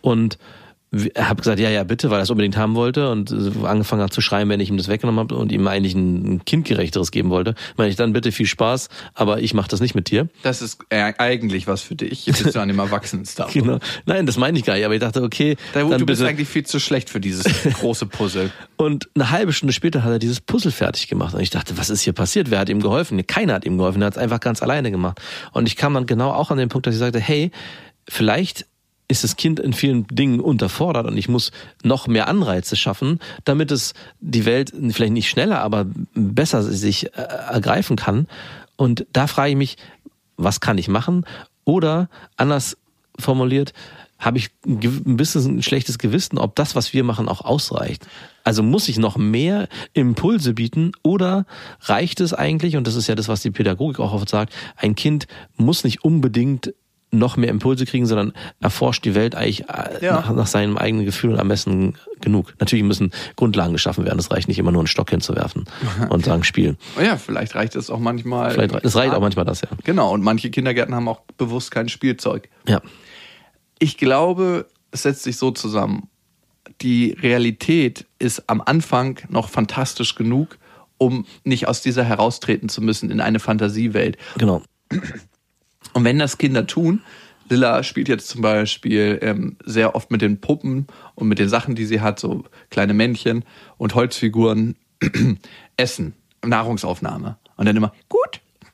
Und 0.00 0.38
habe 1.16 1.36
gesagt, 1.36 1.60
ja, 1.60 1.70
ja, 1.70 1.84
bitte, 1.84 2.10
weil 2.10 2.18
er 2.18 2.22
es 2.24 2.30
unbedingt 2.30 2.56
haben 2.56 2.74
wollte 2.74 3.10
und 3.10 3.30
äh, 3.30 3.66
angefangen 3.66 4.02
hat 4.02 4.12
zu 4.12 4.20
schreien, 4.20 4.48
wenn 4.48 4.58
ich 4.58 4.70
ihm 4.70 4.76
das 4.76 4.88
weggenommen 4.88 5.20
habe 5.20 5.36
und 5.36 5.52
ihm 5.52 5.66
eigentlich 5.68 5.94
ein 5.94 6.20
ein 6.30 6.44
kindgerechteres 6.44 7.12
geben 7.12 7.30
wollte. 7.30 7.54
Meine 7.76 7.90
ich 7.90 7.96
dann 7.96 8.12
bitte 8.12 8.32
viel 8.32 8.46
Spaß, 8.46 8.88
aber 9.14 9.40
ich 9.40 9.54
mache 9.54 9.68
das 9.68 9.80
nicht 9.80 9.94
mit 9.94 10.10
dir. 10.10 10.28
Das 10.42 10.62
ist 10.62 10.80
äh, 10.88 11.12
eigentlich 11.18 11.66
was 11.68 11.82
für 11.82 11.94
dich. 11.94 12.26
Jetzt 12.26 12.42
bist 12.42 12.56
du 12.56 12.60
an 12.60 12.68
dem 12.68 12.78
Erwachsenen-Stuff. 12.78 13.52
Genau. 13.60 13.78
Nein, 14.06 14.26
das 14.26 14.36
meine 14.36 14.58
ich 14.58 14.64
gar 14.64 14.74
nicht, 14.74 14.84
aber 14.84 14.94
ich 14.94 15.00
dachte, 15.00 15.22
okay, 15.22 15.56
Da, 15.74 15.80
dann 15.80 15.98
du 15.98 16.06
bist 16.06 16.20
bitte. 16.20 16.30
eigentlich 16.30 16.48
viel 16.48 16.64
zu 16.64 16.80
schlecht 16.80 17.10
für 17.10 17.20
dieses 17.20 17.44
große 17.80 18.06
Puzzle. 18.06 18.50
Und 18.76 19.08
eine 19.14 19.30
halbe 19.30 19.52
Stunde 19.52 19.72
später 19.72 20.02
hat 20.02 20.10
er 20.10 20.18
dieses 20.18 20.40
Puzzle 20.40 20.72
fertig 20.72 21.08
gemacht. 21.08 21.34
Und 21.34 21.40
ich 21.40 21.50
dachte, 21.50 21.76
was 21.78 21.90
ist 21.90 22.02
hier 22.02 22.12
passiert? 22.14 22.50
Wer 22.50 22.58
hat 22.60 22.68
ihm 22.68 22.80
geholfen? 22.80 23.24
Keiner 23.26 23.54
hat 23.54 23.64
ihm 23.64 23.76
geholfen. 23.78 24.02
Er 24.02 24.06
hat 24.06 24.14
es 24.14 24.18
einfach 24.18 24.40
ganz 24.40 24.62
alleine 24.62 24.90
gemacht. 24.90 25.20
Und 25.52 25.66
ich 25.68 25.76
kam 25.76 25.94
dann 25.94 26.06
genau 26.06 26.30
auch 26.32 26.50
an 26.50 26.58
den 26.58 26.68
Punkt, 26.68 26.86
dass 26.86 26.94
ich 26.94 27.00
sagte, 27.00 27.20
hey, 27.20 27.50
vielleicht 28.08 28.66
ist 29.10 29.24
das 29.24 29.36
Kind 29.36 29.58
in 29.58 29.72
vielen 29.72 30.06
Dingen 30.06 30.40
unterfordert 30.40 31.06
und 31.06 31.16
ich 31.16 31.28
muss 31.28 31.50
noch 31.82 32.06
mehr 32.06 32.28
Anreize 32.28 32.76
schaffen, 32.76 33.18
damit 33.44 33.70
es 33.70 33.92
die 34.20 34.44
Welt 34.46 34.72
vielleicht 34.90 35.12
nicht 35.12 35.28
schneller, 35.28 35.60
aber 35.60 35.86
besser 36.14 36.62
sich 36.62 37.06
äh, 37.06 37.20
ergreifen 37.20 37.96
kann. 37.96 38.28
Und 38.76 39.06
da 39.12 39.26
frage 39.26 39.50
ich 39.50 39.56
mich, 39.56 39.76
was 40.36 40.60
kann 40.60 40.78
ich 40.78 40.88
machen? 40.88 41.26
Oder 41.64 42.08
anders 42.36 42.76
formuliert, 43.18 43.72
habe 44.20 44.38
ich 44.38 44.50
ein 44.66 45.16
bisschen 45.16 45.56
ein 45.56 45.62
schlechtes 45.62 45.98
Gewissen, 45.98 46.38
ob 46.38 46.54
das, 46.54 46.74
was 46.76 46.92
wir 46.92 47.04
machen, 47.04 47.28
auch 47.28 47.40
ausreicht. 47.40 48.06
Also 48.44 48.62
muss 48.62 48.88
ich 48.88 48.98
noch 48.98 49.16
mehr 49.16 49.68
Impulse 49.94 50.54
bieten 50.54 50.92
oder 51.02 51.46
reicht 51.80 52.20
es 52.20 52.34
eigentlich, 52.34 52.76
und 52.76 52.86
das 52.86 52.96
ist 52.96 53.06
ja 53.06 53.14
das, 53.14 53.28
was 53.28 53.40
die 53.40 53.50
Pädagogik 53.50 53.98
auch 53.98 54.12
oft 54.12 54.28
sagt, 54.28 54.54
ein 54.76 54.94
Kind 54.94 55.26
muss 55.56 55.84
nicht 55.84 56.04
unbedingt 56.04 56.74
noch 57.12 57.36
mehr 57.36 57.48
Impulse 57.50 57.86
kriegen, 57.86 58.06
sondern 58.06 58.32
erforscht 58.60 59.04
die 59.04 59.14
Welt 59.14 59.34
eigentlich 59.34 59.68
äh, 59.68 60.04
Ja. 60.04 60.12
nach, 60.14 60.32
nach 60.32 60.46
seinem 60.46 60.76
eigenen 60.78 61.04
Gefühl 61.04 61.32
und 61.32 61.40
am 61.40 61.48
besten 61.48 61.94
genug. 62.20 62.54
Natürlich 62.60 62.84
müssen 62.84 63.10
Grundlagen 63.36 63.72
geschaffen 63.72 64.04
werden. 64.04 64.18
Es 64.18 64.30
reicht 64.30 64.46
nicht 64.48 64.58
immer 64.58 64.70
nur 64.70 64.80
einen 64.80 64.86
Stock 64.86 65.10
hinzuwerfen 65.10 65.64
und 66.10 66.24
sagen, 66.24 66.44
spielen. 66.44 66.76
Oh 66.98 67.02
ja, 67.02 67.16
vielleicht 67.16 67.54
reicht 67.54 67.74
es 67.74 67.90
auch 67.90 67.98
manchmal. 67.98 68.52
Vielleicht, 68.52 68.74
es 68.84 68.94
reicht 68.94 69.12
auch 69.14 69.20
manchmal 69.20 69.44
das, 69.44 69.60
ja. 69.62 69.68
Genau, 69.84 70.12
und 70.12 70.22
manche 70.22 70.50
Kindergärten 70.50 70.94
haben 70.94 71.08
auch 71.08 71.22
bewusst 71.36 71.70
kein 71.70 71.88
Spielzeug. 71.88 72.48
Ja. 72.68 72.80
Ich 73.78 73.96
glaube, 73.98 74.66
es 74.92 75.02
setzt 75.02 75.22
sich 75.24 75.36
so 75.36 75.50
zusammen. 75.50 76.08
Die 76.82 77.16
Realität 77.20 78.06
ist 78.18 78.48
am 78.48 78.60
Anfang 78.64 79.18
noch 79.28 79.48
fantastisch 79.48 80.14
genug, 80.14 80.58
um 80.98 81.26
nicht 81.44 81.66
aus 81.66 81.82
dieser 81.82 82.04
heraustreten 82.04 82.68
zu 82.68 82.82
müssen 82.82 83.10
in 83.10 83.20
eine 83.20 83.40
Fantasiewelt. 83.40 84.16
Genau. 84.38 84.62
Und 85.92 86.04
wenn 86.04 86.18
das 86.18 86.38
Kinder 86.38 86.66
tun, 86.66 87.02
Lilla 87.48 87.82
spielt 87.82 88.08
jetzt 88.08 88.28
zum 88.28 88.42
Beispiel 88.42 89.18
ähm, 89.22 89.56
sehr 89.64 89.96
oft 89.96 90.10
mit 90.12 90.22
den 90.22 90.40
Puppen 90.40 90.86
und 91.16 91.26
mit 91.26 91.40
den 91.40 91.48
Sachen, 91.48 91.74
die 91.74 91.84
sie 91.84 92.00
hat, 92.00 92.20
so 92.20 92.44
kleine 92.70 92.94
Männchen 92.94 93.44
und 93.76 93.94
Holzfiguren, 93.96 94.76
Essen, 95.76 96.14
Nahrungsaufnahme. 96.44 97.38
Und 97.56 97.66
dann 97.66 97.76
immer, 97.76 97.92
gut. 98.08 98.29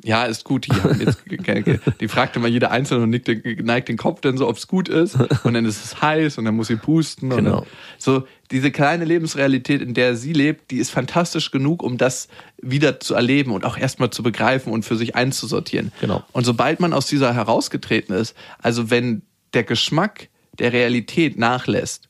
Ja, 0.06 0.24
ist 0.24 0.44
gut. 0.44 0.66
Die, 0.66 1.04
jetzt, 1.04 1.18
die 2.00 2.08
fragt 2.08 2.36
immer 2.36 2.46
jede 2.46 2.70
Einzelne 2.70 3.02
und 3.02 3.10
nickt, 3.10 3.26
den- 3.26 3.42
neigt 3.64 3.88
den 3.88 3.96
Kopf 3.96 4.20
dann 4.20 4.38
so, 4.38 4.48
ob 4.48 4.56
es 4.56 4.68
gut 4.68 4.88
ist. 4.88 5.16
Und 5.44 5.54
dann 5.54 5.64
ist 5.64 5.84
es 5.84 6.00
heiß 6.00 6.38
und 6.38 6.44
dann 6.44 6.54
muss 6.54 6.68
sie 6.68 6.76
pusten. 6.76 7.30
Genau. 7.30 7.56
dann, 7.60 7.66
so 7.98 8.26
diese 8.52 8.70
kleine 8.70 9.04
Lebensrealität, 9.04 9.82
in 9.82 9.94
der 9.94 10.14
sie 10.16 10.32
lebt, 10.32 10.70
die 10.70 10.76
ist 10.76 10.90
fantastisch 10.90 11.50
genug, 11.50 11.82
um 11.82 11.98
das 11.98 12.28
wieder 12.62 13.00
zu 13.00 13.14
erleben 13.14 13.50
und 13.50 13.64
auch 13.64 13.76
erstmal 13.76 14.10
zu 14.10 14.22
begreifen 14.22 14.72
und 14.72 14.84
für 14.84 14.96
sich 14.96 15.16
einzusortieren. 15.16 15.90
Genau. 16.00 16.22
Und 16.32 16.44
sobald 16.44 16.78
man 16.78 16.92
aus 16.92 17.06
dieser 17.06 17.34
herausgetreten 17.34 18.14
ist, 18.14 18.36
also 18.62 18.90
wenn 18.90 19.22
der 19.54 19.64
Geschmack 19.64 20.28
der 20.58 20.72
Realität 20.72 21.36
nachlässt, 21.36 22.08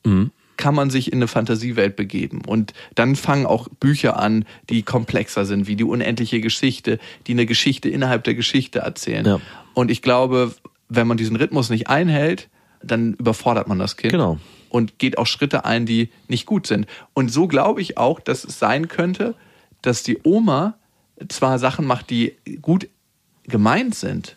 kann 0.67 0.75
man 0.75 0.89
sich 0.89 1.13
in 1.13 1.19
eine 1.19 1.29
Fantasiewelt 1.29 1.95
begeben. 1.95 2.41
Und 2.45 2.73
dann 2.93 3.15
fangen 3.15 3.45
auch 3.45 3.69
Bücher 3.79 4.19
an, 4.19 4.43
die 4.69 4.83
komplexer 4.83 5.45
sind, 5.45 5.65
wie 5.65 5.77
die 5.77 5.85
unendliche 5.85 6.41
Geschichte, 6.41 6.99
die 7.25 7.31
eine 7.31 7.45
Geschichte 7.45 7.87
innerhalb 7.87 8.25
der 8.25 8.35
Geschichte 8.35 8.79
erzählen. 8.79 9.25
Ja. 9.25 9.39
Und 9.73 9.89
ich 9.89 10.01
glaube, 10.01 10.53
wenn 10.89 11.07
man 11.07 11.15
diesen 11.15 11.37
Rhythmus 11.37 11.69
nicht 11.69 11.87
einhält, 11.87 12.49
dann 12.83 13.13
überfordert 13.13 13.69
man 13.69 13.79
das 13.79 13.95
Kind. 13.95 14.11
Genau. 14.11 14.39
Und 14.67 14.99
geht 14.99 15.17
auch 15.17 15.25
Schritte 15.25 15.63
ein, 15.63 15.85
die 15.85 16.09
nicht 16.27 16.45
gut 16.45 16.67
sind. 16.67 16.85
Und 17.13 17.31
so 17.31 17.47
glaube 17.47 17.79
ich 17.79 17.97
auch, 17.97 18.19
dass 18.19 18.43
es 18.43 18.59
sein 18.59 18.89
könnte, 18.89 19.35
dass 19.81 20.03
die 20.03 20.19
Oma 20.23 20.75
zwar 21.29 21.59
Sachen 21.59 21.85
macht, 21.85 22.09
die 22.09 22.35
gut 22.61 22.89
gemeint 23.45 23.95
sind, 23.95 24.35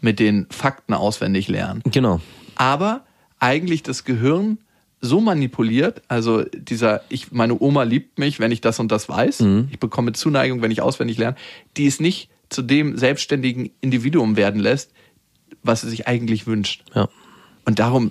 mit 0.00 0.18
den 0.18 0.48
Fakten 0.50 0.92
auswendig 0.92 1.46
lernen, 1.46 1.82
Genau. 1.84 2.20
aber 2.56 3.04
eigentlich 3.38 3.84
das 3.84 4.02
Gehirn 4.02 4.58
so 5.00 5.20
manipuliert, 5.20 6.02
also 6.08 6.42
dieser, 6.44 7.02
ich, 7.08 7.30
meine 7.30 7.60
Oma 7.60 7.84
liebt 7.84 8.18
mich, 8.18 8.40
wenn 8.40 8.50
ich 8.50 8.60
das 8.60 8.80
und 8.80 8.90
das 8.90 9.08
weiß, 9.08 9.40
Mhm. 9.40 9.68
ich 9.70 9.78
bekomme 9.78 10.12
Zuneigung, 10.12 10.62
wenn 10.62 10.70
ich 10.70 10.82
auswendig 10.82 11.18
lerne, 11.18 11.36
die 11.76 11.86
es 11.86 12.00
nicht 12.00 12.30
zu 12.48 12.62
dem 12.62 12.96
selbstständigen 12.96 13.70
Individuum 13.80 14.36
werden 14.36 14.60
lässt, 14.60 14.92
was 15.62 15.82
es 15.82 15.90
sich 15.90 16.08
eigentlich 16.08 16.46
wünscht. 16.46 16.84
Ja. 16.94 17.08
Und 17.64 17.78
darum 17.78 18.10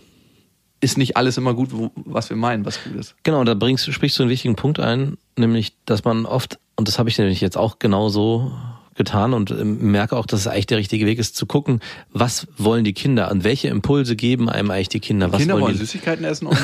ist 0.80 0.98
nicht 0.98 1.18
alles 1.18 1.38
immer 1.38 1.54
gut, 1.56 1.70
wo, 1.72 1.92
was 1.96 2.30
wir 2.30 2.38
meinen, 2.38 2.64
was 2.64 2.84
gut 2.84 2.96
ist. 2.96 3.16
Genau, 3.24 3.44
da 3.44 3.56
bringst, 3.56 3.92
sprichst 3.92 4.20
du 4.20 4.24
einen 4.24 4.30
wichtigen 4.30 4.56
Punkt 4.56 4.80
ein, 4.80 5.18
nämlich, 5.36 5.74
dass 5.86 6.04
man 6.04 6.26
oft, 6.26 6.60
und 6.76 6.88
das 6.88 7.00
habe 7.00 7.10
ich 7.10 7.18
nämlich 7.18 7.42
jetzt 7.42 7.58
auch 7.58 7.80
genauso 7.80 8.52
getan 8.98 9.34
und 9.34 9.52
ähm, 9.52 9.92
merke 9.92 10.18
auch, 10.18 10.26
dass 10.26 10.42
es 10.42 10.48
eigentlich 10.48 10.68
der 10.68 10.78
richtige 10.78 11.06
Weg 11.06 11.20
ist, 11.20 11.36
zu 11.36 11.46
gucken, 11.46 11.80
was 12.12 12.48
wollen 12.58 12.84
die 12.84 12.94
Kinder 12.94 13.32
und 13.32 13.44
welche 13.44 13.70
Impulse 13.70 14.16
geben 14.16 14.50
einem 14.50 14.72
eigentlich 14.72 14.90
die 14.90 15.00
Kinder? 15.00 15.32
Was 15.32 15.40
Kinder 15.40 15.56
wollen 15.56 15.64
wollen 15.64 15.74
die? 15.74 15.80
Süßigkeiten 15.80 16.26
essen 16.26 16.48
und 16.48 16.60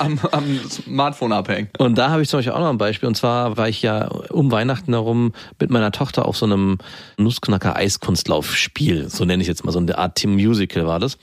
am, 0.00 0.18
am 0.32 0.60
Smartphone 0.70 1.32
abhängen. 1.32 1.68
Und 1.78 1.98
da 1.98 2.10
habe 2.10 2.22
ich 2.22 2.28
zum 2.28 2.38
Beispiel 2.38 2.52
auch 2.52 2.60
noch 2.60 2.70
ein 2.70 2.78
Beispiel. 2.78 3.08
Und 3.08 3.16
zwar 3.16 3.56
war 3.56 3.68
ich 3.68 3.82
ja 3.82 4.06
um 4.30 4.50
Weihnachten 4.50 4.92
herum 4.92 5.32
mit 5.58 5.70
meiner 5.70 5.92
Tochter 5.92 6.26
auf 6.26 6.36
so 6.36 6.46
einem 6.46 6.78
Nussknacker-Eiskunstlaufspiel. 7.18 9.08
So 9.10 9.24
nenne 9.24 9.42
ich 9.42 9.48
jetzt 9.48 9.64
mal. 9.64 9.72
So 9.72 9.78
eine 9.78 9.98
Art 9.98 10.14
Team 10.14 10.34
Musical 10.34 10.86
war 10.86 11.00
das. 11.00 11.18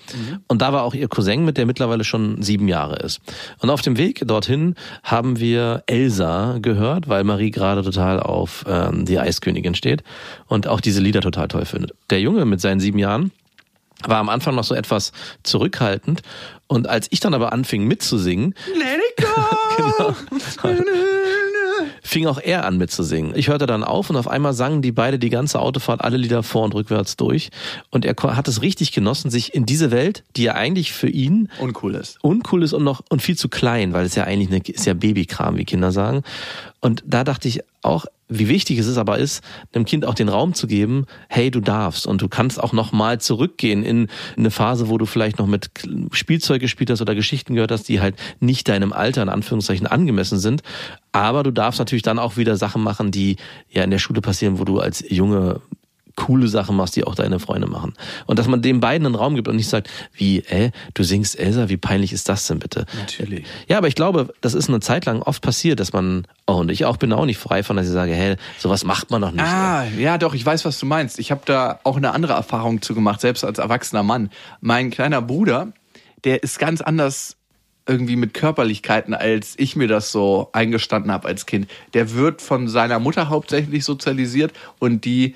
Und 0.48 0.62
da 0.62 0.74
war 0.74 0.84
auch 0.84 0.94
ihr 0.94 1.08
Cousin 1.08 1.46
mit, 1.46 1.58
der 1.58 1.66
mittlerweile 1.66 2.04
schon 2.04 2.42
sieben 2.42 2.68
Jahre 2.68 2.98
ist. 2.98 3.22
Und 3.60 3.70
auf 3.70 3.82
dem 3.82 3.98
Weg 3.98 4.22
dorthin 4.28 4.76
haben 5.04 5.40
wir 5.40 5.84
Elsa 5.88 6.58
gehört, 6.62 7.08
weil 7.08 7.24
Marie 7.24 7.52
gerade 7.52 7.84
total 7.84 8.20
auf 8.20 8.66
ähm, 8.68 9.06
die 9.06 9.20
Eiskönigin 9.20 9.76
steht 9.76 10.04
und 10.48 10.68
auch 10.68 10.82
diese 10.82 11.02
Lieder 11.02 11.22
total 11.22 11.48
toll 11.48 11.66
findet. 11.66 11.94
Der 12.10 12.20
Junge 12.22 12.46
mit 12.46 12.62
seinen 12.62 12.80
sieben 12.80 13.00
Jahren 13.00 13.32
war 14.04 14.18
am 14.18 14.30
Anfang 14.30 14.56
noch 14.56 14.64
so 14.64 14.76
etwas 14.76 15.12
zurückhaltend. 15.44 16.22
Und 16.68 16.88
als 16.88 17.08
ich 17.12 17.20
dann 17.20 17.34
aber 17.34 17.54
anfing 17.54 17.86
mitzusingen, 17.86 18.56
Let 18.74 19.00
it 19.00 19.26
go! 19.26 20.16
fing 22.02 22.28
auch 22.28 22.40
er 22.40 22.66
an 22.66 22.78
mitzusingen. 22.78 23.34
Ich 23.36 23.50
hörte 23.50 23.66
dann 23.66 23.84
auf 23.84 24.10
und 24.10 24.16
auf 24.16 24.28
einmal 24.28 24.54
sangen 24.54 24.82
die 24.82 24.92
beide 24.92 25.20
die 25.20 25.30
ganze 25.30 25.60
Autofahrt 25.60 26.02
alle 26.02 26.18
Lieder 26.18 26.44
vor 26.44 26.64
und 26.64 26.74
rückwärts 26.74 27.18
durch. 27.18 27.50
Und 27.90 28.06
er 28.06 28.16
hat 28.36 28.48
es 28.48 28.62
richtig 28.62 28.92
genossen, 28.92 29.30
sich 29.30 29.54
in 29.54 29.66
diese 29.66 29.92
Welt, 29.92 30.24
die 30.36 30.44
ja 30.44 30.54
eigentlich 30.54 30.94
für 30.94 31.10
ihn 31.10 31.50
Uncool 31.60 31.96
ist. 31.96 32.18
uncool 32.24 32.64
ist 32.64 32.74
und 32.74 32.84
noch 32.84 33.02
und 33.10 33.22
viel 33.22 33.38
zu 33.38 33.50
klein, 33.50 33.94
weil 33.94 34.06
es 34.06 34.16
ja 34.16 34.24
eigentlich 34.24 34.50
eine, 34.50 34.60
ist 34.60 34.86
ja 34.86 34.94
Babykram, 34.94 35.58
wie 35.58 35.66
Kinder 35.66 35.92
sagen. 35.92 36.24
Und 36.86 37.04
da 37.08 37.24
dachte 37.24 37.48
ich 37.48 37.62
auch, 37.82 38.06
wie 38.28 38.48
wichtig 38.48 38.78
es 38.78 38.86
ist 38.86 39.00
aber 39.00 39.18
ist, 39.18 39.44
dem 39.74 39.86
Kind 39.86 40.06
auch 40.06 40.14
den 40.14 40.30
Raum 40.30 40.54
zu 40.54 40.68
geben, 40.68 41.08
hey, 41.30 41.50
du 41.50 41.60
darfst 41.60 42.06
und 42.06 42.22
du 42.22 42.28
kannst 42.28 42.62
auch 42.62 42.74
noch 42.74 42.92
mal 42.92 43.20
zurückgehen 43.20 43.82
in 43.82 44.08
eine 44.38 44.52
Phase, 44.52 44.88
wo 44.88 45.00
du 45.00 45.08
vielleicht 45.08 45.40
noch 45.40 45.48
mit 45.48 45.72
Spielzeug 46.12 46.62
gespielt 46.62 46.92
hast 46.92 47.02
oder 47.02 47.16
Geschichten 47.16 47.56
gehört 47.56 47.72
hast, 47.72 47.90
die 47.90 48.02
halt 48.02 48.18
nicht 48.40 48.68
deinem 48.68 48.94
Alter 48.94 49.24
in 49.24 49.30
Anführungszeichen 49.30 49.88
angemessen 49.88 50.38
sind. 50.38 50.62
Aber 51.12 51.42
du 51.42 51.50
darfst 51.50 51.80
natürlich 51.80 52.04
dann 52.04 52.20
auch 52.20 52.38
wieder 52.38 52.56
Sachen 52.56 52.84
machen, 52.84 53.10
die 53.10 53.38
ja 53.72 53.84
in 53.84 53.90
der 53.90 53.98
Schule 53.98 54.22
passieren, 54.22 54.60
wo 54.60 54.64
du 54.64 54.80
als 54.80 55.04
Junge 55.10 55.62
coole 56.16 56.48
Sachen 56.48 56.76
machst, 56.76 56.96
die 56.96 57.04
auch 57.04 57.16
deine 57.16 57.40
Freunde 57.40 57.68
machen. 57.68 57.94
Und 58.26 58.40
dass 58.40 58.48
man 58.48 58.62
den 58.62 58.80
beiden 58.80 59.06
einen 59.06 59.16
Raum 59.16 59.36
gibt 59.36 59.48
und 59.48 59.56
nicht 59.56 59.70
sagt, 59.70 59.90
wie, 60.14 60.40
äh, 60.40 60.72
du 60.94 61.04
singst 61.04 61.38
Elsa, 61.38 61.70
wie 61.70 61.78
peinlich 61.78 62.14
ist 62.14 62.30
das 62.30 62.48
denn 62.48 62.60
bitte? 62.60 62.86
Natürlich. 63.00 63.46
Ja, 63.68 63.78
aber 63.78 63.88
ich 63.88 63.96
glaube, 63.96 64.34
das 64.42 64.54
ist 64.54 64.70
eine 64.70 64.80
Zeit 64.80 65.06
lang 65.06 65.22
oft 65.22 65.42
passiert, 65.42 65.80
dass 65.80 65.94
man, 65.94 66.26
oh, 66.48 66.54
und 66.54 66.72
ich 66.72 66.86
auch 66.86 66.98
bin 66.98 67.12
auch 67.14 67.26
nicht 67.26 67.38
frei 67.38 67.64
von, 67.64 67.76
dass 67.76 67.88
ich 67.88 67.94
sage, 67.94 68.14
hey, 68.14 68.36
sowas 68.58 68.84
macht 68.84 69.12
man 69.12 69.22
doch 69.22 69.32
nicht. 69.32 69.44
Ah, 69.44 69.86
ja, 69.98 70.18
doch, 70.18 70.34
ich 70.34 70.46
weiß, 70.46 70.66
was 70.66 70.80
du 70.80 70.86
meinst. 70.86 71.20
Ich 71.20 71.32
habe 71.32 71.42
da 71.46 71.80
auch 71.84 71.98
eine 71.98 72.12
andere 72.14 72.34
Erfahrung 72.34 72.82
zu 72.82 72.96
gemacht, 72.96 73.22
selbst 73.22 73.44
als 73.44 73.60
erwachsener 73.60 74.04
Mann. 74.04 74.30
Mein 74.62 74.92
kleiner 74.92 75.22
Bruder, 75.22 75.74
der 76.24 76.44
ist 76.44 76.60
ganz 76.60 76.82
anders 76.82 77.38
irgendwie 77.88 78.16
mit 78.16 78.34
Körperlichkeiten, 78.34 79.14
als 79.14 79.54
ich 79.58 79.76
mir 79.76 79.88
das 79.88 80.12
so 80.12 80.50
eingestanden 80.54 81.12
habe 81.12 81.28
als 81.28 81.46
Kind. 81.46 81.68
Der 81.94 82.14
wird 82.14 82.42
von 82.42 82.68
seiner 82.68 83.00
Mutter 83.00 83.30
hauptsächlich 83.30 83.86
sozialisiert 83.86 84.54
und 84.80 85.06
die 85.06 85.36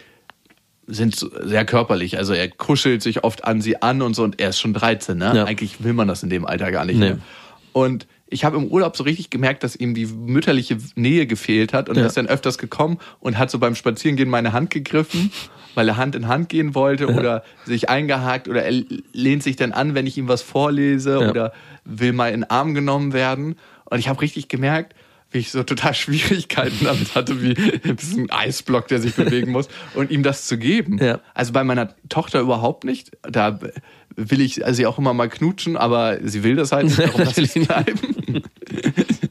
sind 0.91 1.15
sehr 1.15 1.65
körperlich. 1.65 2.17
Also 2.17 2.33
er 2.33 2.49
kuschelt 2.49 3.01
sich 3.01 3.23
oft 3.23 3.45
an 3.45 3.61
sie 3.61 3.81
an 3.81 4.01
und 4.01 4.15
so 4.15 4.23
und 4.23 4.39
er 4.41 4.49
ist 4.49 4.59
schon 4.59 4.73
13, 4.73 5.17
ne? 5.17 5.31
Ja. 5.35 5.43
Eigentlich 5.45 5.83
will 5.83 5.93
man 5.93 6.07
das 6.07 6.23
in 6.23 6.29
dem 6.29 6.45
Alter 6.45 6.71
gar 6.71 6.85
nicht 6.85 6.97
Nee. 6.97 7.09
mehr. 7.09 7.19
Und 7.73 8.07
ich 8.27 8.43
habe 8.43 8.57
im 8.57 8.65
Urlaub 8.65 8.95
so 8.97 9.03
richtig 9.03 9.29
gemerkt, 9.29 9.63
dass 9.63 9.75
ihm 9.75 9.93
die 9.93 10.05
mütterliche 10.05 10.77
Nähe 10.95 11.25
gefehlt 11.27 11.73
hat 11.73 11.89
und 11.89 11.95
Ja. 11.95 12.01
er 12.03 12.07
ist 12.07 12.17
dann 12.17 12.27
öfters 12.27 12.57
gekommen 12.57 12.97
und 13.19 13.37
hat 13.37 13.49
so 13.51 13.59
beim 13.59 13.75
Spazierengehen 13.75 14.29
meine 14.29 14.53
Hand 14.53 14.69
gegriffen, 14.71 15.31
weil 15.75 15.87
er 15.87 15.97
Hand 15.97 16.15
in 16.15 16.27
Hand 16.27 16.49
gehen 16.49 16.75
wollte 16.75 17.07
oder 17.07 17.43
sich 17.65 17.89
eingehakt 17.89 18.47
oder 18.47 18.63
er 18.63 18.83
lehnt 19.13 19.43
sich 19.43 19.55
dann 19.55 19.71
an, 19.71 19.93
wenn 19.95 20.07
ich 20.07 20.17
ihm 20.17 20.27
was 20.27 20.41
vorlese 20.41 21.19
Ja. 21.21 21.29
oder 21.29 21.53
will 21.85 22.13
mal 22.13 22.29
in 22.31 22.41
den 22.41 22.49
Arm 22.49 22.73
genommen 22.73 23.13
werden. 23.13 23.55
Und 23.85 23.99
ich 23.99 24.07
habe 24.09 24.21
richtig 24.21 24.47
gemerkt, 24.47 24.93
wie 25.31 25.39
ich 25.39 25.51
so 25.51 25.63
total 25.63 25.93
Schwierigkeiten 25.95 26.83
damit 26.83 27.15
hatte, 27.15 27.41
wie 27.41 27.53
das 27.53 28.03
ist 28.03 28.17
ein 28.17 28.31
Eisblock, 28.31 28.87
der 28.87 28.99
sich 28.99 29.15
bewegen 29.15 29.51
muss 29.51 29.67
und 29.93 30.11
ihm 30.11 30.23
das 30.23 30.47
zu 30.47 30.57
geben. 30.57 30.97
Ja. 30.97 31.19
Also 31.33 31.53
bei 31.53 31.63
meiner 31.63 31.95
Tochter 32.09 32.39
überhaupt 32.39 32.83
nicht. 32.83 33.11
Da 33.21 33.59
will 34.15 34.41
ich 34.41 34.61
sie 34.71 34.85
auch 34.85 34.97
immer 34.97 35.13
mal 35.13 35.29
knutschen, 35.29 35.77
aber 35.77 36.17
sie 36.23 36.43
will 36.43 36.55
das 36.55 36.71
halt 36.71 36.85
nicht, 36.85 36.99
darum 36.99 37.21
lasse 37.21 37.41
ich 37.41 37.55
es 37.55 37.67
bleiben. 37.67 38.43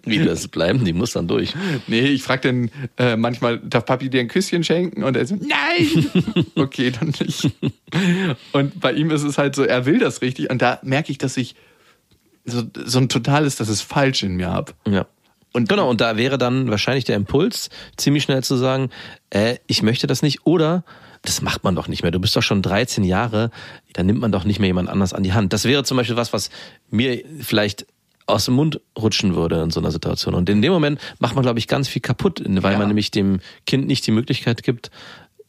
Wie 0.04 0.24
das 0.24 0.48
bleiben, 0.48 0.84
die 0.84 0.92
muss 0.92 1.12
dann 1.12 1.28
durch. 1.28 1.54
Nee, 1.86 2.00
ich 2.00 2.22
frage 2.22 2.48
dann 2.48 2.70
äh, 2.96 3.16
manchmal, 3.16 3.58
darf 3.58 3.84
Papi 3.84 4.08
dir 4.08 4.20
ein 4.20 4.28
Küsschen 4.28 4.64
schenken? 4.64 5.02
Und 5.02 5.16
er 5.16 5.26
so, 5.26 5.36
nein! 5.36 6.46
okay, 6.54 6.90
dann 6.90 7.12
nicht. 7.20 7.50
Und 8.52 8.80
bei 8.80 8.92
ihm 8.92 9.10
ist 9.10 9.24
es 9.24 9.36
halt 9.36 9.54
so, 9.54 9.64
er 9.64 9.84
will 9.84 9.98
das 9.98 10.22
richtig 10.22 10.50
und 10.50 10.62
da 10.62 10.78
merke 10.82 11.12
ich, 11.12 11.18
dass 11.18 11.36
ich 11.36 11.54
so, 12.44 12.62
so 12.74 12.98
ein 12.98 13.10
totales, 13.10 13.56
dass 13.56 13.68
es 13.68 13.82
falsch 13.82 14.22
in 14.22 14.36
mir 14.36 14.48
habe. 14.48 14.72
Ja. 14.88 15.06
Und 15.58 15.68
Genau, 15.68 15.88
und 15.90 16.00
da 16.00 16.16
wäre 16.16 16.38
dann 16.38 16.70
wahrscheinlich 16.70 17.04
der 17.04 17.16
Impuls, 17.16 17.68
ziemlich 17.96 18.22
schnell 18.22 18.42
zu 18.42 18.56
sagen, 18.56 18.90
äh, 19.30 19.56
ich 19.66 19.82
möchte 19.82 20.06
das 20.06 20.22
nicht 20.22 20.46
oder 20.46 20.84
das 21.22 21.42
macht 21.42 21.64
man 21.64 21.74
doch 21.74 21.88
nicht 21.88 22.02
mehr. 22.02 22.12
Du 22.12 22.20
bist 22.20 22.34
doch 22.36 22.42
schon 22.42 22.62
13 22.62 23.02
Jahre, 23.04 23.50
dann 23.92 24.06
nimmt 24.06 24.20
man 24.20 24.30
doch 24.32 24.44
nicht 24.44 24.60
mehr 24.60 24.68
jemand 24.68 24.88
anders 24.88 25.12
an 25.12 25.22
die 25.24 25.32
Hand. 25.32 25.52
Das 25.52 25.64
wäre 25.64 25.82
zum 25.84 25.96
Beispiel 25.96 26.16
was, 26.16 26.32
was 26.32 26.50
mir 26.90 27.22
vielleicht 27.40 27.86
aus 28.26 28.44
dem 28.44 28.54
Mund 28.54 28.80
rutschen 28.96 29.34
würde 29.34 29.60
in 29.62 29.70
so 29.70 29.80
einer 29.80 29.90
Situation. 29.90 30.34
Und 30.34 30.48
in 30.48 30.62
dem 30.62 30.72
Moment 30.72 31.00
macht 31.18 31.34
man, 31.34 31.42
glaube 31.42 31.58
ich, 31.58 31.66
ganz 31.66 31.88
viel 31.88 32.02
kaputt, 32.02 32.42
weil 32.46 32.72
Ja. 32.72 32.78
man 32.78 32.86
nämlich 32.88 33.10
dem 33.10 33.40
Kind 33.66 33.86
nicht 33.86 34.06
die 34.06 34.10
Möglichkeit 34.12 34.62
gibt, 34.62 34.90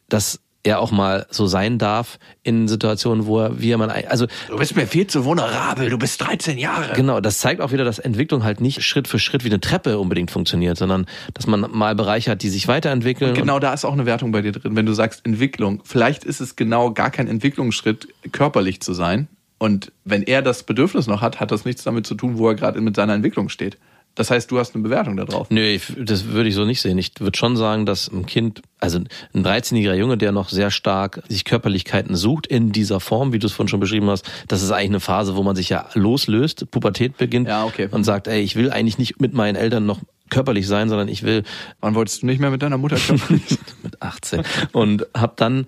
dass 0.07 0.39
er 0.63 0.79
auch 0.79 0.91
mal 0.91 1.25
so 1.29 1.47
sein 1.47 1.77
darf 1.77 2.19
in 2.43 2.67
Situationen, 2.67 3.25
wo 3.25 3.39
er, 3.39 3.61
wie 3.61 3.71
er 3.71 3.77
man, 3.77 3.89
also 3.89 4.27
Du 4.49 4.57
bist 4.57 4.75
mir 4.75 4.87
viel 4.87 5.07
zu 5.07 5.23
vulnerabel, 5.23 5.89
du 5.89 5.97
bist 5.97 6.21
13 6.21 6.57
Jahre. 6.57 6.93
Genau, 6.95 7.21
das 7.21 7.37
zeigt 7.37 7.61
auch 7.61 7.71
wieder, 7.71 7.85
dass 7.85 7.99
Entwicklung 7.99 8.43
halt 8.43 8.59
nicht 8.59 8.83
Schritt 8.83 9.07
für 9.07 9.19
Schritt 9.19 9.43
wie 9.43 9.49
eine 9.49 9.61
Treppe 9.61 9.99
unbedingt 9.99 10.31
funktioniert, 10.31 10.77
sondern 10.77 11.05
dass 11.33 11.47
man 11.47 11.65
mal 11.71 11.95
Bereiche 11.95 12.31
hat, 12.31 12.41
die 12.41 12.49
sich 12.49 12.67
weiterentwickeln. 12.67 13.33
Genau 13.33 13.59
da 13.59 13.73
ist 13.73 13.85
auch 13.85 13.93
eine 13.93 14.05
Wertung 14.05 14.31
bei 14.31 14.41
dir 14.41 14.51
drin, 14.51 14.75
wenn 14.75 14.85
du 14.85 14.93
sagst 14.93 15.25
Entwicklung. 15.25 15.81
Vielleicht 15.85 16.23
ist 16.25 16.41
es 16.41 16.55
genau 16.55 16.91
gar 16.91 17.09
kein 17.09 17.27
Entwicklungsschritt, 17.27 18.09
körperlich 18.31 18.81
zu 18.81 18.93
sein. 18.93 19.27
Und 19.59 19.91
wenn 20.05 20.23
er 20.23 20.41
das 20.41 20.63
Bedürfnis 20.63 21.07
noch 21.07 21.21
hat, 21.21 21.39
hat 21.39 21.51
das 21.51 21.65
nichts 21.65 21.83
damit 21.83 22.07
zu 22.07 22.15
tun, 22.15 22.37
wo 22.37 22.47
er 22.47 22.55
gerade 22.55 22.79
mit 22.79 22.95
seiner 22.95 23.13
Entwicklung 23.13 23.49
steht. 23.49 23.77
Das 24.15 24.31
heißt, 24.31 24.51
du 24.51 24.59
hast 24.59 24.75
eine 24.75 24.83
Bewertung 24.83 25.15
darauf. 25.15 25.49
Nö, 25.49 25.61
ich- 25.61 25.93
das 25.97 26.25
würde 26.25 26.49
ich 26.49 26.55
so 26.55 26.65
nicht 26.65 26.81
sehen. 26.81 26.97
Ich 26.97 27.11
würde 27.19 27.37
schon 27.37 27.55
sagen, 27.55 27.85
dass 27.85 28.09
ein 28.11 28.25
Kind, 28.25 28.61
also 28.79 28.99
ein 28.99 29.43
13-jähriger 29.45 29.93
Junge, 29.95 30.17
der 30.17 30.31
noch 30.33 30.49
sehr 30.49 30.71
stark 30.71 31.21
sich 31.29 31.45
Körperlichkeiten 31.45 32.15
sucht 32.15 32.45
in 32.47 32.71
dieser 32.73 32.99
Form, 32.99 33.31
wie 33.31 33.39
du 33.39 33.47
es 33.47 33.53
vorhin 33.53 33.69
schon 33.69 33.79
beschrieben 33.79 34.09
hast, 34.09 34.29
das 34.49 34.61
ist 34.61 34.71
eigentlich 34.71 34.89
eine 34.89 34.99
Phase, 34.99 35.35
wo 35.37 35.43
man 35.43 35.55
sich 35.55 35.69
ja 35.69 35.87
loslöst, 35.93 36.69
Pubertät 36.71 37.17
beginnt 37.17 37.47
Ja, 37.47 37.63
okay. 37.63 37.87
und 37.91 38.03
sagt, 38.03 38.27
ey, 38.27 38.41
ich 38.41 38.55
will 38.57 38.71
eigentlich 38.71 38.97
nicht 38.97 39.21
mit 39.21 39.33
meinen 39.33 39.55
Eltern 39.55 39.85
noch 39.85 39.99
körperlich 40.29 40.67
sein, 40.67 40.89
sondern 40.89 41.07
ich 41.07 41.23
will 41.23 41.43
Wann 41.79 41.95
wolltest 41.95 42.21
du 42.21 42.25
nicht 42.25 42.39
mehr 42.39 42.51
mit 42.51 42.61
deiner 42.61 42.77
Mutter 42.77 42.97
körperlich 43.07 43.47
sein? 43.47 43.57
mit 43.83 44.01
18 44.01 44.43
und 44.73 45.07
hab 45.13 45.37
dann 45.37 45.65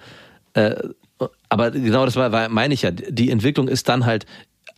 äh, 0.55 0.75
aber 1.49 1.71
genau 1.71 2.05
das 2.05 2.15
war, 2.15 2.31
war 2.31 2.49
meine 2.49 2.73
ich 2.73 2.81
ja 2.81 2.91
die 2.91 3.29
Entwicklung 3.29 3.67
ist 3.67 3.87
dann 3.89 4.05
halt 4.05 4.25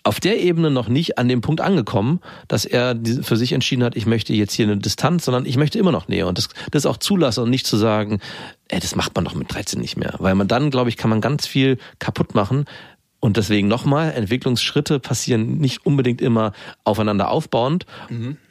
auf 0.04 0.20
der 0.20 0.42
Ebene 0.42 0.70
noch 0.70 0.90
nicht 0.90 1.18
an 1.18 1.30
dem 1.30 1.42
Punkt 1.42 1.62
angekommen, 1.62 2.20
dass 2.48 2.66
er 2.66 2.96
für 3.22 3.38
sich 3.38 3.54
entschieden 3.54 3.84
hat, 3.84 3.96
ich 3.96 4.06
möchte 4.06 4.34
jetzt 4.34 4.54
hier 4.54 4.66
eine 4.66 4.78
Distanz, 4.78 5.26
sondern 5.26 5.46
ich 5.46 5.58
möchte 5.58 5.80
immer 5.80 5.94
noch 5.94 6.10
Nähe 6.10 6.28
und 6.28 6.38
das, 6.38 6.50
das 6.72 6.86
auch 6.86 6.98
zulassen 6.98 7.44
und 7.44 7.50
nicht 7.50 7.66
zu 7.66 7.78
sagen, 7.78 8.20
ey, 8.68 8.80
das 8.80 8.96
macht 8.96 9.16
man 9.16 9.24
doch 9.24 9.34
mit 9.34 9.54
13 9.54 9.80
nicht 9.80 9.98
mehr, 9.98 10.16
weil 10.20 10.36
man 10.36 10.48
dann, 10.48 10.70
glaube 10.70 10.90
ich, 10.90 10.98
kann 10.98 11.10
man 11.10 11.22
ganz 11.22 11.48
viel 11.48 11.78
kaputt 12.00 12.36
machen 12.36 12.66
und 13.22 13.38
deswegen 13.38 13.70
nochmal, 13.70 14.12
Entwicklungsschritte 14.12 15.00
passieren 15.00 15.58
nicht 15.58 15.86
unbedingt 15.86 16.22
immer 16.22 16.52
aufeinander 16.84 17.30
aufbauend 17.32 17.86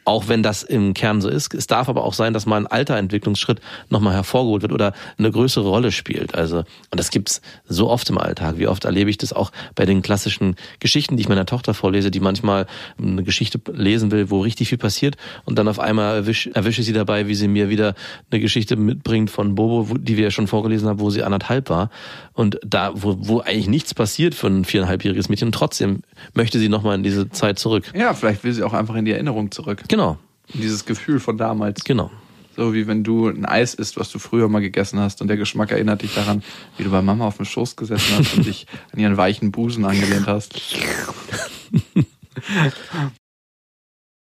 Auch 0.05 0.29
wenn 0.29 0.43
das 0.43 0.63
im 0.63 0.95
Kern 0.95 1.21
so 1.21 1.29
ist. 1.29 1.55
Es 1.55 1.67
darf 1.67 1.89
aber 1.89 2.05
auch 2.05 2.15
sein, 2.15 2.33
dass 2.33 2.47
mal 2.47 2.57
ein 2.57 2.67
alter 2.67 2.97
Entwicklungsschritt 2.97 3.61
nochmal 3.89 4.15
hervorgeholt 4.15 4.63
wird 4.63 4.73
oder 4.73 4.93
eine 5.19 5.31
größere 5.31 5.69
Rolle 5.69 5.93
spielt. 5.93 6.35
Also, 6.35 6.59
und 6.59 6.99
das 6.99 7.11
gibt's 7.11 7.41
so 7.67 7.89
oft 7.89 8.09
im 8.11 8.19
Alltag. 8.19 8.59
Wie 8.59 8.67
oft 8.67 8.85
erlebe 8.85 9.11
ich 9.11 9.19
das 9.19 9.33
auch 9.33 9.53
bei 9.75 9.87
den 9.87 10.03
klassischen 10.03 10.57
Geschichten, 10.81 11.17
die 11.17 11.23
ich 11.23 11.29
meiner 11.29 11.47
Tochter 11.47 11.75
vorlese, 11.75 12.11
die 12.11 12.21
manchmal 12.21 12.67
eine 12.99 13.23
Geschichte 13.23 13.61
lesen 13.73 14.11
will, 14.11 14.31
wo 14.31 14.41
richtig 14.41 14.69
viel 14.69 14.79
passiert 14.79 15.17
und 15.45 15.59
dann 15.59 15.69
auf 15.69 15.79
einmal 15.79 16.17
erwische, 16.17 16.55
erwische 16.55 16.83
sie 16.83 16.93
dabei, 16.93 17.29
wie 17.29 17.35
sie 17.35 17.49
mir 17.49 17.69
wieder 17.69 17.95
eine 18.31 18.41
Geschichte 18.41 18.77
mitbringt 18.77 19.31
von 19.31 19.55
Bobo, 19.55 19.97
die 19.99 20.17
wir 20.17 20.25
ja 20.25 20.31
schon 20.31 20.47
vorgelesen 20.47 20.89
haben, 20.89 21.01
wo 21.01 21.11
sie 21.11 21.23
anderthalb 21.23 21.71
war. 21.71 21.91
Und 22.33 22.59
da, 22.65 22.93
wo, 22.95 23.17
wo 23.21 23.41
eigentlich 23.41 23.69
nichts 23.69 23.95
passiert 23.95 24.35
für 24.35 24.49
ein 24.49 24.65
viereinhalbjähriges 24.65 25.29
Mädchen, 25.29 25.53
trotzdem 25.53 26.03
möchte 26.35 26.59
sie 26.59 26.69
nochmal 26.69 26.97
in 26.97 27.03
diese 27.03 27.31
Zeit 27.31 27.59
zurück. 27.59 27.85
Ja, 27.95 28.15
vielleicht 28.15 28.43
will 28.45 28.53
sie 28.53 28.63
auch 28.63 28.73
einfach 28.73 28.95
in 28.95 29.05
die 29.05 29.13
Erinnerung 29.13 29.51
zurück. 29.51 29.83
Genau, 29.93 30.17
dieses 30.55 30.87
Gefühl 30.87 31.21
von 31.21 31.37
damals. 31.37 31.85
genau. 31.85 32.11
So 32.57 32.73
wie 32.73 32.87
wenn 32.87 33.05
du 33.05 33.29
ein 33.29 33.45
Eis 33.45 33.75
isst, 33.75 33.99
was 33.99 34.11
du 34.11 34.19
früher 34.19 34.49
mal 34.49 34.63
gegessen 34.63 34.99
hast 34.99 35.21
und 35.21 35.29
der 35.29 35.37
Geschmack 35.37 35.71
erinnert 35.71 36.01
dich 36.01 36.15
daran, 36.15 36.43
wie 36.79 36.85
du 36.85 36.91
bei 36.91 37.03
Mama 37.03 37.27
auf 37.27 37.37
dem 37.37 37.45
Schoß 37.45 37.77
gesessen 37.77 38.17
hast 38.17 38.35
und 38.35 38.47
dich 38.47 38.67
an 38.95 39.01
ihren 39.01 39.19
weichen 39.19 39.53
Busen 39.53 39.85
angelehnt 39.85 40.27
hast. 40.27 40.59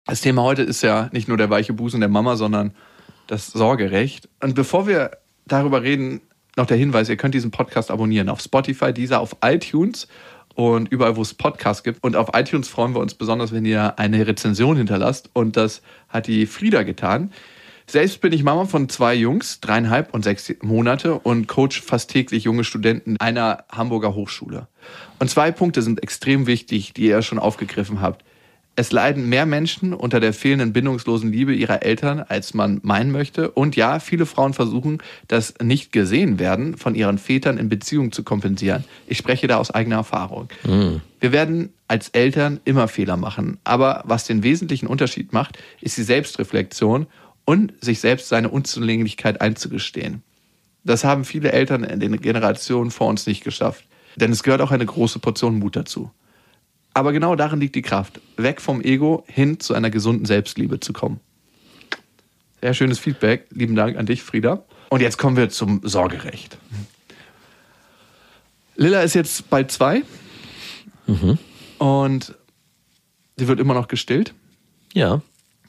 Das 0.04 0.20
Thema 0.20 0.42
heute 0.42 0.60
ist 0.60 0.82
ja 0.82 1.08
nicht 1.12 1.26
nur 1.26 1.38
der 1.38 1.48
weiche 1.48 1.72
Busen 1.72 2.00
der 2.00 2.10
Mama, 2.10 2.36
sondern 2.36 2.74
das 3.26 3.46
Sorgerecht. 3.46 4.28
Und 4.42 4.54
bevor 4.54 4.86
wir 4.86 5.12
darüber 5.46 5.82
reden, 5.82 6.20
noch 6.56 6.66
der 6.66 6.76
Hinweis, 6.76 7.08
ihr 7.08 7.16
könnt 7.16 7.34
diesen 7.34 7.50
Podcast 7.50 7.90
abonnieren 7.90 8.28
auf 8.28 8.42
Spotify, 8.42 8.92
dieser 8.92 9.20
auf 9.20 9.36
iTunes 9.42 10.06
und 10.56 10.90
überall, 10.90 11.16
wo 11.16 11.22
es 11.22 11.34
Podcasts 11.34 11.84
gibt. 11.84 12.02
Und 12.02 12.16
auf 12.16 12.30
iTunes 12.34 12.68
freuen 12.68 12.94
wir 12.94 13.00
uns 13.00 13.14
besonders, 13.14 13.52
wenn 13.52 13.64
ihr 13.64 13.98
eine 13.98 14.26
Rezension 14.26 14.76
hinterlasst. 14.76 15.30
Und 15.34 15.56
das 15.56 15.82
hat 16.08 16.26
die 16.26 16.46
Frieda 16.46 16.82
getan. 16.82 17.30
Selbst 17.86 18.20
bin 18.20 18.32
ich 18.32 18.42
Mama 18.42 18.64
von 18.64 18.88
zwei 18.88 19.14
Jungs, 19.14 19.60
dreieinhalb 19.60 20.12
und 20.12 20.24
sechs 20.24 20.52
Monate 20.62 21.14
und 21.14 21.46
coach 21.46 21.80
fast 21.80 22.10
täglich 22.10 22.42
junge 22.42 22.64
Studenten 22.64 23.16
einer 23.18 23.64
Hamburger 23.70 24.14
Hochschule. 24.14 24.66
Und 25.20 25.30
zwei 25.30 25.52
Punkte 25.52 25.82
sind 25.82 26.02
extrem 26.02 26.48
wichtig, 26.48 26.94
die 26.94 27.06
ihr 27.06 27.22
schon 27.22 27.38
aufgegriffen 27.38 28.00
habt. 28.00 28.24
Es 28.78 28.92
leiden 28.92 29.30
mehr 29.30 29.46
Menschen 29.46 29.94
unter 29.94 30.20
der 30.20 30.34
fehlenden 30.34 30.74
bindungslosen 30.74 31.32
Liebe 31.32 31.54
ihrer 31.54 31.82
Eltern, 31.82 32.20
als 32.20 32.52
man 32.52 32.78
meinen 32.82 33.10
möchte. 33.10 33.50
Und 33.50 33.74
ja, 33.74 34.00
viele 34.00 34.26
Frauen 34.26 34.52
versuchen, 34.52 34.98
das 35.28 35.54
nicht 35.62 35.92
gesehen 35.92 36.38
werden 36.38 36.76
von 36.76 36.94
ihren 36.94 37.16
Vätern 37.16 37.56
in 37.56 37.70
Beziehung 37.70 38.12
zu 38.12 38.22
kompensieren. 38.22 38.84
Ich 39.06 39.16
spreche 39.16 39.46
da 39.46 39.56
aus 39.56 39.70
eigener 39.70 39.96
Erfahrung. 39.96 40.48
Wir 41.20 41.32
werden 41.32 41.72
als 41.88 42.10
Eltern 42.10 42.60
immer 42.66 42.86
Fehler 42.86 43.16
machen. 43.16 43.56
Aber 43.64 44.02
was 44.04 44.24
den 44.24 44.42
wesentlichen 44.42 44.88
Unterschied 44.88 45.32
macht, 45.32 45.56
ist 45.80 45.96
die 45.96 46.02
Selbstreflexion 46.02 47.06
und 47.46 47.72
sich 47.80 48.00
selbst 48.00 48.28
seine 48.28 48.50
Unzulänglichkeit 48.50 49.40
einzugestehen. 49.40 50.22
Das 50.84 51.02
haben 51.02 51.24
viele 51.24 51.50
Eltern 51.50 51.82
in 51.82 51.98
den 51.98 52.20
Generationen 52.20 52.90
vor 52.90 53.08
uns 53.08 53.26
nicht 53.26 53.42
geschafft. 53.42 53.84
Denn 54.16 54.32
es 54.32 54.42
gehört 54.42 54.60
auch 54.60 54.70
eine 54.70 54.84
große 54.84 55.18
Portion 55.18 55.58
Mut 55.58 55.76
dazu. 55.76 56.10
Aber 56.96 57.12
genau 57.12 57.36
darin 57.36 57.60
liegt 57.60 57.74
die 57.74 57.82
Kraft, 57.82 58.22
weg 58.38 58.58
vom 58.58 58.80
Ego 58.80 59.22
hin 59.26 59.60
zu 59.60 59.74
einer 59.74 59.90
gesunden 59.90 60.24
Selbstliebe 60.24 60.80
zu 60.80 60.94
kommen. 60.94 61.20
Sehr 62.62 62.72
schönes 62.72 62.98
Feedback. 62.98 63.48
Lieben 63.50 63.74
Dank 63.74 63.98
an 63.98 64.06
dich, 64.06 64.22
Frieda. 64.22 64.64
Und 64.88 65.02
jetzt 65.02 65.18
kommen 65.18 65.36
wir 65.36 65.50
zum 65.50 65.82
Sorgerecht. 65.84 66.56
Lilla 68.76 69.02
ist 69.02 69.12
jetzt 69.12 69.50
bald 69.50 69.70
zwei 69.70 70.04
und 71.76 72.34
sie 73.36 73.46
wird 73.46 73.60
immer 73.60 73.74
noch 73.74 73.88
gestillt. 73.88 74.32
Ja. 74.94 75.20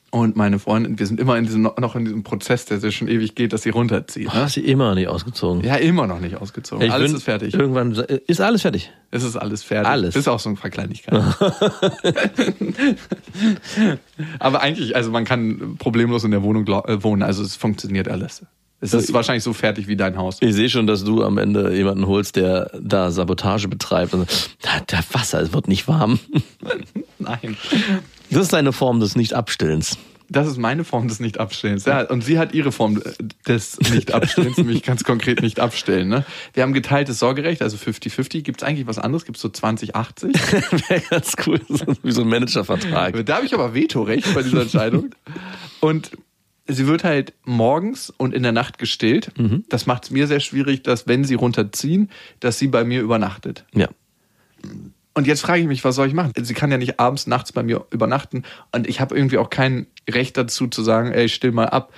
Und 0.10 0.38
meine 0.38 0.58
Freundin, 0.58 0.98
wir 1.00 1.06
sind 1.06 1.20
immer 1.20 1.38
in 1.38 1.44
diesem, 1.44 1.64
noch 1.64 1.96
in 1.96 2.06
diesem 2.06 2.24
Prozess, 2.24 2.64
der 2.66 2.80
sich 2.80 2.96
schon 2.96 3.10
ewig 3.10 3.36
geht, 3.36 3.52
dass 3.52 3.64
sie 3.64 3.72
runterzieht. 3.72 4.28
Ne? 4.28 4.34
Hast 4.34 4.54
sie 4.54 4.62
immer 4.62 4.96
nicht 4.96 5.10
ausgezogen. 5.10 5.64
Ja, 5.64 5.76
immer 5.76 6.08
noch 6.08 6.22
nicht 6.22 6.38
ausgezogen. 6.38 6.86
Ich 6.86 6.94
alles 6.94 7.12
ist 7.12 7.24
fertig. 7.24 7.54
Irgendwann 7.54 7.92
ist 7.92 8.40
alles 8.40 8.62
fertig. 8.62 8.92
Es 9.12 9.24
ist 9.24 9.36
alles 9.36 9.64
fertig. 9.64 9.90
Alles. 9.90 10.14
Bis 10.14 10.30
auch 10.30 10.40
so 10.40 10.50
ein 10.50 10.56
paar 10.56 10.72
Kleinigkeiten. 10.72 11.18
Aber 14.40 14.62
eigentlich, 14.62 14.96
also 14.96 15.12
man 15.12 15.26
kann 15.26 15.76
problemlos 15.78 16.24
in 16.24 16.32
der 16.32 16.42
Wohnung 16.42 16.66
äh, 16.68 17.04
wohnen, 17.04 17.22
also 17.22 17.44
es 17.44 17.58
funktioniert 17.58 18.08
alles. 18.08 18.44
Es 18.80 18.94
ist 18.94 19.12
wahrscheinlich 19.12 19.44
so 19.44 19.54
fertig 19.54 19.88
wie 19.88 19.96
dein 19.96 20.18
Haus. 20.18 20.38
Ich 20.40 20.54
sehe 20.54 20.70
schon, 20.70 20.86
dass 20.86 21.04
du 21.04 21.24
am 21.24 21.38
Ende 21.40 21.74
jemanden 21.76 22.06
holst, 22.08 22.36
der 22.36 22.70
da 22.80 23.10
Sabotage 23.12 23.68
betreibt. 23.68 24.14
Und, 24.14 24.30
"Da- 24.62 24.80
der 24.82 25.04
Wasser, 25.14 25.42
es 25.42 25.52
wird 25.54 25.68
nicht 25.68 25.88
warm. 25.88 26.20
Nein. 27.20 27.58
Das 28.30 28.44
ist 28.44 28.54
eine 28.54 28.74
Form 28.74 29.00
des 29.00 29.16
Nicht-Abstillens. 29.16 29.98
Das 30.30 30.46
ist 30.46 30.58
meine 30.58 30.84
Form 30.84 31.08
des 31.08 31.22
Nicht-Abstillens. 31.22 31.86
Ja, 31.86 32.02
und 32.02 32.22
sie 32.22 32.38
hat 32.38 32.54
ihre 32.54 32.74
Form 32.74 33.02
des 33.48 33.80
Nicht-Abstillens, 33.80 34.58
nämlich 34.58 34.84
ganz 34.84 35.06
konkret 35.06 35.42
nicht 35.42 35.62
abstellen. 35.62 36.10
Ne? 36.10 36.26
Wir 36.54 36.64
haben 36.64 36.74
geteiltes 36.74 37.18
Sorgerecht, 37.20 37.62
also 37.62 37.78
50-50. 37.78 38.42
Gibt 38.42 38.62
es 38.62 38.68
eigentlich 38.68 38.86
was 38.88 39.00
anderes? 39.00 39.24
Gibt 39.24 39.38
es 39.38 39.42
so 39.42 39.48
20-80? 39.48 40.34
Wäre 40.90 41.02
ganz 41.10 41.34
cool, 41.48 41.62
wie 42.04 42.12
so 42.12 42.22
ein 42.24 42.28
Managervertrag. 42.28 43.26
Da 43.26 43.38
habe 43.38 43.46
ich 43.46 43.54
aber 43.54 43.74
Vetorecht 43.74 44.34
bei 44.36 44.44
dieser 44.44 44.64
Entscheidung. 44.64 45.12
Und 45.80 46.12
sie 46.68 46.88
wird 46.88 47.04
halt 47.04 47.34
morgens 47.44 48.10
und 48.10 48.34
in 48.34 48.44
der 48.44 48.52
Nacht 48.52 48.78
gestillt. 48.78 49.32
Das 49.70 49.86
macht 49.86 50.06
es 50.06 50.12
mir 50.12 50.28
sehr 50.28 50.40
schwierig, 50.40 50.84
dass 50.84 51.08
wenn 51.08 51.24
sie 51.24 51.36
runterziehen, 51.36 52.10
dass 52.40 52.60
sie 52.60 52.68
bei 52.68 52.84
mir 52.84 53.02
übernachtet. 53.02 53.66
Ja. 53.74 53.88
Und 55.14 55.26
jetzt 55.26 55.42
frage 55.42 55.62
ich 55.62 55.68
mich, 55.68 55.84
was 55.84 55.96
soll 55.96 56.08
ich 56.08 56.14
machen? 56.14 56.32
Sie 56.40 56.54
kann 56.54 56.70
ja 56.70 56.78
nicht 56.78 57.00
abends, 57.00 57.26
nachts 57.26 57.52
bei 57.52 57.64
mir 57.64 57.86
übernachten. 57.90 58.44
Und 58.72 58.88
ich 58.88 59.02
habe 59.02 59.16
irgendwie 59.16 59.40
auch 59.40 59.50
kein 59.50 59.88
Recht 60.08 60.38
dazu 60.38 60.68
zu 60.68 60.84
sagen, 60.84 61.12
ey, 61.12 61.28
still 61.28 61.52
mal 61.52 61.70
ab. 61.70 61.92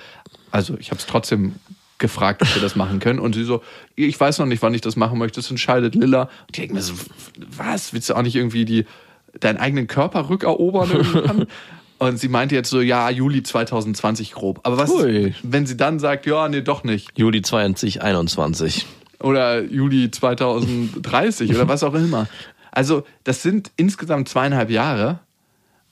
Also 0.50 0.76
ich 0.78 0.90
habe 0.90 0.98
es 0.98 1.06
trotzdem 1.06 1.56
gefragt, 1.98 2.40
ob 2.40 2.54
wir 2.54 2.62
das 2.62 2.76
machen 2.76 2.98
können. 2.98 3.18
Und 3.18 3.34
sie 3.34 3.44
so, 3.44 3.62
ich 3.94 4.18
weiß 4.18 4.38
noch 4.38 4.46
nicht, 4.46 4.62
wann 4.62 4.72
ich 4.72 4.80
das 4.80 4.96
machen 4.96 5.18
möchte. 5.18 5.40
Das 5.40 5.50
entscheidet 5.50 5.94
Lilla. 5.94 6.22
Und 6.22 6.30
ich 6.52 6.56
denke 6.56 6.74
mir 6.74 6.82
so, 6.82 6.94
was? 7.54 7.92
Willst 7.92 8.08
du 8.08 8.14
auch 8.14 8.22
nicht 8.22 8.36
irgendwie 8.36 8.64
die, 8.64 8.86
deinen 9.38 9.58
eigenen 9.58 9.86
Körper 9.86 10.30
rückerobern? 10.30 11.46
Und 12.00 12.18
sie 12.18 12.28
meinte 12.28 12.54
jetzt 12.54 12.70
so, 12.70 12.80
ja, 12.80 13.10
Juli 13.10 13.42
2020 13.42 14.32
grob. 14.32 14.60
Aber 14.62 14.78
was, 14.78 14.90
Ui. 14.90 15.34
wenn 15.42 15.66
sie 15.66 15.76
dann 15.76 15.98
sagt, 15.98 16.24
ja, 16.24 16.48
nee, 16.48 16.62
doch 16.62 16.82
nicht. 16.82 17.10
Juli 17.14 17.42
2021. 17.42 18.86
Oder 19.20 19.62
Juli 19.62 20.10
2030 20.10 21.50
oder 21.50 21.68
was 21.68 21.82
auch 21.82 21.92
immer. 21.92 22.26
Also, 22.72 23.04
das 23.24 23.42
sind 23.42 23.70
insgesamt 23.76 24.30
zweieinhalb 24.30 24.70
Jahre. 24.70 25.20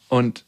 Und 0.09 0.47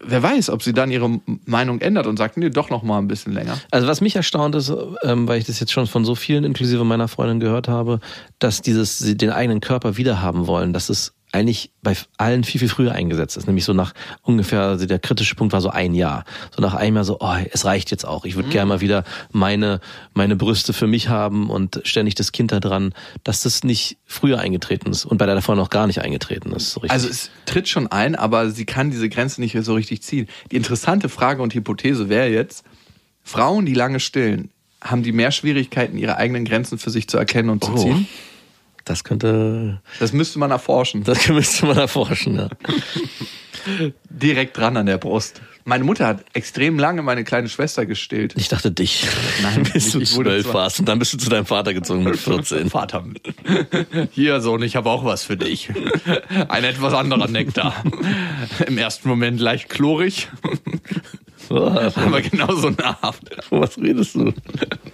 wer 0.00 0.22
weiß, 0.22 0.50
ob 0.50 0.62
sie 0.62 0.72
dann 0.72 0.92
ihre 0.92 1.20
Meinung 1.44 1.80
ändert 1.80 2.06
und 2.06 2.16
sagt, 2.16 2.36
nee, 2.36 2.50
doch 2.50 2.70
noch 2.70 2.84
mal 2.84 2.98
ein 2.98 3.08
bisschen 3.08 3.32
länger. 3.32 3.58
Also 3.72 3.88
was 3.88 4.00
mich 4.00 4.14
erstaunt 4.14 4.54
ist, 4.54 4.72
ähm, 5.02 5.26
weil 5.26 5.40
ich 5.40 5.46
das 5.46 5.58
jetzt 5.58 5.72
schon 5.72 5.88
von 5.88 6.04
so 6.04 6.14
vielen, 6.14 6.44
inklusive 6.44 6.84
meiner 6.84 7.08
Freundin, 7.08 7.40
gehört 7.40 7.66
habe, 7.66 7.98
dass 8.38 8.62
dieses, 8.62 8.98
sie 8.98 9.16
den 9.16 9.30
eigenen 9.30 9.60
Körper 9.60 9.96
wiederhaben 9.96 10.46
wollen, 10.46 10.72
dass 10.72 10.88
es 10.88 11.14
eigentlich 11.34 11.72
bei 11.82 11.96
allen 12.16 12.44
viel, 12.44 12.60
viel 12.60 12.68
früher 12.68 12.92
eingesetzt 12.92 13.36
ist. 13.36 13.46
Nämlich 13.46 13.64
so 13.64 13.72
nach 13.72 13.92
ungefähr, 14.22 14.62
also 14.62 14.86
der 14.86 14.98
kritische 14.98 15.34
Punkt 15.34 15.52
war 15.52 15.60
so 15.60 15.68
ein 15.70 15.94
Jahr. 15.94 16.24
So 16.54 16.62
nach 16.62 16.74
einem 16.74 16.96
Jahr 16.96 17.04
so, 17.04 17.18
oh, 17.20 17.34
es 17.50 17.64
reicht 17.64 17.90
jetzt 17.90 18.04
auch. 18.06 18.24
Ich 18.24 18.36
würde 18.36 18.48
gerne 18.48 18.68
mal 18.68 18.80
wieder 18.80 19.04
meine, 19.32 19.80
meine 20.14 20.36
Brüste 20.36 20.72
für 20.72 20.86
mich 20.86 21.08
haben 21.08 21.50
und 21.50 21.80
ständig 21.84 22.14
das 22.14 22.32
Kind 22.32 22.52
da 22.52 22.60
dran, 22.60 22.94
dass 23.24 23.42
das 23.42 23.64
nicht 23.64 23.98
früher 24.06 24.38
eingetreten 24.38 24.90
ist 24.90 25.04
und 25.04 25.18
bei 25.18 25.26
der 25.26 25.34
davor 25.34 25.56
noch 25.56 25.70
gar 25.70 25.86
nicht 25.86 26.00
eingetreten 26.00 26.52
ist. 26.52 26.70
So. 26.72 26.82
Also 26.88 27.08
es 27.08 27.30
tritt 27.46 27.68
schon 27.68 27.88
ein, 27.88 28.14
aber 28.14 28.50
sie 28.50 28.64
kann 28.64 28.90
diese 28.90 29.08
Grenze 29.08 29.40
nicht 29.40 29.56
so 29.60 29.74
richtig 29.74 30.02
ziehen. 30.02 30.28
Die 30.52 30.56
interessante 30.56 31.08
Frage 31.08 31.42
und 31.42 31.54
Hypothese 31.54 32.08
wäre 32.08 32.28
jetzt, 32.28 32.64
Frauen, 33.22 33.66
die 33.66 33.74
lange 33.74 34.00
stillen, 34.00 34.50
haben 34.80 35.02
die 35.02 35.12
mehr 35.12 35.32
Schwierigkeiten, 35.32 35.98
ihre 35.98 36.16
eigenen 36.16 36.44
Grenzen 36.44 36.78
für 36.78 36.90
sich 36.90 37.08
zu 37.08 37.16
erkennen 37.16 37.48
und 37.50 37.64
zu 37.64 37.72
Oh. 37.72 37.76
ziehen? 37.76 38.06
Das 38.84 39.04
könnte, 39.04 39.80
Das 40.00 40.12
müsste 40.12 40.38
man 40.38 40.50
erforschen. 40.50 41.04
das 41.04 41.28
müsste 41.28 41.66
man 41.66 41.78
erforschen, 41.78 42.36
ja. 42.36 42.48
Direkt 44.10 44.56
dran 44.58 44.76
an 44.76 44.86
der 44.86 44.98
Brust. 44.98 45.40
Meine 45.64 45.84
Mutter 45.84 46.06
hat 46.06 46.22
extrem 46.34 46.78
lange 46.78 47.00
meine 47.00 47.24
kleine 47.24 47.48
Schwester 47.48 47.86
gestillt. 47.86 48.34
Ich 48.36 48.48
dachte 48.48 48.70
dich. 48.70 49.06
Nein, 49.42 49.62
bis 49.72 49.92
du 49.92 50.00
zwölf 50.04 50.52
warst 50.52 50.80
und 50.80 50.86
dann 50.86 50.98
bist 50.98 51.14
du 51.14 51.16
zu 51.16 51.30
deinem 51.30 51.46
Vater 51.46 51.72
gezogen 51.72 52.04
mit 52.04 52.18
14. 52.18 52.68
Vater. 52.68 53.02
Hier, 54.12 54.42
Sohn, 54.42 54.62
ich 54.62 54.76
habe 54.76 54.90
auch 54.90 55.06
was 55.06 55.24
für 55.24 55.38
dich. 55.38 55.70
Ein 56.48 56.64
etwas 56.64 56.92
anderer 56.92 57.28
Nektar. 57.28 57.82
Im 58.66 58.76
ersten 58.76 59.08
Moment 59.08 59.40
leicht 59.40 59.70
chlorig, 59.70 60.28
aber 61.50 62.20
genauso 62.22 62.70
nahrhaft. 62.70 63.44
Von 63.44 63.60
was 63.60 63.78
redest 63.78 64.14
du? 64.14 64.32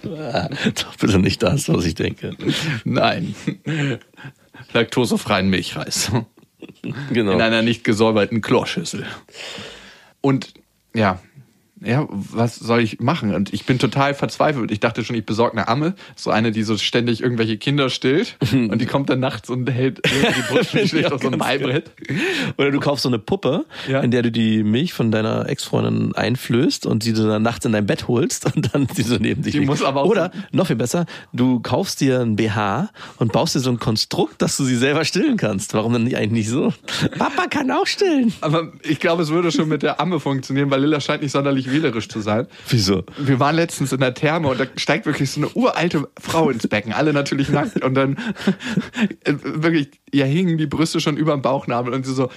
Doch 0.03 0.95
bitte 0.99 1.19
nicht 1.19 1.41
das, 1.43 1.69
was 1.69 1.85
ich 1.85 1.95
denke. 1.95 2.35
Nein. 2.83 3.35
Laktosefreien 4.73 5.49
Milchreis. 5.49 6.11
Genau. 7.11 7.33
In 7.33 7.41
einer 7.41 7.61
nicht 7.61 7.83
gesäuberten 7.83 8.41
Chlorschüssel. 8.41 9.05
Und 10.21 10.53
ja, 10.93 11.19
ja, 11.83 12.07
was 12.09 12.55
soll 12.57 12.81
ich 12.81 12.99
machen? 12.99 13.33
Und 13.33 13.53
ich 13.53 13.65
bin 13.65 13.79
total 13.79 14.13
verzweifelt. 14.13 14.71
Ich 14.71 14.79
dachte 14.79 15.03
schon, 15.03 15.15
ich 15.15 15.25
besorge 15.25 15.57
eine 15.57 15.67
Amme, 15.67 15.95
so 16.15 16.29
eine, 16.29 16.51
die 16.51 16.63
so 16.63 16.77
ständig 16.77 17.21
irgendwelche 17.21 17.57
Kinder 17.57 17.89
stillt 17.89 18.37
und 18.51 18.79
die 18.79 18.85
kommt 18.85 19.09
dann 19.09 19.19
nachts 19.19 19.49
und 19.49 19.69
hält 19.69 19.99
irgendwie 20.05 20.33
die 20.35 20.53
Brust 20.53 20.75
und 20.75 20.87
schläft 20.87 21.11
auf 21.11 21.21
so 21.21 21.27
einem 21.27 21.41
Eibrett. 21.41 21.91
Oder 22.57 22.71
du 22.71 22.79
kaufst 22.79 23.03
so 23.03 23.09
eine 23.09 23.19
Puppe, 23.19 23.65
Ja. 23.89 24.01
in 24.01 24.11
der 24.11 24.21
du 24.21 24.31
die 24.31 24.63
Milch 24.63 24.93
von 24.93 25.11
deiner 25.11 25.49
Ex-Freundin 25.49 26.13
einflößt 26.15 26.85
und 26.85 27.03
die 27.05 27.13
du 27.13 27.27
dann 27.27 27.41
nachts 27.41 27.65
in 27.65 27.71
dein 27.71 27.85
Bett 27.85 28.07
holst 28.07 28.45
und 28.55 28.73
dann 28.73 28.87
die 28.87 29.01
so 29.01 29.17
neben 29.17 29.41
dich 29.41 29.53
Die 29.53 29.59
liegt. 29.59 29.69
muss 29.69 29.81
aber 29.83 30.01
auch 30.03 30.09
Oder 30.09 30.31
noch 30.51 30.67
viel 30.67 30.75
besser, 30.75 31.05
du 31.33 31.59
kaufst 31.61 31.99
dir 32.01 32.19
ein 32.19 32.35
BH 32.35 32.89
und 33.17 33.31
baust 33.31 33.55
dir 33.55 33.59
so 33.59 33.71
ein 33.71 33.79
Konstrukt, 33.79 34.41
dass 34.41 34.55
du 34.57 34.63
sie 34.65 34.75
selber 34.75 35.03
stillen 35.05 35.37
kannst. 35.37 35.73
Warum 35.73 35.93
denn 35.93 36.03
nicht- 36.03 36.15
eigentlich 36.17 36.31
nicht 36.45 36.49
so? 36.49 36.73
Papa 37.17 37.47
kann 37.47 37.71
auch 37.71 37.87
stillen. 37.87 38.33
Aber 38.41 38.71
ich 38.83 38.99
glaube, 38.99 39.23
es 39.23 39.29
würde 39.29 39.51
schon 39.51 39.67
mit 39.67 39.81
der 39.83 39.99
Amme 39.99 40.19
funktionieren, 40.19 40.69
weil 40.69 40.81
Lilla 40.81 40.99
scheint 40.99 41.21
nicht 41.23 41.31
sonderlich 41.31 41.70
wählerisch 41.71 42.09
zu 42.09 42.21
sein. 42.21 42.47
Wieso? 42.69 43.03
Wir 43.17 43.39
waren 43.39 43.55
letztens 43.55 43.91
in 43.91 43.99
der 43.99 44.13
Therme 44.13 44.49
und 44.49 44.59
da 44.59 44.65
steigt 44.75 45.05
wirklich 45.05 45.31
so 45.31 45.41
eine 45.41 45.49
uralte 45.49 46.07
Frau 46.19 46.49
ins 46.49 46.67
Becken, 46.67 46.93
alle 46.93 47.13
natürlich 47.13 47.49
nackt 47.49 47.83
und 47.83 47.93
dann 47.93 48.17
äh, 49.23 49.33
wirklich, 49.43 50.01
ja 50.13 50.25
hingen 50.25 50.57
die 50.57 50.67
Brüste 50.67 50.99
schon 50.99 51.17
über 51.17 51.33
dem 51.33 51.41
Bauchnabel 51.41 51.93
und 51.93 52.05
sie 52.05 52.13
so, 52.13 52.29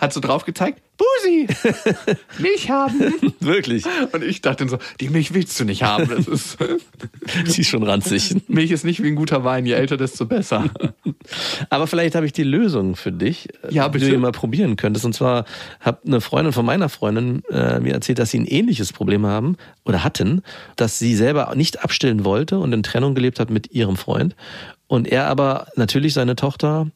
hat 0.00 0.12
so 0.12 0.20
drauf 0.20 0.44
gezeigt, 0.44 0.82
Busi, 1.02 1.48
Milch 2.38 2.70
haben. 2.70 3.14
Wirklich? 3.40 3.84
Und 4.12 4.22
ich 4.22 4.40
dachte 4.40 4.68
so, 4.68 4.78
die 5.00 5.08
Milch 5.08 5.34
willst 5.34 5.58
du 5.58 5.64
nicht 5.64 5.82
haben. 5.82 6.08
Das 6.08 6.26
ist, 6.26 6.58
Die 7.56 7.60
ist 7.60 7.68
schon 7.68 7.82
ranzig. 7.82 8.36
Milch 8.48 8.70
ist 8.70 8.84
nicht 8.84 9.02
wie 9.02 9.08
ein 9.08 9.16
guter 9.16 9.44
Wein, 9.44 9.66
je 9.66 9.72
älter, 9.72 9.96
desto 9.96 10.26
besser. 10.26 10.70
Aber 11.70 11.86
vielleicht 11.86 12.14
habe 12.14 12.26
ich 12.26 12.32
die 12.32 12.42
Lösung 12.42 12.96
für 12.96 13.12
dich, 13.12 13.48
Ja, 13.70 13.88
die 13.88 13.98
du 13.98 14.18
mal 14.18 14.32
probieren 14.32 14.76
könntest. 14.76 15.04
Und 15.04 15.14
zwar 15.14 15.44
hat 15.80 16.06
eine 16.06 16.20
Freundin 16.20 16.52
von 16.52 16.66
meiner 16.66 16.88
Freundin 16.88 17.42
äh, 17.50 17.80
mir 17.80 17.94
erzählt, 17.94 18.18
dass 18.18 18.30
sie 18.30 18.38
ein 18.40 18.46
ähnliches 18.46 18.92
Problem 18.92 19.26
haben 19.26 19.56
oder 19.84 20.04
hatten, 20.04 20.42
dass 20.76 20.98
sie 20.98 21.14
selber 21.14 21.52
nicht 21.54 21.82
abstillen 21.82 22.24
wollte 22.24 22.58
und 22.58 22.72
in 22.72 22.82
Trennung 22.82 23.14
gelebt 23.14 23.40
hat 23.40 23.50
mit 23.50 23.72
ihrem 23.72 23.96
Freund. 23.96 24.36
Und 24.86 25.08
er 25.08 25.26
aber 25.26 25.68
natürlich 25.74 26.12
seine 26.12 26.36
Tochter 26.36 26.88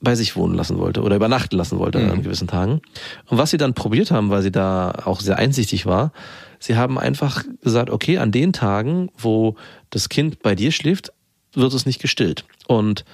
bei 0.00 0.14
sich 0.14 0.36
wohnen 0.36 0.54
lassen 0.54 0.78
wollte 0.78 1.02
oder 1.02 1.16
übernachten 1.16 1.56
lassen 1.56 1.78
wollte 1.78 1.98
an 1.98 2.22
gewissen 2.22 2.48
Tagen. 2.48 2.80
Und 3.26 3.38
was 3.38 3.50
sie 3.50 3.56
dann 3.56 3.74
probiert 3.74 4.10
haben, 4.10 4.30
weil 4.30 4.42
sie 4.42 4.52
da 4.52 4.92
auch 5.04 5.20
sehr 5.20 5.38
einsichtig 5.38 5.86
war, 5.86 6.12
sie 6.58 6.76
haben 6.76 6.98
einfach 6.98 7.42
gesagt, 7.62 7.90
okay, 7.90 8.18
an 8.18 8.30
den 8.30 8.52
Tagen, 8.52 9.10
wo 9.16 9.56
das 9.90 10.08
Kind 10.08 10.42
bei 10.42 10.54
dir 10.54 10.72
schläft, 10.72 11.12
wird 11.54 11.72
es 11.72 11.86
nicht 11.86 12.00
gestillt. 12.00 12.44
Und 12.66 13.04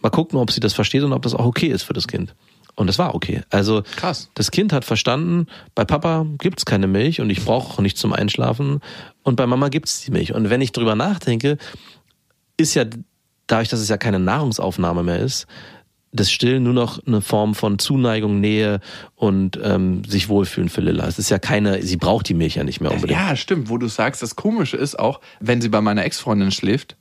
mal 0.00 0.10
gucken, 0.10 0.38
ob 0.38 0.50
sie 0.50 0.60
das 0.60 0.74
versteht 0.74 1.02
und 1.02 1.12
ob 1.12 1.22
das 1.22 1.34
auch 1.34 1.46
okay 1.46 1.68
ist 1.68 1.82
für 1.82 1.94
das 1.94 2.06
Kind. 2.06 2.34
Und 2.76 2.90
es 2.90 2.98
war 2.98 3.14
okay. 3.14 3.42
Also 3.50 3.82
Krass. 3.96 4.30
das 4.34 4.50
Kind 4.50 4.72
hat 4.72 4.84
verstanden, 4.84 5.46
bei 5.74 5.84
Papa 5.84 6.26
gibt's 6.38 6.64
keine 6.64 6.88
Milch 6.88 7.20
und 7.20 7.30
ich 7.30 7.44
brauche 7.44 7.74
auch 7.74 7.78
nichts 7.80 8.00
zum 8.00 8.12
Einschlafen 8.12 8.80
und 9.22 9.36
bei 9.36 9.46
Mama 9.46 9.68
gibt's 9.68 10.02
die 10.02 10.10
Milch. 10.10 10.34
Und 10.34 10.50
wenn 10.50 10.60
ich 10.60 10.72
drüber 10.72 10.96
nachdenke, 10.96 11.56
ist 12.56 12.74
ja 12.74 12.84
dadurch, 13.46 13.68
dass 13.68 13.80
es 13.80 13.88
ja 13.88 13.96
keine 13.96 14.18
Nahrungsaufnahme 14.18 15.02
mehr 15.02 15.20
ist, 15.20 15.46
das 16.14 16.30
Stillen 16.30 16.62
nur 16.62 16.72
noch 16.72 17.04
eine 17.06 17.20
Form 17.20 17.54
von 17.54 17.78
Zuneigung, 17.78 18.40
Nähe 18.40 18.80
und 19.16 19.58
ähm, 19.62 20.04
sich 20.04 20.28
wohlfühlen 20.28 20.68
für 20.68 20.80
Lilla. 20.80 21.06
Es 21.06 21.18
ist 21.18 21.28
ja 21.28 21.38
keine, 21.38 21.82
sie 21.82 21.96
braucht 21.96 22.28
die 22.28 22.34
Milch 22.34 22.54
ja 22.54 22.64
nicht 22.64 22.80
mehr 22.80 22.92
unbedingt. 22.92 23.18
Ja, 23.18 23.34
stimmt, 23.34 23.68
wo 23.68 23.78
du 23.78 23.88
sagst, 23.88 24.22
das 24.22 24.36
Komische 24.36 24.76
ist 24.76 24.98
auch, 24.98 25.20
wenn 25.40 25.60
sie 25.60 25.68
bei 25.68 25.80
meiner 25.80 26.04
Ex-Freundin 26.04 26.52
schläft, 26.52 26.96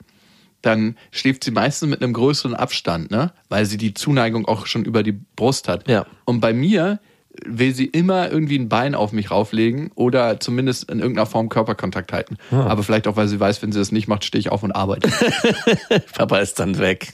dann 0.63 0.97
schläft 1.11 1.43
sie 1.43 1.51
meistens 1.51 1.89
mit 1.89 2.01
einem 2.01 2.13
größeren 2.13 2.55
Abstand, 2.55 3.11
ne? 3.11 3.33
Weil 3.49 3.65
sie 3.65 3.77
die 3.77 3.93
Zuneigung 3.93 4.47
auch 4.47 4.65
schon 4.65 4.83
über 4.85 5.03
die 5.03 5.11
Brust 5.11 5.67
hat. 5.67 5.87
Ja. 5.87 6.05
Und 6.25 6.39
bei 6.39 6.53
mir 6.53 6.99
will 7.45 7.73
sie 7.73 7.85
immer 7.85 8.31
irgendwie 8.31 8.57
ein 8.57 8.69
Bein 8.69 8.95
auf 8.95 9.11
mich 9.11 9.31
rauflegen 9.31 9.91
oder 9.95 10.39
zumindest 10.39 10.89
in 10.89 10.99
irgendeiner 10.99 11.25
Form 11.25 11.49
Körperkontakt 11.49 12.13
halten. 12.13 12.37
Aber 12.51 12.83
vielleicht 12.83 13.07
auch, 13.07 13.15
weil 13.15 13.27
sie 13.27 13.39
weiß, 13.39 13.61
wenn 13.61 13.71
sie 13.71 13.79
das 13.79 13.91
nicht 13.91 14.07
macht, 14.07 14.23
stehe 14.23 14.39
ich 14.39 14.49
auf 14.51 14.63
und 14.63 14.71
arbeite. 14.71 15.09
Papa 16.13 16.39
ist 16.39 16.59
dann 16.59 16.77
weg. 16.77 17.11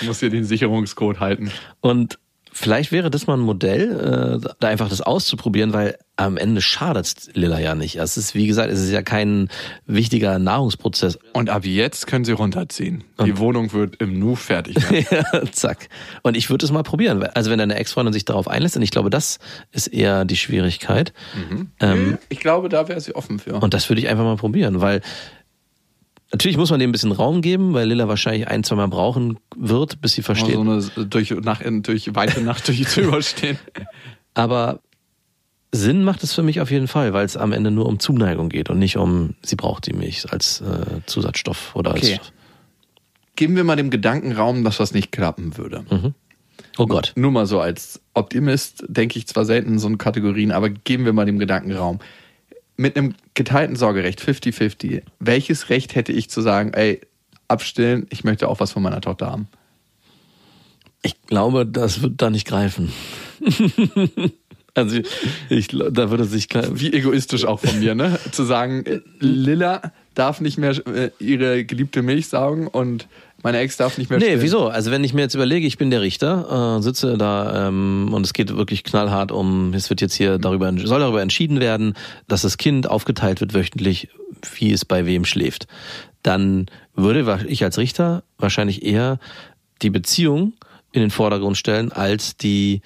Ich 0.00 0.06
muss 0.06 0.20
hier 0.20 0.30
den 0.30 0.44
Sicherungscode 0.44 1.20
halten. 1.20 1.50
Und 1.80 2.18
vielleicht 2.58 2.92
wäre 2.92 3.10
das 3.10 3.26
mal 3.26 3.34
ein 3.34 3.40
Modell, 3.40 4.40
äh, 4.42 4.48
da 4.60 4.68
einfach 4.68 4.88
das 4.88 5.00
auszuprobieren, 5.00 5.72
weil 5.72 5.96
am 6.16 6.36
Ende 6.36 6.60
schadet 6.60 7.28
Lilla 7.34 7.60
ja 7.60 7.76
nicht. 7.76 7.96
Es 7.96 8.16
ist, 8.16 8.34
wie 8.34 8.48
gesagt, 8.48 8.72
es 8.72 8.80
ist 8.80 8.90
ja 8.90 9.02
kein 9.02 9.48
wichtiger 9.86 10.38
Nahrungsprozess. 10.40 11.18
Und 11.32 11.48
ab 11.48 11.64
jetzt 11.64 12.08
können 12.08 12.24
sie 12.24 12.32
runterziehen. 12.32 13.04
Die 13.24 13.38
Wohnung 13.38 13.72
wird 13.72 14.02
im 14.02 14.18
Nu 14.18 14.34
fertig. 14.34 14.76
Ja, 15.10 15.50
Zack. 15.52 15.88
Und 16.22 16.36
ich 16.36 16.50
würde 16.50 16.64
es 16.66 16.72
mal 16.72 16.82
probieren. 16.82 17.22
Also 17.22 17.50
wenn 17.50 17.58
deine 17.58 17.76
Ex-Freundin 17.76 18.12
sich 18.12 18.24
darauf 18.24 18.48
einlässt, 18.48 18.76
und 18.76 18.82
ich 18.82 18.90
glaube, 18.90 19.10
das 19.10 19.38
ist 19.70 19.86
eher 19.86 20.24
die 20.24 20.36
Schwierigkeit. 20.36 21.12
Ähm, 21.80 22.18
ich 22.28 22.40
glaube, 22.40 22.68
da 22.68 22.88
wäre 22.88 23.00
sie 23.00 23.14
offen 23.14 23.38
für. 23.38 23.54
und 23.54 23.72
das 23.72 23.88
würde 23.88 24.00
ich 24.00 24.08
einfach 24.08 24.24
mal 24.24 24.36
probieren, 24.36 24.80
weil 24.80 25.02
natürlich 26.32 26.56
muss 26.56 26.70
man 26.70 26.80
dem 26.80 26.90
ein 26.90 26.92
bisschen 26.92 27.12
Raum 27.12 27.40
geben, 27.42 27.74
weil 27.74 27.88
Lilla 27.88 28.08
wahrscheinlich 28.08 28.48
ein, 28.48 28.64
zwei 28.64 28.76
Mal 28.76 28.88
brauchen 28.88 29.38
wird, 29.56 30.00
bis 30.00 30.12
sie 30.12 30.22
versteht. 30.22 30.54
so 30.54 30.60
eine 30.60 30.80
durch, 31.06 31.30
nach, 31.30 31.62
durch 31.64 32.14
weite 32.14 32.40
Nacht 32.40 32.68
durch 32.68 32.86
zu 32.88 33.00
überstehen. 33.02 33.58
Aber 34.34 34.80
Sinn 35.72 36.04
macht 36.04 36.22
es 36.22 36.32
für 36.32 36.42
mich 36.42 36.60
auf 36.60 36.70
jeden 36.70 36.88
Fall, 36.88 37.12
weil 37.12 37.26
es 37.26 37.36
am 37.36 37.52
Ende 37.52 37.70
nur 37.70 37.86
um 37.86 37.98
Zuneigung 37.98 38.48
geht 38.48 38.70
und 38.70 38.78
nicht 38.78 38.96
um, 38.96 39.34
sie 39.42 39.56
braucht 39.56 39.86
die 39.86 39.92
Milch 39.92 40.30
als 40.30 40.60
äh, 40.60 41.00
Zusatzstoff 41.06 41.74
oder 41.74 41.92
als. 41.92 42.04
Okay. 42.04 42.20
Geben 43.36 43.54
wir 43.54 43.64
mal 43.64 43.76
dem 43.76 43.90
Gedanken 43.90 44.32
Raum, 44.32 44.64
dass 44.64 44.78
das 44.78 44.92
nicht 44.92 45.12
klappen 45.12 45.56
würde. 45.56 45.84
Oh 46.76 46.86
Gott. 46.86 47.12
Nur 47.14 47.30
mal 47.30 47.46
so 47.46 47.60
als 47.60 48.00
Optimist 48.14 48.84
denke 48.88 49.18
ich 49.18 49.28
zwar 49.28 49.44
selten 49.44 49.74
in 49.74 49.78
so 49.78 49.88
Kategorien, 49.96 50.50
aber 50.50 50.70
geben 50.70 51.04
wir 51.04 51.12
mal 51.12 51.24
dem 51.24 51.38
Gedanken 51.38 51.72
Raum. 51.72 52.00
Mit 52.80 52.96
einem 52.96 53.14
geteilten 53.34 53.74
Sorgerecht, 53.74 54.22
50-50, 54.22 55.02
welches 55.18 55.68
Recht 55.68 55.96
hätte 55.96 56.12
ich 56.12 56.30
zu 56.30 56.40
sagen, 56.40 56.72
ey, 56.74 57.00
abstillen, 57.48 58.06
ich 58.10 58.22
möchte 58.22 58.48
auch 58.48 58.60
was 58.60 58.70
von 58.70 58.82
meiner 58.82 59.00
Tochter 59.00 59.26
haben? 59.26 59.48
Ich 61.02 61.20
glaube, 61.26 61.66
das 61.66 62.02
wird 62.02 62.22
da 62.22 62.30
nicht 62.30 62.46
greifen. 62.46 62.92
also 64.74 65.00
ich, 65.48 65.68
da 65.68 66.10
würde 66.10 66.24
sich. 66.24 66.48
Wie 66.72 66.92
egoistisch 66.92 67.44
auch 67.44 67.60
von 67.60 67.80
mir, 67.80 67.94
ne? 67.94 68.18
Zu 68.30 68.44
sagen, 68.44 68.84
Lilla 69.18 69.92
darf 70.14 70.40
nicht 70.40 70.58
mehr 70.58 70.70
äh, 70.86 71.10
ihre 71.18 71.64
geliebte 71.64 72.02
Milch 72.02 72.28
saugen 72.28 72.68
und 72.68 73.08
meine 73.42 73.58
Ex 73.58 73.76
darf 73.76 73.98
nicht 73.98 74.10
mehr 74.10 74.18
Nee, 74.18 74.24
stillen. 74.26 74.42
wieso? 74.42 74.68
Also 74.68 74.90
wenn 74.90 75.04
ich 75.04 75.14
mir 75.14 75.22
jetzt 75.22 75.34
überlege, 75.34 75.66
ich 75.66 75.78
bin 75.78 75.90
der 75.90 76.00
Richter, 76.00 76.78
äh, 76.78 76.82
sitze 76.82 77.16
da 77.18 77.68
ähm, 77.68 78.10
und 78.12 78.24
es 78.24 78.32
geht 78.32 78.54
wirklich 78.56 78.84
knallhart 78.84 79.30
um, 79.32 79.72
es 79.74 79.88
wird 79.90 80.00
jetzt 80.00 80.14
hier 80.14 80.38
darüber, 80.38 80.72
soll 80.84 81.00
darüber 81.00 81.22
entschieden 81.22 81.60
werden, 81.60 81.94
dass 82.26 82.42
das 82.42 82.56
Kind 82.58 82.88
aufgeteilt 82.90 83.40
wird 83.40 83.54
wöchentlich, 83.54 84.08
wie 84.56 84.72
es 84.72 84.84
bei 84.84 85.06
wem 85.06 85.24
schläft. 85.24 85.66
Dann 86.22 86.66
würde 86.94 87.44
ich 87.48 87.62
als 87.62 87.78
Richter 87.78 88.24
wahrscheinlich 88.38 88.84
eher 88.84 89.18
die 89.82 89.90
Beziehung 89.90 90.54
in 90.90 91.00
den 91.00 91.10
Vordergrund 91.10 91.56
stellen 91.56 91.92
als 91.92 92.36
die 92.36 92.80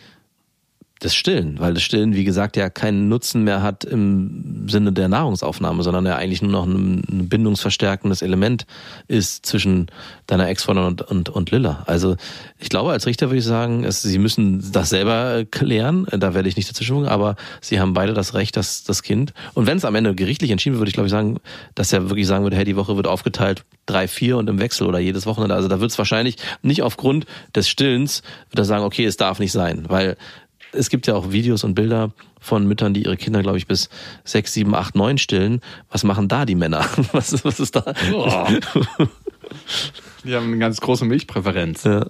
das 1.04 1.16
Stillen, 1.16 1.58
weil 1.58 1.74
das 1.74 1.82
Stillen, 1.82 2.14
wie 2.14 2.22
gesagt, 2.22 2.56
ja 2.56 2.70
keinen 2.70 3.08
Nutzen 3.08 3.42
mehr 3.42 3.60
hat 3.60 3.82
im 3.84 4.68
Sinne 4.68 4.92
der 4.92 5.08
Nahrungsaufnahme, 5.08 5.82
sondern 5.82 6.06
ja 6.06 6.14
eigentlich 6.14 6.42
nur 6.42 6.52
noch 6.52 6.64
ein, 6.64 7.28
bindungsverstärkendes 7.28 8.22
Element 8.22 8.66
ist 9.08 9.44
zwischen 9.44 9.86
deiner 10.26 10.48
Ex-Freundin 10.48 10.84
und, 10.84 11.02
und, 11.02 11.28
und 11.28 11.50
Lilla. 11.50 11.82
Also 11.86 12.16
ich 12.58 12.68
glaube, 12.68 12.92
als 12.92 13.06
Richter 13.06 13.30
würde 13.30 13.38
ich 13.38 13.44
sagen, 13.44 13.84
es, 13.84 14.02
sie 14.02 14.18
müssen 14.18 14.70
das 14.72 14.90
selber 14.90 15.44
klären, 15.50 16.06
da 16.10 16.34
werde 16.34 16.48
ich 16.48 16.56
nicht 16.56 16.68
dazwischen 16.68 17.06
aber 17.06 17.36
sie 17.60 17.80
haben 17.80 17.94
beide 17.94 18.12
das 18.12 18.34
Recht, 18.34 18.56
dass 18.56 18.84
das 18.84 19.02
Kind, 19.02 19.32
und 19.54 19.66
wenn 19.66 19.78
es 19.78 19.84
am 19.84 19.94
Ende 19.94 20.14
gerichtlich 20.14 20.50
entschieden 20.50 20.74
wird, 20.74 20.80
würde 20.82 20.88
ich 20.90 20.94
glaube 20.94 21.06
ich 21.06 21.12
sagen, 21.12 21.38
dass 21.74 21.92
er 21.92 22.10
wirklich 22.10 22.26
sagen 22.26 22.44
würde, 22.44 22.56
hey, 22.56 22.64
die 22.64 22.76
Woche 22.76 22.96
wird 22.96 23.06
aufgeteilt, 23.06 23.64
drei, 23.86 24.06
vier 24.06 24.36
und 24.36 24.48
im 24.48 24.60
Wechsel 24.60 24.86
oder 24.86 24.98
jedes 24.98 25.26
Wochenende. 25.26 25.54
Also 25.54 25.68
da 25.68 25.80
wird 25.80 25.90
es 25.90 25.98
wahrscheinlich 25.98 26.36
nicht 26.62 26.82
aufgrund 26.82 27.26
des 27.54 27.68
Stillens, 27.68 28.22
wird 28.50 28.58
er 28.58 28.64
sagen, 28.64 28.84
okay, 28.84 29.04
es 29.04 29.16
darf 29.16 29.38
nicht 29.38 29.52
sein, 29.52 29.84
weil 29.88 30.16
es 30.72 30.90
gibt 30.90 31.06
ja 31.06 31.14
auch 31.14 31.30
Videos 31.32 31.64
und 31.64 31.74
Bilder 31.74 32.12
von 32.40 32.66
Müttern, 32.66 32.94
die 32.94 33.04
ihre 33.04 33.16
Kinder, 33.16 33.42
glaube 33.42 33.58
ich, 33.58 33.66
bis 33.66 33.88
sechs, 34.24 34.52
sieben, 34.52 34.74
acht, 34.74 34.94
neun 34.94 35.18
stillen. 35.18 35.60
Was 35.90 36.04
machen 36.04 36.28
da 36.28 36.44
die 36.44 36.54
Männer? 36.54 36.84
Was 37.12 37.32
ist, 37.32 37.44
was 37.44 37.60
ist 37.60 37.76
da? 37.76 37.94
Die 40.24 40.34
haben 40.34 40.46
eine 40.46 40.58
ganz 40.58 40.80
große 40.80 41.04
Milchpräferenz. 41.04 41.84
Ja. 41.84 42.06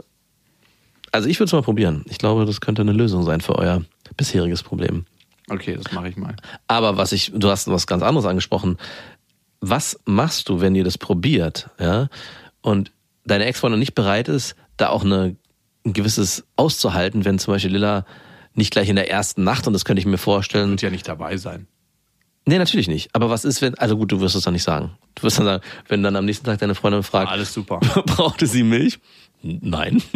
Also 1.10 1.28
ich 1.28 1.38
würde 1.38 1.46
es 1.46 1.52
mal 1.52 1.62
probieren. 1.62 2.04
Ich 2.08 2.18
glaube, 2.18 2.46
das 2.46 2.60
könnte 2.60 2.82
eine 2.82 2.92
Lösung 2.92 3.22
sein 3.24 3.40
für 3.40 3.56
euer 3.56 3.84
bisheriges 4.16 4.62
Problem. 4.62 5.04
Okay, 5.50 5.76
das 5.76 5.92
mache 5.92 6.08
ich 6.08 6.16
mal. 6.16 6.34
Aber 6.68 6.96
was 6.96 7.12
ich, 7.12 7.32
du 7.34 7.50
hast 7.50 7.68
was 7.68 7.86
ganz 7.86 8.02
anderes 8.02 8.26
angesprochen. 8.26 8.78
Was 9.60 10.00
machst 10.04 10.48
du, 10.48 10.60
wenn 10.60 10.74
ihr 10.74 10.84
das 10.84 10.98
probiert, 10.98 11.70
ja? 11.78 12.08
Und 12.62 12.92
deine 13.24 13.44
Ex-Freundin 13.44 13.78
nicht 13.78 13.94
bereit 13.94 14.28
ist, 14.28 14.56
da 14.76 14.88
auch 14.88 15.04
eine, 15.04 15.36
ein 15.84 15.92
gewisses 15.92 16.44
auszuhalten, 16.56 17.24
wenn 17.24 17.38
zum 17.38 17.54
Beispiel 17.54 17.72
Lilla 17.72 18.04
nicht 18.54 18.70
gleich 18.72 18.88
in 18.88 18.96
der 18.96 19.10
ersten 19.10 19.44
Nacht, 19.44 19.66
und 19.66 19.72
das 19.72 19.84
könnte 19.84 20.00
ich 20.00 20.06
mir 20.06 20.18
vorstellen, 20.18 20.70
Wird 20.70 20.82
ja 20.82 20.90
nicht 20.90 21.08
dabei 21.08 21.36
sein. 21.36 21.66
Nee, 22.44 22.58
natürlich 22.58 22.88
nicht. 22.88 23.10
Aber 23.14 23.30
was 23.30 23.44
ist, 23.44 23.62
wenn, 23.62 23.76
also 23.76 23.96
gut, 23.96 24.10
du 24.10 24.20
wirst 24.20 24.34
es 24.34 24.42
dann 24.42 24.52
nicht 24.54 24.64
sagen. 24.64 24.90
Du 25.14 25.22
wirst 25.22 25.38
dann 25.38 25.44
sagen, 25.46 25.62
wenn 25.88 26.02
dann 26.02 26.16
am 26.16 26.24
nächsten 26.24 26.44
Tag 26.44 26.58
deine 26.58 26.74
Freundin 26.74 27.04
fragt, 27.04 27.30
Alles 27.30 27.52
super. 27.54 27.78
brauchte 28.06 28.46
sie 28.48 28.62
Milch? 28.64 28.98
Nein. 29.42 30.02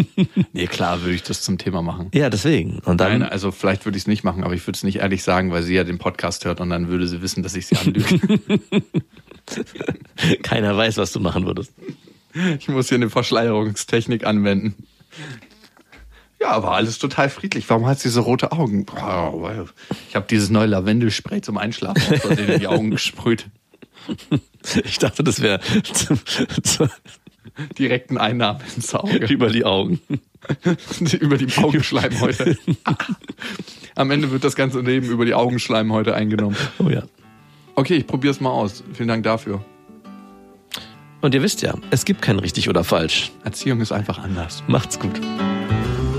Nee, 0.52 0.66
klar 0.66 1.02
würde 1.02 1.14
ich 1.14 1.22
das 1.22 1.42
zum 1.42 1.58
Thema 1.58 1.82
machen. 1.82 2.10
ja, 2.14 2.30
deswegen. 2.30 2.78
Und 2.80 2.98
dann, 3.00 3.20
Nein, 3.20 3.28
also 3.30 3.50
vielleicht 3.50 3.84
würde 3.84 3.96
ich 3.98 4.04
es 4.04 4.06
nicht 4.06 4.24
machen, 4.24 4.42
aber 4.42 4.54
ich 4.54 4.66
würde 4.66 4.76
es 4.76 4.82
nicht 4.84 4.96
ehrlich 4.98 5.22
sagen, 5.22 5.52
weil 5.52 5.62
sie 5.62 5.74
ja 5.74 5.84
den 5.84 5.98
Podcast 5.98 6.44
hört 6.46 6.60
und 6.60 6.70
dann 6.70 6.88
würde 6.88 7.06
sie 7.06 7.20
wissen, 7.22 7.42
dass 7.42 7.54
ich 7.54 7.66
sie 7.66 7.76
anlüge. 7.76 8.20
keiner 10.42 10.76
weiß, 10.76 10.96
was 10.96 11.12
du 11.12 11.20
machen 11.20 11.46
würdest. 11.46 11.72
ich 12.58 12.68
muss 12.68 12.88
hier 12.88 12.96
eine 12.96 13.10
Verschleierungstechnik 13.10 14.24
anwenden. 14.26 14.74
Ja, 16.40 16.50
aber 16.50 16.72
alles 16.72 16.98
total 16.98 17.30
friedlich. 17.30 17.68
Warum 17.68 17.86
hat 17.86 17.98
sie 17.98 18.10
so 18.10 18.20
rote 18.20 18.52
Augen? 18.52 18.84
Ich 20.08 20.16
habe 20.16 20.26
dieses 20.28 20.50
neue 20.50 20.66
Lavendelspray 20.66 21.40
zum 21.40 21.56
Einschlafen 21.56 22.02
aus 22.14 22.20
Versehen 22.20 22.48
in 22.48 22.60
die 22.60 22.66
Augen 22.66 22.90
gesprüht. 22.90 23.46
Ich 24.84 24.98
dachte, 24.98 25.24
das 25.24 25.40
wäre 25.40 25.60
Direkten 27.78 28.18
Einnahmen 28.18 28.60
ins 28.74 28.94
Auge. 28.94 29.26
über 29.26 29.48
die 29.48 29.64
Augen. 29.64 30.00
über 31.20 31.38
die 31.38 31.48
Augenschleimhäute. 31.56 32.56
Am 33.94 34.10
Ende 34.10 34.30
wird 34.30 34.44
das 34.44 34.56
ganze 34.56 34.80
Leben 34.80 35.06
über 35.06 35.24
die 35.24 35.34
Augenschleimhäute 35.34 36.14
eingenommen. 36.14 36.56
Oh 36.78 36.88
ja. 36.88 37.02
Okay, 37.74 37.96
ich 37.96 38.06
probier's 38.06 38.40
mal 38.40 38.50
aus. 38.50 38.84
Vielen 38.92 39.08
Dank 39.08 39.24
dafür. 39.24 39.64
Und 41.22 41.34
ihr 41.34 41.42
wisst 41.42 41.62
ja, 41.62 41.74
es 41.90 42.04
gibt 42.04 42.22
kein 42.22 42.38
richtig 42.38 42.68
oder 42.68 42.84
falsch. 42.84 43.32
Erziehung 43.42 43.80
ist 43.80 43.92
einfach 43.92 44.18
anders. 44.18 44.62
Macht's 44.68 44.98
gut. 44.98 45.20